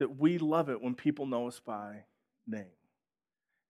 That 0.00 0.18
we 0.18 0.38
love 0.38 0.68
it 0.68 0.82
when 0.82 0.94
people 0.94 1.26
know 1.26 1.46
us 1.46 1.60
by 1.64 2.04
name. 2.46 2.66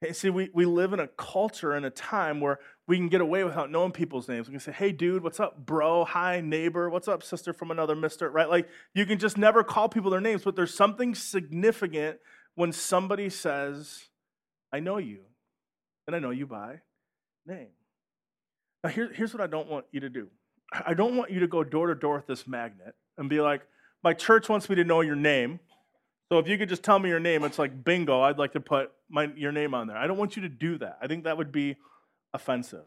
Hey, 0.01 0.15
see, 0.15 0.31
we, 0.31 0.49
we 0.55 0.65
live 0.65 0.95
in 0.95 1.01
a 1.01 1.09
culture 1.09 1.73
and 1.73 1.85
a 1.85 1.91
time 1.91 2.41
where 2.41 2.59
we 2.87 2.97
can 2.97 3.09
get 3.09 3.21
away 3.21 3.45
without 3.45 3.71
knowing 3.71 3.93
people's 3.93 4.29
names. 4.29 4.49
We 4.49 4.53
can 4.53 4.61
say, 4.61 4.73
hey, 4.73 4.93
dude, 4.93 5.23
what's 5.23 5.39
up, 5.39 5.67
bro? 5.67 6.07
Hi, 6.07 6.41
neighbor. 6.41 6.89
What's 6.89 7.07
up, 7.07 7.23
sister 7.23 7.53
from 7.53 7.71
another 7.71 7.95
mister? 7.95 8.31
Right? 8.31 8.49
Like, 8.49 8.69
you 8.95 9.05
can 9.05 9.19
just 9.19 9.37
never 9.37 9.63
call 9.63 9.91
people 9.91 10.11
their 10.11 10.23
names, 10.23 10.43
but 10.43 10.57
there's 10.57 10.73
something 10.73 11.15
significant 11.15 12.19
when 12.55 12.73
somebody 12.73 13.29
says, 13.29 14.09
I 14.73 14.81
know 14.81 14.97
you, 14.97 15.21
and 16.07 16.17
I 16.17 16.19
know 16.19 16.31
you 16.31 16.47
by 16.47 16.81
name. 17.47 17.69
Now, 18.83 18.91
here, 18.91 19.11
here's 19.13 19.35
what 19.35 19.43
I 19.43 19.47
don't 19.47 19.69
want 19.69 19.85
you 19.93 20.01
to 20.01 20.09
do 20.09 20.29
I 20.73 20.95
don't 20.95 21.17
want 21.17 21.31
you 21.31 21.41
to 21.41 21.49
go 21.49 21.65
door 21.65 21.89
to 21.89 21.95
door 21.95 22.17
with 22.17 22.27
this 22.27 22.47
magnet 22.47 22.95
and 23.19 23.29
be 23.29 23.41
like, 23.41 23.63
my 24.03 24.15
church 24.15 24.49
wants 24.49 24.69
me 24.71 24.77
to 24.77 24.85
know 24.85 25.01
your 25.03 25.17
name. 25.17 25.61
So 26.31 26.39
if 26.39 26.47
you 26.47 26.57
could 26.57 26.69
just 26.69 26.85
tell 26.85 26.99
me 27.01 27.09
your 27.09 27.19
name, 27.19 27.43
it's 27.43 27.59
like 27.59 27.85
bingo, 27.85 28.21
I'd 28.21 28.39
like 28.39 28.53
to 28.53 28.61
put 28.61 28.93
my, 29.09 29.31
your 29.37 29.51
name 29.51 29.75
on 29.75 29.89
there. 29.89 29.97
I 29.97 30.07
don't 30.07 30.17
want 30.17 30.37
you 30.37 30.43
to 30.43 30.49
do 30.49 30.79
that. 30.79 30.97
I 31.03 31.09
think 31.09 31.25
that 31.25 31.37
would 31.37 31.51
be 31.51 31.77
offensive. 32.33 32.85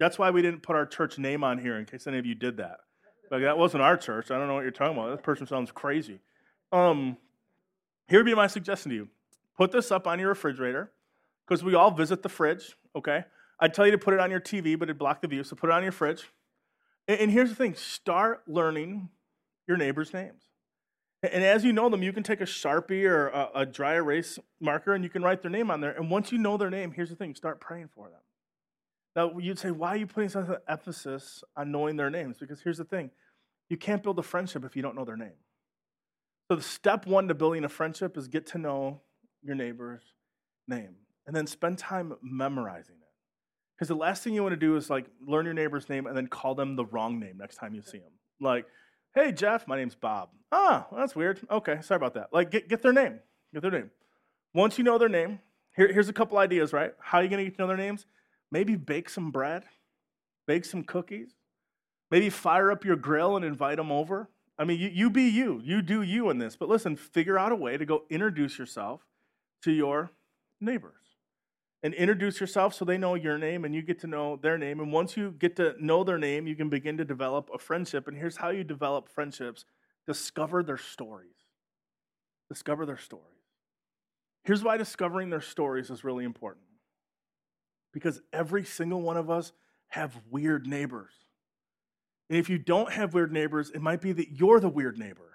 That's 0.00 0.18
why 0.18 0.30
we 0.30 0.40
didn't 0.40 0.62
put 0.62 0.74
our 0.74 0.86
church 0.86 1.18
name 1.18 1.44
on 1.44 1.58
here 1.58 1.78
in 1.78 1.84
case 1.84 2.06
any 2.06 2.18
of 2.18 2.24
you 2.24 2.34
did 2.34 2.56
that. 2.56 2.78
Like 3.30 3.42
that 3.42 3.58
wasn't 3.58 3.82
our 3.82 3.98
church. 3.98 4.30
I 4.30 4.38
don't 4.38 4.48
know 4.48 4.54
what 4.54 4.62
you're 4.62 4.70
talking 4.70 4.96
about. 4.96 5.10
That 5.10 5.22
person 5.22 5.46
sounds 5.46 5.70
crazy. 5.70 6.20
Um, 6.72 7.18
here 8.08 8.20
would 8.20 8.26
be 8.26 8.34
my 8.34 8.46
suggestion 8.46 8.88
to 8.90 8.96
you. 8.96 9.08
Put 9.56 9.70
this 9.70 9.92
up 9.92 10.06
on 10.06 10.18
your 10.18 10.30
refrigerator 10.30 10.90
because 11.46 11.62
we 11.62 11.74
all 11.74 11.90
visit 11.90 12.22
the 12.22 12.30
fridge, 12.30 12.74
okay? 12.96 13.24
I'd 13.60 13.74
tell 13.74 13.84
you 13.84 13.92
to 13.92 13.98
put 13.98 14.14
it 14.14 14.20
on 14.20 14.30
your 14.30 14.40
TV, 14.40 14.78
but 14.78 14.88
it'd 14.88 14.98
block 14.98 15.20
the 15.20 15.28
view, 15.28 15.44
so 15.44 15.56
put 15.56 15.68
it 15.68 15.74
on 15.74 15.82
your 15.82 15.92
fridge. 15.92 16.24
And, 17.06 17.20
and 17.20 17.30
here's 17.30 17.50
the 17.50 17.54
thing 17.54 17.74
start 17.74 18.42
learning 18.46 19.10
your 19.68 19.76
neighbor's 19.76 20.14
names. 20.14 20.42
And 21.22 21.44
as 21.44 21.64
you 21.64 21.72
know 21.72 21.88
them, 21.88 22.02
you 22.02 22.12
can 22.12 22.24
take 22.24 22.40
a 22.40 22.44
Sharpie 22.44 23.04
or 23.04 23.28
a, 23.28 23.50
a, 23.56 23.66
dry 23.66 23.94
erase 23.94 24.40
marker 24.60 24.92
and 24.92 25.04
you 25.04 25.10
can 25.10 25.22
write 25.22 25.40
their 25.40 25.52
name 25.52 25.70
on 25.70 25.80
there. 25.80 25.92
And 25.92 26.10
once 26.10 26.32
you 26.32 26.38
know 26.38 26.56
their 26.56 26.70
name, 26.70 26.90
here's 26.90 27.10
the 27.10 27.16
thing 27.16 27.34
start 27.36 27.60
praying 27.60 27.90
for 27.94 28.10
them. 28.10 28.18
Now, 29.14 29.38
you'd 29.38 29.58
say, 29.58 29.70
why 29.70 29.90
are 29.90 29.96
you 29.96 30.06
putting 30.06 30.30
such 30.30 30.48
an 30.48 30.56
emphasis 30.68 31.44
on 31.56 31.70
knowing 31.70 31.96
their 31.96 32.10
names? 32.10 32.38
Because 32.38 32.60
here's 32.60 32.78
the 32.78 32.84
thing 32.84 33.10
you 33.68 33.76
can't 33.76 34.02
build 34.02 34.18
a 34.18 34.22
friendship 34.22 34.64
if 34.64 34.74
you 34.74 34.82
don't 34.82 34.96
know 34.96 35.04
their 35.04 35.16
name. 35.16 35.36
So, 36.50 36.56
the 36.56 36.62
step 36.62 37.06
one 37.06 37.28
to 37.28 37.34
building 37.34 37.64
a 37.64 37.68
friendship 37.68 38.16
is 38.16 38.26
get 38.26 38.46
to 38.48 38.58
know 38.58 39.02
your 39.42 39.54
neighbor's 39.54 40.02
name 40.66 40.96
and 41.26 41.36
then 41.36 41.46
spend 41.46 41.78
time 41.78 42.14
memorizing 42.20 42.96
it. 42.96 43.08
Because 43.76 43.88
the 43.88 43.94
last 43.94 44.24
thing 44.24 44.34
you 44.34 44.42
want 44.42 44.54
to 44.54 44.56
do 44.56 44.76
is 44.76 44.90
like 44.90 45.06
learn 45.24 45.44
your 45.44 45.54
neighbor's 45.54 45.88
name 45.88 46.06
and 46.06 46.16
then 46.16 46.26
call 46.26 46.54
them 46.54 46.74
the 46.74 46.84
wrong 46.86 47.20
name 47.20 47.36
next 47.38 47.56
time 47.56 47.74
you 47.74 47.82
see 47.82 47.98
them. 47.98 48.12
Like, 48.40 48.66
Hey, 49.14 49.30
Jeff, 49.32 49.68
my 49.68 49.76
name's 49.76 49.94
Bob. 49.94 50.30
Ah, 50.50 50.86
that's 50.96 51.14
weird. 51.14 51.40
Okay, 51.50 51.78
sorry 51.82 51.96
about 51.96 52.14
that. 52.14 52.28
Like, 52.32 52.50
get, 52.50 52.68
get 52.68 52.82
their 52.82 52.94
name. 52.94 53.20
Get 53.52 53.60
their 53.60 53.70
name. 53.70 53.90
Once 54.54 54.78
you 54.78 54.84
know 54.84 54.96
their 54.96 55.08
name, 55.08 55.38
here, 55.76 55.92
here's 55.92 56.08
a 56.08 56.14
couple 56.14 56.38
ideas, 56.38 56.72
right? 56.72 56.92
How 56.98 57.18
are 57.18 57.22
you 57.22 57.28
going 57.28 57.44
to 57.44 57.50
get 57.50 57.56
to 57.56 57.62
know 57.62 57.68
their 57.68 57.76
names? 57.76 58.06
Maybe 58.50 58.74
bake 58.74 59.10
some 59.10 59.30
bread, 59.30 59.64
bake 60.46 60.64
some 60.64 60.82
cookies, 60.82 61.34
maybe 62.10 62.30
fire 62.30 62.70
up 62.70 62.84
your 62.84 62.96
grill 62.96 63.36
and 63.36 63.44
invite 63.44 63.76
them 63.76 63.92
over. 63.92 64.30
I 64.58 64.64
mean, 64.64 64.78
you, 64.78 64.88
you 64.88 65.10
be 65.10 65.24
you. 65.24 65.60
You 65.62 65.82
do 65.82 66.02
you 66.02 66.30
in 66.30 66.38
this. 66.38 66.56
But 66.56 66.68
listen, 66.68 66.96
figure 66.96 67.38
out 67.38 67.52
a 67.52 67.56
way 67.56 67.76
to 67.76 67.84
go 67.84 68.04
introduce 68.08 68.58
yourself 68.58 69.02
to 69.62 69.72
your 69.72 70.10
neighbors 70.60 71.01
and 71.82 71.94
introduce 71.94 72.40
yourself 72.40 72.74
so 72.74 72.84
they 72.84 72.98
know 72.98 73.14
your 73.14 73.38
name 73.38 73.64
and 73.64 73.74
you 73.74 73.82
get 73.82 73.98
to 74.00 74.06
know 74.06 74.36
their 74.36 74.56
name. 74.56 74.80
And 74.80 74.92
once 74.92 75.16
you 75.16 75.32
get 75.32 75.56
to 75.56 75.74
know 75.80 76.04
their 76.04 76.18
name, 76.18 76.46
you 76.46 76.54
can 76.54 76.68
begin 76.68 76.96
to 76.98 77.04
develop 77.04 77.50
a 77.52 77.58
friendship. 77.58 78.06
And 78.06 78.16
here's 78.16 78.36
how 78.36 78.50
you 78.50 78.64
develop 78.64 79.08
friendships 79.08 79.64
discover 80.06 80.62
their 80.62 80.78
stories. 80.78 81.30
Discover 82.48 82.86
their 82.86 82.98
stories. 82.98 83.26
Here's 84.44 84.62
why 84.62 84.76
discovering 84.76 85.30
their 85.30 85.40
stories 85.40 85.90
is 85.90 86.04
really 86.04 86.24
important 86.24 86.66
because 87.92 88.20
every 88.32 88.64
single 88.64 89.02
one 89.02 89.16
of 89.16 89.30
us 89.30 89.52
have 89.88 90.18
weird 90.30 90.66
neighbors. 90.66 91.12
And 92.28 92.38
if 92.38 92.48
you 92.48 92.58
don't 92.58 92.90
have 92.90 93.14
weird 93.14 93.32
neighbors, 93.32 93.70
it 93.70 93.82
might 93.82 94.00
be 94.00 94.12
that 94.12 94.32
you're 94.32 94.58
the 94.58 94.68
weird 94.68 94.98
neighbor. 94.98 95.32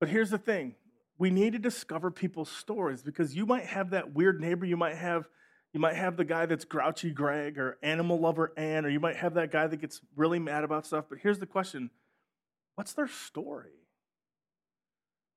But 0.00 0.08
here's 0.08 0.30
the 0.30 0.38
thing 0.38 0.76
we 1.18 1.30
need 1.30 1.52
to 1.52 1.58
discover 1.58 2.10
people's 2.10 2.50
stories 2.50 3.02
because 3.02 3.34
you 3.34 3.46
might 3.46 3.66
have 3.66 3.90
that 3.90 4.12
weird 4.12 4.40
neighbor 4.40 4.66
you 4.66 4.76
might 4.76 4.96
have 4.96 5.28
you 5.72 5.80
might 5.80 5.96
have 5.96 6.16
the 6.16 6.24
guy 6.24 6.46
that's 6.46 6.64
grouchy 6.64 7.10
greg 7.10 7.58
or 7.58 7.78
animal 7.82 8.20
lover 8.20 8.52
ann 8.56 8.84
or 8.84 8.88
you 8.88 9.00
might 9.00 9.16
have 9.16 9.34
that 9.34 9.50
guy 9.50 9.66
that 9.66 9.80
gets 9.80 10.00
really 10.16 10.38
mad 10.38 10.64
about 10.64 10.86
stuff 10.86 11.04
but 11.08 11.18
here's 11.22 11.38
the 11.38 11.46
question 11.46 11.90
what's 12.74 12.92
their 12.92 13.08
story? 13.08 13.70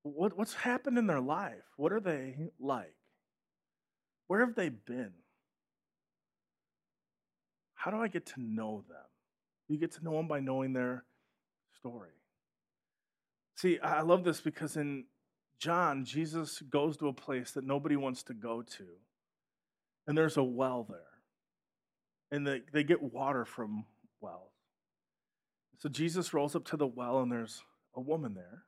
What, 0.04 0.38
what's 0.38 0.54
happened 0.54 0.98
in 0.98 1.08
their 1.08 1.20
life? 1.20 1.63
What 1.76 1.92
are 1.92 2.00
they 2.00 2.50
like? 2.60 2.96
Where 4.28 4.46
have 4.46 4.56
they 4.56 4.70
been? 4.70 5.13
How 7.76 7.92
do 7.92 7.98
i 7.98 8.08
get 8.08 8.26
to 8.28 8.42
know 8.42 8.84
them? 8.90 8.98
You 9.70 9.78
get 9.78 9.94
to 9.94 10.04
know 10.04 10.13
them 10.13 10.28
by 10.28 10.40
knowing 10.40 10.74
their 10.74 11.04
story. 11.78 12.10
See 13.56 13.80
i 13.80 14.02
love 14.02 14.24
this 14.24 14.42
because 14.42 14.78
in 14.78 15.06
John, 15.60 16.06
Jesus 16.06 16.62
goes 16.70 16.98
to 16.98 17.08
a 17.08 17.13
place 17.13 17.52
that 17.52 17.65
nobody 17.65 17.96
wants 17.96 18.24
to 18.24 18.34
go 18.34 18.62
to, 18.62 18.86
and 20.06 20.17
there's 20.17 20.38
a 20.38 20.43
well 20.43 20.86
there. 20.89 21.00
And 22.30 22.46
they, 22.46 22.62
they 22.74 22.84
get 22.84 23.02
water 23.02 23.46
from 23.46 23.86
wells. 24.20 24.52
So 25.80 25.89
Jesus 25.89 26.34
rolls 26.34 26.56
up 26.56 26.65
to 26.65 26.78
the 26.78 26.88
well, 26.88 27.20
and 27.22 27.32
there's 27.32 27.63
a 27.96 28.02
woman 28.02 28.34
there. 28.34 28.63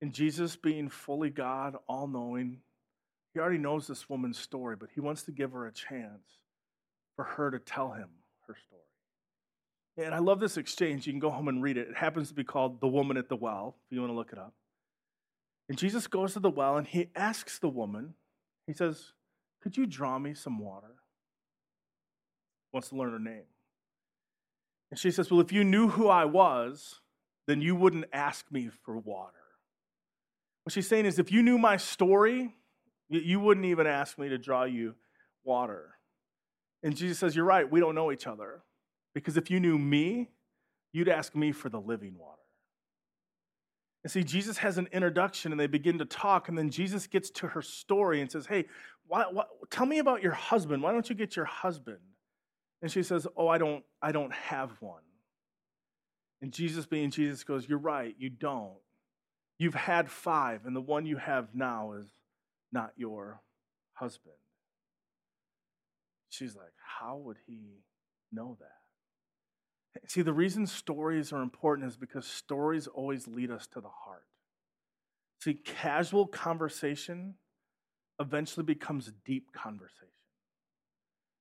And 0.00 0.12
Jesus, 0.12 0.56
being 0.56 0.88
fully 0.88 1.30
God, 1.30 1.76
all 1.88 2.06
knowing, 2.06 2.60
he 3.34 3.40
already 3.40 3.58
knows 3.58 3.86
this 3.86 4.08
woman's 4.08 4.38
story, 4.38 4.76
but 4.76 4.88
he 4.94 5.00
wants 5.00 5.22
to 5.24 5.32
give 5.32 5.52
her 5.52 5.66
a 5.66 5.72
chance 5.72 6.22
for 7.16 7.24
her 7.24 7.50
to 7.50 7.58
tell 7.58 7.92
him 7.92 8.08
her 8.46 8.56
story. 8.66 10.06
And 10.06 10.14
I 10.14 10.18
love 10.18 10.40
this 10.40 10.56
exchange. 10.56 11.06
You 11.06 11.12
can 11.12 11.20
go 11.20 11.30
home 11.30 11.48
and 11.48 11.62
read 11.62 11.76
it. 11.76 11.88
It 11.88 11.96
happens 11.96 12.28
to 12.28 12.34
be 12.34 12.44
called 12.44 12.80
The 12.80 12.88
Woman 12.88 13.16
at 13.16 13.28
the 13.28 13.36
Well, 13.36 13.76
if 13.86 13.94
you 13.94 14.00
want 14.00 14.10
to 14.10 14.16
look 14.16 14.32
it 14.32 14.38
up. 14.38 14.54
And 15.70 15.78
Jesus 15.78 16.08
goes 16.08 16.32
to 16.32 16.40
the 16.40 16.50
well 16.50 16.76
and 16.76 16.86
he 16.86 17.10
asks 17.14 17.60
the 17.60 17.68
woman, 17.68 18.14
he 18.66 18.72
says, 18.72 19.12
Could 19.62 19.76
you 19.76 19.86
draw 19.86 20.18
me 20.18 20.34
some 20.34 20.58
water? 20.58 20.96
Wants 22.72 22.88
to 22.88 22.96
learn 22.96 23.12
her 23.12 23.20
name. 23.20 23.44
And 24.90 24.98
she 24.98 25.12
says, 25.12 25.30
Well, 25.30 25.40
if 25.40 25.52
you 25.52 25.62
knew 25.62 25.86
who 25.86 26.08
I 26.08 26.24
was, 26.24 27.00
then 27.46 27.60
you 27.60 27.76
wouldn't 27.76 28.06
ask 28.12 28.50
me 28.50 28.68
for 28.84 28.98
water. 28.98 29.36
What 30.64 30.72
she's 30.72 30.88
saying 30.88 31.06
is, 31.06 31.20
if 31.20 31.30
you 31.30 31.40
knew 31.40 31.56
my 31.56 31.76
story, 31.76 32.52
you 33.08 33.38
wouldn't 33.38 33.66
even 33.66 33.86
ask 33.86 34.18
me 34.18 34.28
to 34.28 34.38
draw 34.38 34.64
you 34.64 34.96
water. 35.44 35.94
And 36.82 36.96
Jesus 36.96 37.20
says, 37.20 37.36
You're 37.36 37.44
right, 37.44 37.70
we 37.70 37.78
don't 37.78 37.94
know 37.94 38.10
each 38.10 38.26
other. 38.26 38.62
Because 39.14 39.36
if 39.36 39.52
you 39.52 39.60
knew 39.60 39.78
me, 39.78 40.30
you'd 40.92 41.08
ask 41.08 41.36
me 41.36 41.52
for 41.52 41.68
the 41.68 41.80
living 41.80 42.18
water. 42.18 42.39
And 44.02 44.10
see, 44.10 44.24
Jesus 44.24 44.58
has 44.58 44.78
an 44.78 44.88
introduction 44.92 45.52
and 45.52 45.60
they 45.60 45.66
begin 45.66 45.98
to 45.98 46.04
talk, 46.04 46.48
and 46.48 46.56
then 46.56 46.70
Jesus 46.70 47.06
gets 47.06 47.30
to 47.30 47.48
her 47.48 47.62
story 47.62 48.20
and 48.20 48.30
says, 48.30 48.46
Hey, 48.46 48.66
why, 49.06 49.24
why, 49.30 49.44
tell 49.70 49.86
me 49.86 49.98
about 49.98 50.22
your 50.22 50.32
husband. 50.32 50.82
Why 50.82 50.92
don't 50.92 51.08
you 51.08 51.14
get 51.14 51.36
your 51.36 51.44
husband? 51.44 51.98
And 52.80 52.90
she 52.90 53.02
says, 53.02 53.26
Oh, 53.36 53.48
I 53.48 53.58
don't, 53.58 53.84
I 54.00 54.12
don't 54.12 54.32
have 54.32 54.70
one. 54.80 55.02
And 56.40 56.52
Jesus, 56.52 56.86
being 56.86 57.10
Jesus, 57.10 57.44
goes, 57.44 57.68
You're 57.68 57.78
right, 57.78 58.14
you 58.18 58.30
don't. 58.30 58.78
You've 59.58 59.74
had 59.74 60.10
five, 60.10 60.64
and 60.64 60.74
the 60.74 60.80
one 60.80 61.04
you 61.04 61.18
have 61.18 61.48
now 61.54 61.92
is 61.92 62.06
not 62.72 62.92
your 62.96 63.42
husband. 63.92 64.34
She's 66.30 66.56
like, 66.56 66.72
How 67.00 67.18
would 67.18 67.36
he 67.46 67.82
know 68.32 68.56
that? 68.60 68.79
See, 70.06 70.22
the 70.22 70.32
reason 70.32 70.66
stories 70.66 71.32
are 71.32 71.42
important 71.42 71.88
is 71.88 71.96
because 71.96 72.26
stories 72.26 72.86
always 72.86 73.26
lead 73.26 73.50
us 73.50 73.66
to 73.68 73.80
the 73.80 73.88
heart. 73.88 74.24
See, 75.40 75.54
casual 75.54 76.26
conversation 76.26 77.34
eventually 78.20 78.64
becomes 78.64 79.12
deep 79.24 79.52
conversation. 79.52 80.08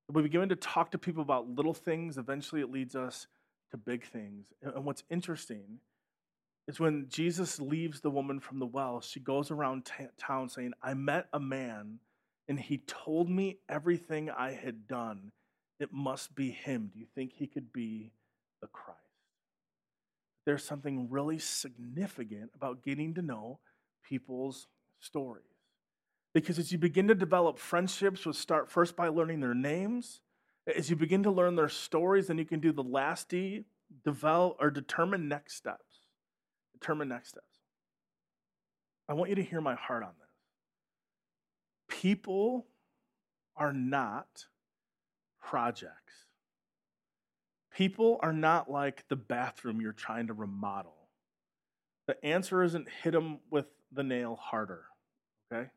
If 0.08 0.16
we 0.16 0.24
begin 0.24 0.50
to 0.50 0.56
talk 0.56 0.92
to 0.92 0.98
people 0.98 1.22
about 1.22 1.50
little 1.50 1.74
things, 1.74 2.18
eventually 2.18 2.62
it 2.62 2.72
leads 2.72 2.96
us 2.96 3.28
to 3.72 3.78
big 3.78 4.06
things. 4.06 4.48
And 4.64 4.86
what's 4.86 5.04
interesting 5.12 5.80
is 6.68 6.80
when 6.80 7.08
Jesus 7.10 7.60
leaves 7.60 8.02
the 8.02 8.10
woman 8.10 8.40
from 8.40 8.60
the 8.60 8.66
well, 8.66 9.02
she 9.02 9.20
goes 9.20 9.52
around 9.52 9.86
t- 9.86 10.06
town 10.18 10.50
saying, 10.50 10.74
I 10.82 10.94
met 10.96 11.28
a 11.34 11.40
man 11.40 12.00
and 12.48 12.60
he 12.60 12.80
told 12.88 13.30
me 13.30 13.60
everything 13.68 14.32
I 14.32 14.52
had 14.54 14.88
done. 14.88 15.32
It 15.80 15.94
must 15.94 16.34
be 16.34 16.50
him. 16.50 16.90
Do 16.92 17.00
you 17.00 17.06
think 17.14 17.34
he 17.34 17.46
could 17.46 17.72
be 17.72 18.12
the 18.62 18.68
Christ. 18.68 19.00
There's 20.46 20.64
something 20.64 21.10
really 21.10 21.40
significant 21.40 22.52
about 22.56 22.84
getting 22.84 23.14
to 23.16 23.22
know 23.22 23.60
people's 24.08 24.68
stories. 25.00 25.44
Because 26.34 26.60
as 26.60 26.72
you 26.72 26.78
begin 26.78 27.08
to 27.08 27.16
develop 27.16 27.58
friendships, 27.58 28.24
you'll 28.24 28.34
start 28.34 28.70
first 28.70 28.96
by 28.96 29.08
learning 29.08 29.40
their 29.40 29.54
names. 29.54 30.22
As 30.76 30.90
you 30.90 30.96
begin 30.96 31.24
to 31.24 31.32
learn 31.32 31.56
their 31.56 31.70
stories, 31.70 32.28
then 32.28 32.38
you 32.38 32.46
can 32.46 32.60
do 32.60 32.72
the 32.72 32.84
last 32.84 33.30
D, 33.30 33.66
develop 34.04 34.58
or 34.60 34.70
determine 34.70 35.28
next 35.28 35.56
steps. 35.56 36.08
Determine 36.74 37.10
next 37.10 37.30
steps. 37.30 37.46
I 39.08 39.14
want 39.14 39.30
you 39.30 39.36
to 39.36 39.44
hear 39.44 39.62
my 39.62 39.76
heart 39.76 40.04
on 40.04 40.12
this. 40.20 41.98
People 42.00 42.68
are 43.56 43.74
not 43.74 44.46
projects. 45.42 46.29
People 47.80 48.20
are 48.22 48.34
not 48.34 48.70
like 48.70 49.08
the 49.08 49.16
bathroom 49.16 49.80
you're 49.80 49.94
trying 49.94 50.28
to 50.28 50.34
remodel. 50.34 50.98
The 52.08 52.26
answer 52.26 52.62
isn't 52.62 52.90
hit 53.04 53.14
them 53.14 53.40
with 53.50 53.68
the 53.90 54.04
nail 54.04 54.36
harder, 54.36 54.84
okay? 55.50 55.70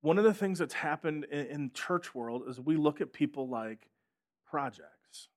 One 0.00 0.18
of 0.18 0.24
the 0.24 0.34
things 0.34 0.58
that's 0.58 0.74
happened 0.74 1.26
in, 1.30 1.46
in 1.46 1.70
church 1.72 2.16
world 2.16 2.42
is 2.48 2.58
we 2.58 2.74
look 2.76 3.00
at 3.00 3.12
people 3.12 3.48
like 3.48 3.86
projects. 4.44 5.28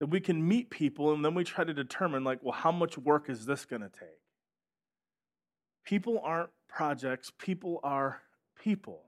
That 0.00 0.06
we 0.06 0.18
can 0.18 0.48
meet 0.48 0.68
people 0.68 1.12
and 1.14 1.24
then 1.24 1.32
we 1.32 1.44
try 1.44 1.62
to 1.62 1.72
determine, 1.72 2.24
like, 2.24 2.40
well, 2.42 2.50
how 2.50 2.72
much 2.72 2.98
work 2.98 3.30
is 3.30 3.46
this 3.46 3.66
going 3.66 3.82
to 3.82 3.88
take? 3.88 4.18
People 5.84 6.20
aren't 6.24 6.50
projects, 6.68 7.30
people 7.38 7.78
are 7.84 8.22
people. 8.60 9.04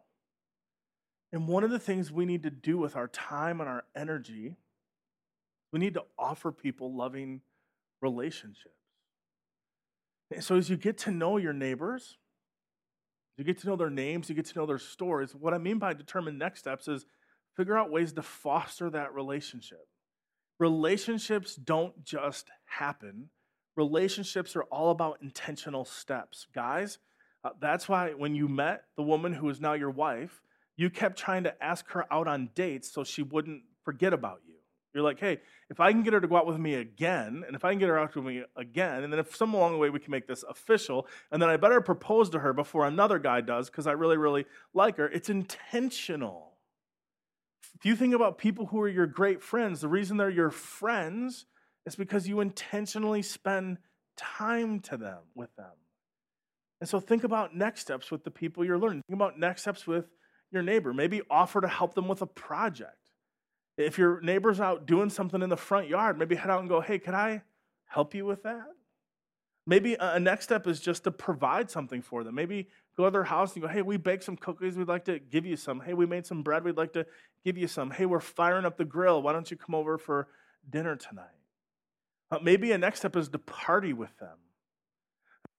And 1.33 1.49
one 1.49 1.65
of 1.65 1.73
the 1.73 1.81
things 1.81 2.13
we 2.13 2.27
need 2.27 2.45
to 2.45 2.51
do 2.51 2.79
with 2.79 2.95
our 2.95 3.09
time 3.09 3.61
and 3.61 3.69
our 3.69 3.83
energy, 3.97 4.55
we 5.73 5.79
need 5.79 5.95
to 5.95 6.05
offer 6.19 6.53
people 6.53 6.95
loving 6.95 7.41
relationships. 8.01 8.75
And 10.31 10.45
so 10.45 10.57
as 10.57 10.71
you 10.71 10.77
get 10.77 10.99
to 10.99 11.11
know 11.11 11.37
your 11.37 11.53
neighbors, 11.53 12.19
you 13.37 13.45
get 13.45 13.59
to 13.61 13.67
know 13.67 13.77
their 13.77 13.91
names, 13.91 14.29
you 14.29 14.35
get 14.35 14.47
to 14.47 14.59
know 14.59 14.67
their 14.67 14.79
stories. 14.79 15.35
What 15.35 15.55
I 15.55 15.59
mean 15.59 15.79
by 15.79 15.95
determine 15.95 16.39
next 16.39 16.61
steps 16.61 16.89
is 16.89 17.07
figure 17.57 17.77
out 17.77 17.91
ways 17.91 18.13
to 18.13 18.23
foster 18.23 18.91
that 18.91 19.15
relationship. 19.15 19.87
Relationships 20.59 21.57
don't 21.57 22.05
just 22.05 22.49
happen. 22.67 23.31
Relationships 23.77 24.55
are 24.57 24.65
all 24.65 24.91
about 24.91 25.19
intentional 25.23 25.85
steps. 25.85 26.47
Guys, 26.55 26.99
uh, 27.43 27.51
that's 27.61 27.89
why 27.89 28.11
when 28.11 28.35
you 28.35 28.47
met 28.47 28.85
the 28.97 29.03
woman 29.03 29.33
who 29.33 29.49
is 29.49 29.61
now 29.61 29.73
your 29.73 29.91
wife, 29.91 30.43
you 30.77 30.91
kept 30.91 31.19
trying 31.19 31.45
to 31.45 31.65
ask 31.65 31.89
her 31.91 32.13
out 32.13 32.29
on 32.29 32.51
dates 32.55 32.93
so 32.93 33.05
she 33.05 33.23
wouldn't 33.23 33.63
forget 33.85 34.13
about 34.13 34.41
you. 34.47 34.60
You're 34.93 35.05
like, 35.05 35.21
hey, 35.21 35.39
if 35.69 35.79
I 35.79 35.93
can 35.93 36.03
get 36.03 36.13
her 36.13 36.21
to 36.21 36.27
go 36.27 36.37
out 36.37 36.47
with 36.47 36.59
me 36.59 36.75
again, 36.75 37.45
and 37.47 37.55
if 37.55 37.65
I 37.65 37.71
can 37.71 37.79
get 37.79 37.89
her 37.89 37.99
out 37.99 38.15
with 38.15 38.25
me 38.25 38.43
again, 38.57 39.05
and 39.05 39.13
then 39.13 39.21
if 39.21 39.37
some 39.37 39.55
along 39.55 39.73
the 39.73 39.79
way 39.79 39.89
we 39.89 40.01
can 40.01 40.11
make 40.11 40.27
this 40.27 40.43
official, 40.49 41.07
and 41.31 41.41
then 41.41 41.49
I 41.49 41.57
better 41.57 41.81
propose 41.81 42.31
to 42.31 42.41
her 42.41 42.53
before 42.53 42.87
another 42.87 43.19
guy 43.19 43.41
does 43.41 43.71
because 43.71 43.87
I 43.87 43.93
really, 43.93 44.17
really 44.17 44.47
like 44.75 44.97
her, 44.97 45.09
it's 45.09 45.31
intentional. 45.31 46.55
If 47.77 47.85
you 47.87 47.95
think 47.95 48.15
about 48.15 48.37
people 48.37 48.67
who 48.67 48.81
are 48.81 48.89
your 48.89 49.07
great 49.07 49.43
friends, 49.43 49.81
the 49.81 49.89
reason 49.89 50.17
they're 50.17 50.29
your 50.29 50.51
friends 50.51 51.47
is 51.87 51.95
because 51.95 52.29
you 52.29 52.41
intentionally 52.41 53.23
spend 53.23 53.79
time 54.17 54.81
to 54.81 54.97
them 54.97 55.21
with 55.35 55.55
them. 55.57 55.73
And 56.81 56.89
so 56.89 56.99
think 56.99 57.25
about 57.25 57.55
next 57.55 57.81
steps 57.81 58.11
with 58.11 58.25
the 58.25 58.31
people 58.31 58.65
you're 58.65 58.79
learning. 58.79 59.03
Think 59.07 59.17
about 59.17 59.39
next 59.39 59.63
steps 59.63 59.87
with 59.87 60.07
your 60.51 60.63
neighbor. 60.63 60.93
Maybe 60.93 61.23
offer 61.31 61.61
to 61.61 61.69
help 61.69 61.95
them 61.95 62.09
with 62.09 62.23
a 62.23 62.27
project. 62.27 62.97
If 63.81 63.99
your 63.99 64.21
neighbor's 64.21 64.61
out 64.61 64.87
doing 64.87 65.11
something 65.11 65.43
in 65.43 65.49
the 65.49 65.57
front 65.57 65.89
yard, 65.89 66.19
maybe 66.19 66.37
head 66.37 66.51
out 66.51 66.61
and 66.61 66.69
go, 66.69 66.81
hey, 66.81 66.99
can 66.99 67.15
I 67.15 67.43
help 67.87 68.15
you 68.15 68.25
with 68.25 68.43
that? 68.45 68.67
Maybe 69.67 69.97
a 70.01 70.19
next 70.19 70.45
step 70.45 70.67
is 70.67 70.81
just 70.81 71.05
to 71.05 71.11
provide 71.11 71.71
something 71.71 72.03
for 72.03 72.25
them. 72.25 72.35
Maybe 72.35 72.69
go 72.97 73.05
to 73.05 73.11
their 73.11 73.25
house 73.25 73.55
and 73.55 73.63
go, 73.63 73.69
hey, 73.69 73.83
we 73.83 73.97
baked 73.97 74.25
some 74.25 74.37
cookies. 74.37 74.77
We'd 74.77 74.89
like 74.89 75.05
to 75.05 75.19
give 75.19 75.47
you 75.47 75.57
some. 75.57 75.81
Hey, 75.81 75.95
we 75.95 76.07
made 76.07 76.27
some 76.27 76.43
bread. 76.43 76.65
We'd 76.65 76.77
like 76.77 76.93
to 76.95 77.07
give 77.45 77.57
you 77.57 77.69
some. 77.69 77.91
Hey, 77.91 78.07
we're 78.07 78.21
firing 78.21 78.65
up 78.65 78.77
the 78.77 78.85
grill. 78.85 79.23
Why 79.23 79.33
don't 79.33 79.51
you 79.51 79.57
come 79.57 79.75
over 79.75 79.99
for 79.99 80.29
dinner 80.69 80.97
tonight? 80.97 81.27
Uh, 82.31 82.39
maybe 82.43 82.73
a 82.73 82.79
next 82.79 83.01
step 83.01 83.17
is 83.17 83.29
to 83.29 83.39
party 83.39 83.93
with 83.93 84.17
them. 84.19 84.39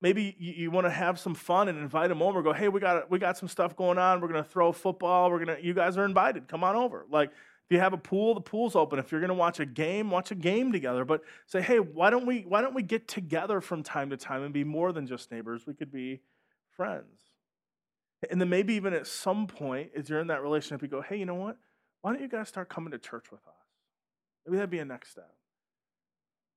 Maybe 0.02 0.36
you, 0.40 0.54
you 0.54 0.72
want 0.72 0.86
to 0.86 0.92
have 0.92 1.20
some 1.20 1.36
fun 1.36 1.70
and 1.70 1.78
invite 1.78 2.10
them 2.10 2.22
over. 2.22 2.42
Go, 2.42 2.54
hey, 2.54 2.70
we 2.70 2.80
got 2.80 3.10
we 3.12 3.20
got 3.20 3.38
some 3.38 3.48
stuff 3.48 3.76
going 3.76 3.98
on. 3.98 4.20
We're 4.20 4.28
gonna 4.28 4.44
throw 4.44 4.72
football. 4.72 5.30
We're 5.30 5.46
gonna. 5.46 5.58
You 5.62 5.74
guys 5.74 5.98
are 5.98 6.06
invited. 6.06 6.48
Come 6.48 6.64
on 6.64 6.76
over. 6.76 7.06
Like 7.10 7.32
if 7.72 7.76
you 7.76 7.80
have 7.80 7.94
a 7.94 7.98
pool, 7.98 8.34
the 8.34 8.42
pool's 8.42 8.76
open. 8.76 9.00
If 9.00 9.14
you're 9.14 9.22
going 9.22 9.30
to 9.30 9.34
watch 9.34 9.62
a 9.62 9.66
game, 9.66 10.12
watch 10.12 10.30
a 10.32 10.36
game 10.36 10.74
together. 10.74 11.06
But 11.06 11.22
say, 11.46 11.62
hey, 11.62 11.80
why 11.80 12.10
don't 12.10 12.26
we 12.26 12.42
why 12.42 12.62
don't 12.62 12.74
we 12.74 12.84
get 12.84 13.08
together 13.08 13.62
from 13.62 13.82
time 13.82 14.10
to 14.10 14.18
time 14.18 14.44
and 14.44 14.54
be 14.54 14.66
more 14.66 14.92
than 14.92 15.08
just 15.08 15.32
neighbors? 15.32 15.66
We 15.66 15.74
could 15.74 15.90
be 15.90 16.20
friends. 16.76 17.06
And 18.30 18.42
then 18.42 18.50
maybe 18.50 18.74
even 18.74 18.94
at 18.94 19.08
some 19.08 19.48
point, 19.48 19.92
as 19.96 20.10
you're 20.10 20.20
in 20.20 20.28
that 20.28 20.42
relationship, 20.42 20.82
you 20.82 20.90
go, 20.90 21.02
hey, 21.02 21.16
you 21.16 21.26
know 21.26 21.36
what? 21.36 21.58
Why 22.02 22.12
don't 22.12 22.22
you 22.22 22.28
guys 22.28 22.50
start 22.50 22.68
coming 22.68 22.92
to 22.92 22.98
church 22.98 23.32
with 23.32 23.40
us? 23.48 23.54
Maybe 24.46 24.58
that'd 24.58 24.70
be 24.70 24.80
a 24.80 24.86
next 24.86 25.12
step. 25.12 25.32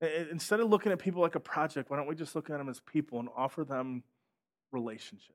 Instead 0.00 0.60
of 0.60 0.68
looking 0.68 0.92
at 0.92 0.98
people 0.98 1.22
like 1.22 1.34
a 1.34 1.40
project, 1.40 1.90
why 1.90 1.96
don't 1.96 2.06
we 2.06 2.14
just 2.14 2.34
look 2.34 2.50
at 2.50 2.58
them 2.58 2.68
as 2.68 2.80
people 2.80 3.20
and 3.20 3.28
offer 3.36 3.64
them 3.64 4.02
relationships? 4.72 5.30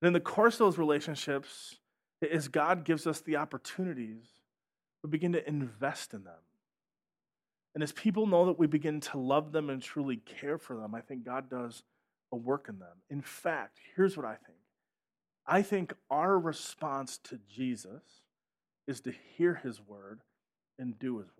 And 0.00 0.08
in 0.08 0.12
the 0.12 0.20
course 0.20 0.54
of 0.54 0.60
those 0.60 0.78
relationships, 0.78 1.78
as 2.28 2.48
God 2.48 2.84
gives 2.84 3.06
us 3.06 3.20
the 3.20 3.36
opportunities 3.36 4.24
we 5.06 5.10
begin 5.10 5.32
to 5.32 5.48
invest 5.48 6.14
in 6.14 6.24
them. 6.24 6.34
And 7.74 7.82
as 7.82 7.92
people 7.92 8.26
know 8.26 8.46
that 8.46 8.58
we 8.58 8.66
begin 8.66 9.00
to 9.00 9.18
love 9.18 9.52
them 9.52 9.70
and 9.70 9.80
truly 9.80 10.16
care 10.16 10.58
for 10.58 10.76
them, 10.76 10.94
I 10.94 11.00
think 11.00 11.24
God 11.24 11.48
does 11.48 11.84
a 12.32 12.36
work 12.36 12.66
in 12.68 12.78
them. 12.78 12.96
In 13.08 13.20
fact, 13.20 13.78
here's 13.94 14.16
what 14.16 14.26
I 14.26 14.34
think 14.34 14.58
I 15.46 15.62
think 15.62 15.94
our 16.10 16.38
response 16.38 17.18
to 17.24 17.38
Jesus 17.48 18.02
is 18.88 19.00
to 19.02 19.12
hear 19.36 19.54
his 19.54 19.80
word 19.80 20.22
and 20.78 20.98
do 20.98 21.18
his 21.18 21.28
word. 21.28 21.35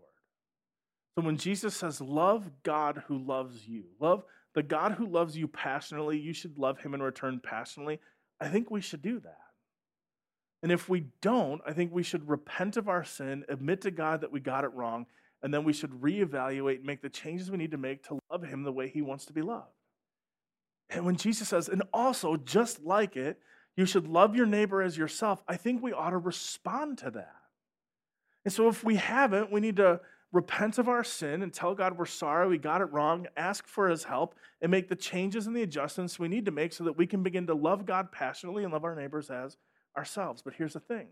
So 1.17 1.25
when 1.25 1.39
Jesus 1.39 1.75
says, 1.75 2.01
Love 2.01 2.51
God 2.63 3.03
who 3.09 3.19
loves 3.19 3.67
you, 3.67 3.85
love 4.01 4.25
the 4.55 4.63
God 4.63 4.93
who 4.93 5.07
loves 5.07 5.37
you 5.37 5.49
passionately, 5.49 6.19
you 6.19 6.33
should 6.33 6.59
love 6.59 6.79
him 6.79 6.95
in 6.95 7.03
return 7.03 7.41
passionately. 7.43 8.01
I 8.41 8.49
think 8.49 8.71
we 8.71 8.81
should 8.81 9.03
do 9.03 9.21
that. 9.21 9.39
And 10.63 10.73
if 10.73 10.89
we 10.89 11.05
don't, 11.21 11.61
I 11.67 11.73
think 11.73 11.93
we 11.93 12.03
should 12.03 12.29
repent 12.29 12.77
of 12.77 12.89
our 12.89 13.05
sin, 13.05 13.45
admit 13.49 13.83
to 13.83 13.91
God 13.91 14.23
that 14.23 14.33
we 14.33 14.41
got 14.41 14.65
it 14.65 14.73
wrong, 14.73 15.07
and 15.43 15.53
then 15.53 15.65
we 15.65 15.75
should 15.75 15.91
reevaluate 15.91 16.77
and 16.77 16.87
make 16.87 17.03
the 17.03 17.11
changes 17.11 17.51
we 17.51 17.59
need 17.59 17.73
to 17.73 17.77
make 17.77 18.03
to 18.05 18.19
love 18.31 18.43
Him 18.43 18.63
the 18.63 18.73
way 18.73 18.89
He 18.89 19.03
wants 19.03 19.27
to 19.27 19.35
be 19.35 19.43
loved. 19.43 19.69
And 20.89 21.05
when 21.05 21.17
Jesus 21.17 21.49
says, 21.49 21.69
and 21.69 21.83
also 21.93 22.37
just 22.37 22.83
like 22.83 23.17
it, 23.17 23.39
you 23.77 23.85
should 23.85 24.09
love 24.09 24.35
your 24.35 24.47
neighbor 24.47 24.81
as 24.81 24.97
yourself, 24.97 25.43
I 25.47 25.57
think 25.57 25.83
we 25.83 25.93
ought 25.93 26.11
to 26.11 26.19
respond 26.19 26.99
to 26.99 27.11
that. 27.11 27.35
And 28.45 28.53
so 28.53 28.69
if 28.69 28.83
we 28.83 28.97
haven't, 28.97 29.53
we 29.53 29.61
need 29.61 29.77
to 29.77 30.01
repent 30.37 30.77
of 30.77 30.87
our 30.87 31.03
sin 31.03 31.43
and 31.43 31.53
tell 31.53 31.75
God 31.75 31.97
we're 31.97 32.05
sorry, 32.05 32.47
we 32.47 32.59
got 32.59 32.83
it 32.83 32.93
wrong, 32.93 33.27
ask 33.39 33.67
for 33.67 33.89
His 33.89 34.05
help, 34.05 34.35
and 34.61 34.71
make 34.71 34.89
the 34.89 34.95
changes 34.95 35.47
and 35.47 35.57
the 35.57 35.63
adjustments 35.63 36.19
we 36.19 36.29
need 36.29 36.45
to 36.45 36.51
make 36.51 36.75
so 36.75 36.85
that 36.85 36.97
we 36.97 37.07
can 37.07 37.23
begin 37.23 37.47
to 37.47 37.55
love 37.55 37.87
God 37.87 38.13
passionately 38.13 38.63
and 38.63 38.73
love 38.73 38.85
our 38.85 38.95
neighbors 38.95 39.31
as 39.31 39.57
ourselves. 39.97 40.43
But 40.43 40.53
here's 40.55 40.75
the 40.75 40.81
thing 40.81 41.09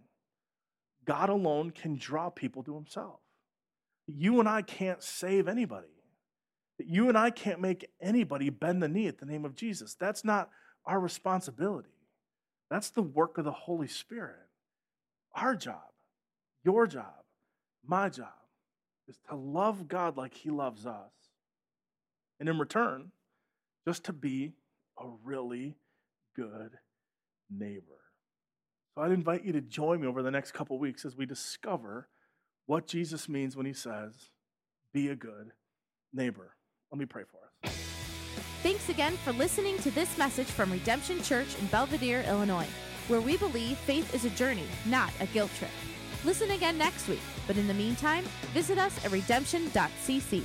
God 1.06 1.30
alone 1.30 1.70
can 1.70 1.96
draw 1.96 2.28
people 2.28 2.62
to 2.64 2.74
himself. 2.74 3.18
You 4.06 4.40
and 4.40 4.48
I 4.48 4.60
can't 4.60 5.02
save 5.02 5.48
anybody. 5.48 5.88
You 6.78 7.08
and 7.08 7.16
I 7.16 7.30
can't 7.30 7.60
make 7.60 7.88
anybody 8.02 8.50
bend 8.50 8.82
the 8.82 8.88
knee 8.88 9.06
at 9.06 9.18
the 9.18 9.26
name 9.26 9.46
of 9.46 9.54
Jesus. 9.54 9.94
That's 9.94 10.22
not 10.22 10.50
our 10.84 11.00
responsibility. 11.00 11.88
That's 12.70 12.90
the 12.90 13.02
work 13.02 13.38
of 13.38 13.44
the 13.44 13.52
Holy 13.52 13.88
Spirit. 13.88 14.36
Our 15.34 15.56
job, 15.56 15.92
your 16.62 16.86
job, 16.86 17.22
my 17.86 18.10
job 18.10 18.43
is 19.09 19.18
to 19.28 19.36
love 19.36 19.88
God 19.88 20.16
like 20.16 20.34
He 20.34 20.50
loves 20.50 20.86
us. 20.86 21.12
And 22.40 22.48
in 22.48 22.59
return, 22.59 23.12
just 23.86 24.05
to 24.05 24.12
be 24.12 24.55
a 24.98 25.07
really 25.22 25.76
good 26.34 26.78
neighbor. 27.50 28.00
So 28.94 29.02
I'd 29.02 29.12
invite 29.12 29.44
you 29.44 29.52
to 29.52 29.61
join 29.61 30.00
me 30.00 30.07
over 30.07 30.22
the 30.22 30.30
next 30.30 30.52
couple 30.52 30.78
weeks 30.78 31.05
as 31.05 31.16
we 31.16 31.26
discover 31.26 32.09
what 32.66 32.86
Jesus 32.86 33.28
means 33.28 33.57
when 33.57 33.66
he 33.66 33.72
says, 33.72 34.30
be 34.92 35.09
a 35.09 35.16
good 35.16 35.50
neighbor. 36.12 36.55
Let 36.90 36.98
me 36.98 37.07
pray 37.07 37.24
for 37.24 37.38
us. 37.68 37.74
Thanks 38.62 38.88
again 38.88 39.16
for 39.24 39.32
listening 39.32 39.76
to 39.78 39.90
this 39.90 40.16
message 40.16 40.46
from 40.46 40.72
Redemption 40.72 41.22
Church 41.22 41.59
in 41.59 41.66
Belvidere, 41.66 42.26
Illinois, 42.26 42.68
where 43.09 43.20
we 43.20 43.36
believe 43.36 43.76
faith 43.78 44.14
is 44.14 44.24
a 44.24 44.30
journey, 44.30 44.64
not 44.86 45.11
a 45.20 45.26
guilt 45.26 45.50
trip. 45.59 45.70
Listen 46.24 46.50
again 46.52 46.78
next 46.78 47.06
week, 47.06 47.20
but 47.46 47.58
in 47.58 47.66
the 47.66 47.74
meantime, 47.74 48.24
visit 48.54 48.78
us 48.78 49.04
at 49.04 49.12
redemption.cc. 49.12 50.42